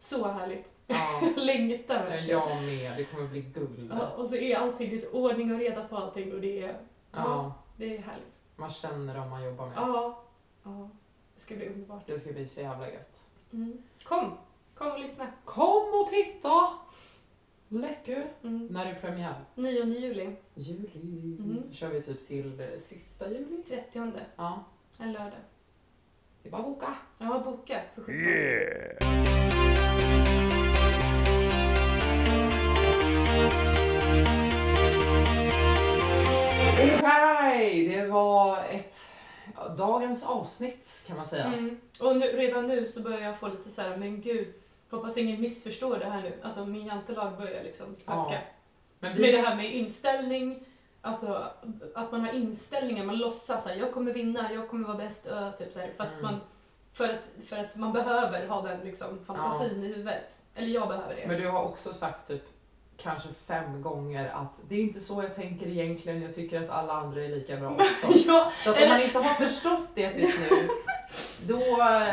så 0.03 0.29
härligt. 0.29 0.71
Ja. 0.87 1.21
Längtar 1.37 1.95
Ja, 1.95 2.03
verkligen. 2.11 2.39
jag 2.39 2.63
med. 2.63 2.97
Det 2.97 3.05
kommer 3.05 3.29
bli 3.29 3.41
guld. 3.41 3.91
Ja, 3.93 4.09
och 4.09 4.27
så 4.29 4.37
är 4.37 4.57
allting, 4.57 4.91
det 4.91 4.97
är 4.97 4.99
så 4.99 5.11
ordning 5.13 5.53
och 5.53 5.59
reda 5.59 5.85
på 5.89 5.97
allting 5.97 6.33
och 6.33 6.41
det 6.41 6.63
är, 6.63 6.81
Ja. 7.13 7.55
det 7.77 7.97
är 7.97 8.03
härligt. 8.03 8.39
Man 8.57 8.71
känner 8.71 9.15
dem 9.15 9.31
man 9.31 9.45
jobbar 9.45 9.67
med. 9.67 9.75
Ja, 9.77 10.23
ja. 10.63 10.89
Det 11.35 11.41
ska 11.41 11.55
bli 11.55 11.69
underbart. 11.69 12.07
Det 12.07 12.19
ska 12.19 12.33
bli 12.33 12.47
så 12.49 12.61
jävla 12.61 12.91
gött. 12.93 13.23
Mm. 13.53 13.83
Kom, 14.05 14.33
kom 14.75 14.93
och 14.93 15.01
lyssna. 15.01 15.27
Kom 15.45 16.01
och 16.03 16.07
titta! 16.09 16.73
Läckö! 17.69 18.23
Mm. 18.43 18.67
När 18.67 18.87
är 18.87 18.95
premiär? 18.95 19.45
9 19.55 19.85
juli, 19.85 20.37
Juli. 20.55 21.37
Mm. 21.41 21.73
Kör 21.73 21.89
vi 21.89 22.03
typ 22.03 22.27
till 22.27 22.61
eh, 22.61 22.67
sista 22.81 23.31
juli. 23.31 23.63
30, 23.63 24.13
Ja. 24.37 24.65
en 24.99 25.13
lördag. 25.13 25.41
Det 26.43 26.49
är 26.49 26.51
bara 26.51 26.63
att 26.63 26.69
boka. 26.69 26.95
Jag 27.19 27.27
har 27.27 27.41
bokat 27.41 27.83
för 27.95 28.03
17. 28.03 29.23
Okej, 37.63 37.89
det 37.89 38.07
var 38.07 38.65
ett 38.65 39.11
ja, 39.57 39.69
dagens 39.69 40.27
avsnitt 40.27 41.05
kan 41.07 41.17
man 41.17 41.27
säga. 41.27 41.45
Mm. 41.45 41.81
Och 42.01 42.17
nu, 42.17 42.27
redan 42.27 42.67
nu 42.67 42.87
så 42.87 43.01
börjar 43.01 43.21
jag 43.21 43.39
få 43.39 43.49
lite 43.49 43.71
så 43.71 43.83
här, 43.83 43.97
men 43.97 44.21
gud, 44.21 44.55
hoppas 44.91 45.17
ingen 45.17 45.41
missförstår 45.41 45.99
det 45.99 46.05
här 46.07 46.23
nu. 46.23 46.33
Alltså 46.43 46.67
min 46.67 46.87
jantelag 46.87 47.37
börjar 47.39 47.63
liksom 47.63 47.95
spöka. 47.95 48.17
Ja. 48.17 48.39
Men 49.01 49.13
Med 49.13 49.21
det 49.21 49.33
vi, 49.33 49.39
här 49.39 49.57
med 49.57 49.75
inställning, 49.75 50.65
alltså 51.03 51.45
att 51.95 52.13
man 52.13 52.21
har 52.21 52.33
inställningar, 52.33 53.05
man 53.05 53.17
låtsas 53.19 53.67
att 53.67 53.77
jag 53.79 53.93
kommer 53.93 54.13
vinna, 54.13 54.53
jag 54.53 54.69
kommer 54.69 54.87
vara 54.89 54.97
bäst, 54.99 55.27
ö, 55.27 55.53
typ 55.59 55.73
så 55.73 55.81
här, 55.81 55.91
fast 55.97 56.13
Mm. 56.19 56.25
man 56.33 56.41
för 56.95 57.09
att, 57.09 57.31
för 57.49 57.57
att 57.57 57.77
man 57.77 57.93
behöver 57.93 58.47
ha 58.47 58.63
den 58.63 58.81
liksom, 58.85 59.25
fantasin 59.27 59.83
i 59.83 59.87
huvudet. 59.87 60.43
Eller 60.55 60.69
jag 60.69 60.89
behöver 60.89 61.15
det. 61.17 61.27
men 61.27 61.41
du 61.41 61.49
har 61.49 61.63
också 61.63 61.93
sagt 61.93 62.29
typ 62.29 62.43
kanske 62.97 63.29
fem 63.47 63.83
gånger 63.83 64.31
att 64.35 64.61
det 64.69 64.75
är 64.75 64.81
inte 64.81 65.01
så 65.01 65.23
jag 65.23 65.35
tänker 65.35 65.67
egentligen, 65.67 66.23
jag 66.23 66.35
tycker 66.35 66.63
att 66.63 66.71
alla 66.71 66.93
andra 66.93 67.23
är 67.25 67.29
lika 67.29 67.57
bra 67.57 67.71
också. 67.75 68.07
ja, 68.27 68.53
Så 68.65 68.71
att 68.71 68.83
om 68.83 68.89
man 68.89 69.01
inte 69.03 69.19
har 69.19 69.35
förstått 69.35 69.89
det 69.95 70.11
tills 70.13 70.39
nu, 70.51 70.69
då 71.47 71.57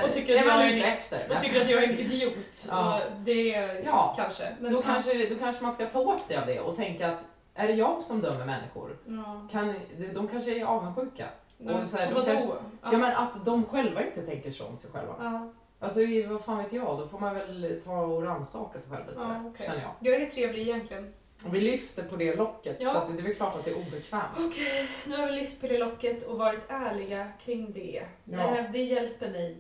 Och 0.07 0.13
tycker 0.13 0.35
är 0.35 0.45
man 0.47 0.59
jag 0.59 0.65
ju 0.65 0.71
är- 0.71 0.75
inte 0.77 0.87
efter. 0.87 1.27
jag 1.29 1.43
tycker 1.43 1.61
att 1.61 1.69
jag 1.69 1.83
är 1.83 1.87
en 1.87 1.99
idiot. 1.99 2.65
Ja. 2.69 2.95
Och 2.95 3.11
det 3.21 3.55
är 3.55 3.81
Ja. 3.85 4.13
kanske. 4.17 4.55
Men, 4.59 4.73
då, 4.73 4.81
kanske, 4.81 5.29
då 5.29 5.35
kanske 5.35 5.63
man 5.63 5.73
ska 5.73 5.85
ta 5.85 5.99
åt 5.99 6.21
sig 6.23 6.37
av 6.37 6.45
det 6.45 6.59
och 6.59 6.75
tänka 6.75 7.11
att 7.11 7.25
är 7.59 7.67
det 7.67 7.73
jag 7.73 8.01
som 8.03 8.21
dömer 8.21 8.45
människor? 8.45 8.97
Ja. 9.07 9.47
Kan, 9.51 9.73
de 10.13 10.27
kanske 10.27 10.59
är 10.59 10.65
avundsjuka. 10.65 11.27
Och 11.59 11.87
så 11.87 11.97
här, 11.97 12.05
de 12.13 12.25
kanske- 12.25 12.47
Ja. 12.83 12.91
men 12.91 13.15
att 13.15 13.45
de 13.45 13.65
själva 13.65 14.03
inte 14.05 14.21
tänker 14.21 14.51
så 14.51 14.65
om 14.67 14.77
sig 14.77 14.91
själva. 14.91 15.15
ja. 15.19 15.49
Alltså 15.81 15.99
vad 16.29 16.41
fan 16.43 16.57
vet 16.57 16.73
jag, 16.73 16.99
då 16.99 17.07
får 17.07 17.19
man 17.19 17.35
väl 17.35 17.81
ta 17.85 18.01
och 18.01 18.23
rannsaka 18.23 18.79
sig 18.79 18.91
själv 18.91 19.07
lite, 19.07 19.19
Ja, 19.19 19.43
okej. 19.53 19.65
känner 19.67 19.81
jag. 19.81 20.13
Jag 20.13 20.21
är 20.21 20.25
trevlig 20.29 20.61
egentligen. 20.61 21.13
Och 21.45 21.55
vi 21.55 21.61
lyfter 21.61 22.03
på 22.03 22.15
det 22.15 22.35
locket 22.35 22.77
Ja. 22.79 22.89
så 22.89 22.97
att 22.97 23.07
det 23.07 23.21
är 23.21 23.23
väl 23.23 23.35
klart 23.35 23.55
att 23.55 23.65
det 23.65 23.71
är 23.71 23.77
obekvämt. 23.77 24.23
Okej, 24.39 24.87
nu 25.07 25.17
har 25.17 25.25
vi 25.27 25.31
lyft 25.31 25.61
på 25.61 25.67
det 25.67 25.77
locket 25.77 26.23
och 26.27 26.37
varit 26.37 26.65
ärliga 26.69 27.27
kring 27.45 27.71
det. 27.73 28.05
Ja. 28.23 28.55
Eh, 28.57 28.71
Det 28.71 28.83
hjälper 28.83 29.29
mig. 29.31 29.57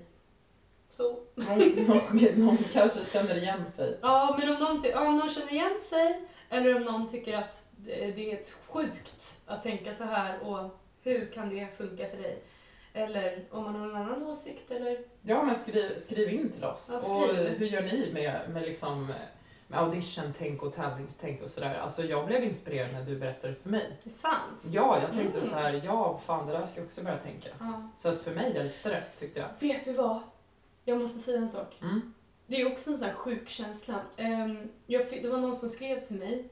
Så. 0.87 1.19
Någon, 1.35 1.59
någon, 1.59 2.45
någon 2.45 2.57
kanske 2.57 3.03
känner 3.05 3.35
igen 3.37 3.65
sig. 3.65 3.97
Ja, 4.01 4.35
men 4.39 4.49
om 4.49 4.59
någon, 4.59 4.79
ja, 4.83 5.07
om 5.07 5.17
någon 5.17 5.29
känner 5.29 5.51
igen 5.53 5.79
sig 5.79 6.21
eller 6.49 6.75
om 6.75 6.81
någon 6.83 7.09
tycker 7.09 7.37
att 7.37 7.68
det 7.85 8.11
det 8.11 8.31
är 8.31 8.35
ett 8.39 8.57
sjukt 8.67 9.41
att 9.45 9.63
tänka 9.63 9.93
så 9.93 10.03
här 10.03 10.39
och 10.47 10.79
hur 11.03 11.31
kan 11.31 11.49
det 11.49 11.77
funka 11.77 12.07
för 12.09 12.17
dig? 12.17 12.43
Eller 12.93 13.45
om 13.51 13.63
man 13.63 13.75
har 13.75 13.89
en 13.89 13.95
annan 13.95 14.23
åsikt 14.27 14.71
eller... 14.71 14.99
Ja, 15.21 15.43
men 15.43 15.55
skriv, 15.55 15.95
skriv 15.97 16.29
in 16.29 16.51
till 16.51 16.63
oss. 16.63 16.89
Ja, 16.91 17.15
och 17.15 17.35
hur 17.35 17.65
gör 17.65 17.81
ni 17.81 18.11
med, 18.13 18.49
med, 18.49 18.61
liksom, 18.61 19.13
med 19.67 19.79
audition-tänk 19.79 20.63
och 20.63 20.73
tävlingstänk 20.73 21.41
och 21.43 21.49
sådär? 21.49 21.75
Alltså 21.75 22.03
jag 22.03 22.25
blev 22.27 22.43
inspirerad 22.43 22.93
när 22.93 23.03
du 23.05 23.15
berättade 23.19 23.55
för 23.55 23.69
mig. 23.69 23.97
Det 24.03 24.09
är 24.09 24.11
sant. 24.11 24.61
Ja, 24.65 24.99
jag 25.01 25.13
tänkte 25.13 25.37
Mm. 25.37 25.49
så 25.49 25.55
här, 25.55 25.81
ja 25.85 26.21
fan 26.25 26.47
det 26.47 26.53
där 26.53 26.65
ska 26.65 26.79
jag 26.79 26.85
också 26.85 27.03
börja 27.03 27.17
tänka. 27.17 27.49
Ja. 27.59 27.89
Så 27.97 28.09
att 28.09 28.19
för 28.19 28.31
mig 28.31 28.53
hjälpte 28.55 28.89
det, 28.89 29.03
tyckte 29.19 29.39
jag. 29.39 29.47
Vet 29.59 29.85
du 29.85 29.93
vad? 29.93 30.19
Jag 30.85 30.97
måste 30.97 31.19
säga 31.19 31.37
en 31.37 31.49
sak. 31.49 31.79
Mm. 31.81 32.13
Det 32.47 32.61
är 32.61 32.71
också 32.71 32.91
en 32.91 32.97
sån 32.97 33.07
här 33.07 33.15
sjuk 33.15 33.49
känsla. 33.49 33.95
Ehm, 34.17 34.69
det 34.87 35.27
var 35.29 35.37
någon 35.37 35.55
som 35.55 35.69
skrev 35.69 36.05
till 36.05 36.15
mig. 36.15 36.49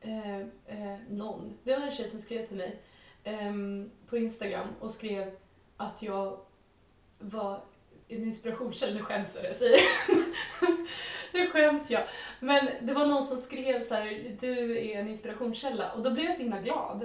Eh, 0.00 0.38
eh, 0.38 0.98
någon. 1.08 1.58
Det 1.64 1.76
var 1.76 1.82
en 1.84 1.90
tjej 1.90 2.08
som 2.08 2.20
skrev 2.20 2.46
till 2.46 2.56
mig 2.56 2.82
ehm, 3.24 3.90
på 4.08 4.16
Instagram 4.18 4.68
och 4.80 4.92
skrev 4.92 5.30
att 5.76 6.02
jag 6.02 6.38
var 7.18 7.60
en 8.08 8.22
inspirationskälla. 8.24 8.94
Nu 8.94 9.02
skäms 9.02 9.36
jag 9.36 9.44
jag 9.50 9.56
säger. 9.56 9.80
Nu 11.32 11.50
skäms 11.50 11.90
jag. 11.90 12.02
Men 12.40 12.68
det 12.80 12.92
var 12.92 13.06
någon 13.06 13.22
som 13.22 13.38
skrev 13.38 13.80
så 13.80 13.94
här, 13.94 14.36
du 14.40 14.78
är 14.78 14.98
en 15.00 15.08
inspirationskälla. 15.08 15.92
Och 15.92 16.02
då 16.02 16.10
blev 16.10 16.24
jag 16.26 16.34
så 16.34 16.42
himla 16.42 16.60
glad. 16.60 17.02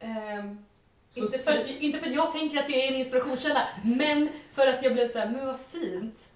Mm. 0.00 0.64
Så 1.10 1.20
inte, 1.20 1.38
för 1.38 1.52
att, 1.52 1.66
inte 1.68 1.98
för 1.98 2.06
att 2.06 2.14
jag 2.14 2.32
tänker 2.32 2.58
att 2.58 2.68
jag 2.70 2.78
är 2.78 2.88
en 2.88 2.94
inspirationskälla, 2.98 3.68
men 3.84 4.28
för 4.50 4.66
att 4.66 4.82
jag 4.84 4.92
blev 4.92 5.06
så 5.08 5.18
här, 5.18 5.30
men 5.30 5.46
vad 5.46 5.60
fint. 5.60 6.32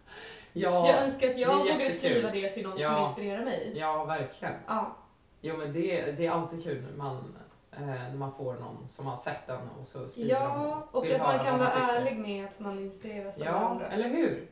Ja, 0.52 0.88
Jag 0.88 1.02
önskar 1.02 1.30
att 1.30 1.38
jag 1.38 1.58
vågade 1.58 1.90
skriva 1.90 2.30
det 2.30 2.48
till 2.48 2.62
någon 2.62 2.72
som 2.72 2.82
Ja. 2.82 3.02
inspirerar 3.02 3.44
mig. 3.44 3.72
ja, 3.76 4.04
verkligen. 4.04 4.54
Ja. 4.66 4.96
Jo 5.46 5.56
men 5.56 5.72
det, 5.72 6.12
det 6.12 6.26
är 6.26 6.30
alltid 6.30 6.62
kul 6.64 6.82
när 6.90 6.96
man, 7.04 7.34
eh, 7.72 7.80
när 7.86 8.14
man 8.14 8.32
får 8.32 8.54
någon 8.54 8.88
som 8.88 9.06
har 9.06 9.16
sett 9.16 9.46
den 9.46 9.60
och 9.78 9.86
så 9.86 10.08
skriver 10.08 10.30
Ja, 10.30 10.84
de 10.90 10.98
och 10.98 11.04
vill 11.04 11.14
att 11.14 11.20
man 11.22 11.38
kan 11.38 11.58
vara 11.58 11.72
ärlig 11.72 12.18
med 12.18 12.44
att 12.44 12.60
man 12.60 12.78
inspireras 12.78 13.40
av 13.40 13.46
Ja, 13.46 13.52
varandra. 13.52 13.86
eller 13.88 14.08
hur? 14.08 14.48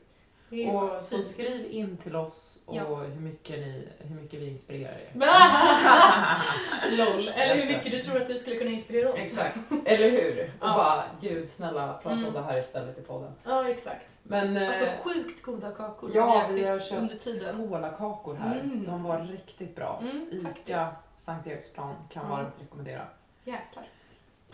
Och 0.52 1.02
så 1.04 1.22
skriv 1.22 1.66
in 1.70 1.96
till 1.96 2.16
oss 2.16 2.62
och 2.66 2.76
Ja. 2.76 2.94
hur, 2.96 3.20
mycket 3.20 3.58
ni, 3.58 3.88
hur 3.98 4.14
mycket 4.14 4.40
vi 4.40 4.48
inspirerar 4.50 4.92
er. 4.98 5.10
LOL. 6.96 7.28
Eller 7.28 7.56
hur 7.56 7.66
mycket 7.76 7.92
du 7.92 8.02
tror 8.02 8.16
att 8.22 8.26
du 8.26 8.38
skulle 8.38 8.56
kunna 8.56 8.70
inspirera 8.70 9.12
oss. 9.12 9.18
Exakt, 9.18 9.56
eller 9.84 10.10
hur? 10.10 10.42
Och 10.42 10.48
Ja. 10.60 10.74
bara, 10.76 11.04
gud 11.20 11.48
snälla 11.48 11.92
prata 11.92 12.10
Mm. 12.16 12.26
om 12.26 12.32
det 12.34 12.42
här 12.42 12.58
istället 12.58 12.98
i 12.98 13.02
podden. 13.02 13.32
Ja, 13.44 13.68
exakt. 13.68 14.16
Men 14.22 14.56
eh, 14.56 14.68
Alltså 14.68 14.84
sjukt 15.04 15.42
goda 15.42 15.70
kakor 15.70 16.10
ja, 16.14 16.46
vi 16.50 16.64
har 16.64 16.78
köpt 16.78 17.58
kolakakor 17.70 18.34
här. 18.34 18.60
Mm. 18.60 18.84
De 18.86 19.02
var 19.02 19.18
riktigt 19.18 19.76
bra. 19.76 19.98
Mm, 20.02 20.28
Ica 20.32 20.48
faktiskt. 20.48 20.78
Sankt 21.16 21.46
Eriksplan 21.46 21.94
kan 22.10 22.22
Ja. 22.30 22.36
varmt 22.36 22.54
rekommendera. 22.60 23.02
Jäklar. 23.44 23.88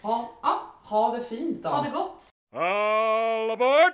Ha, 0.02 0.30
Ja. 0.42 0.60
ha 0.84 1.16
det 1.16 1.24
fint 1.24 1.62
då. 1.62 1.68
Ha 1.68 1.82
det 1.82 1.90
gott. 1.90 2.22
All 2.56 3.50
aboard! 3.50 3.92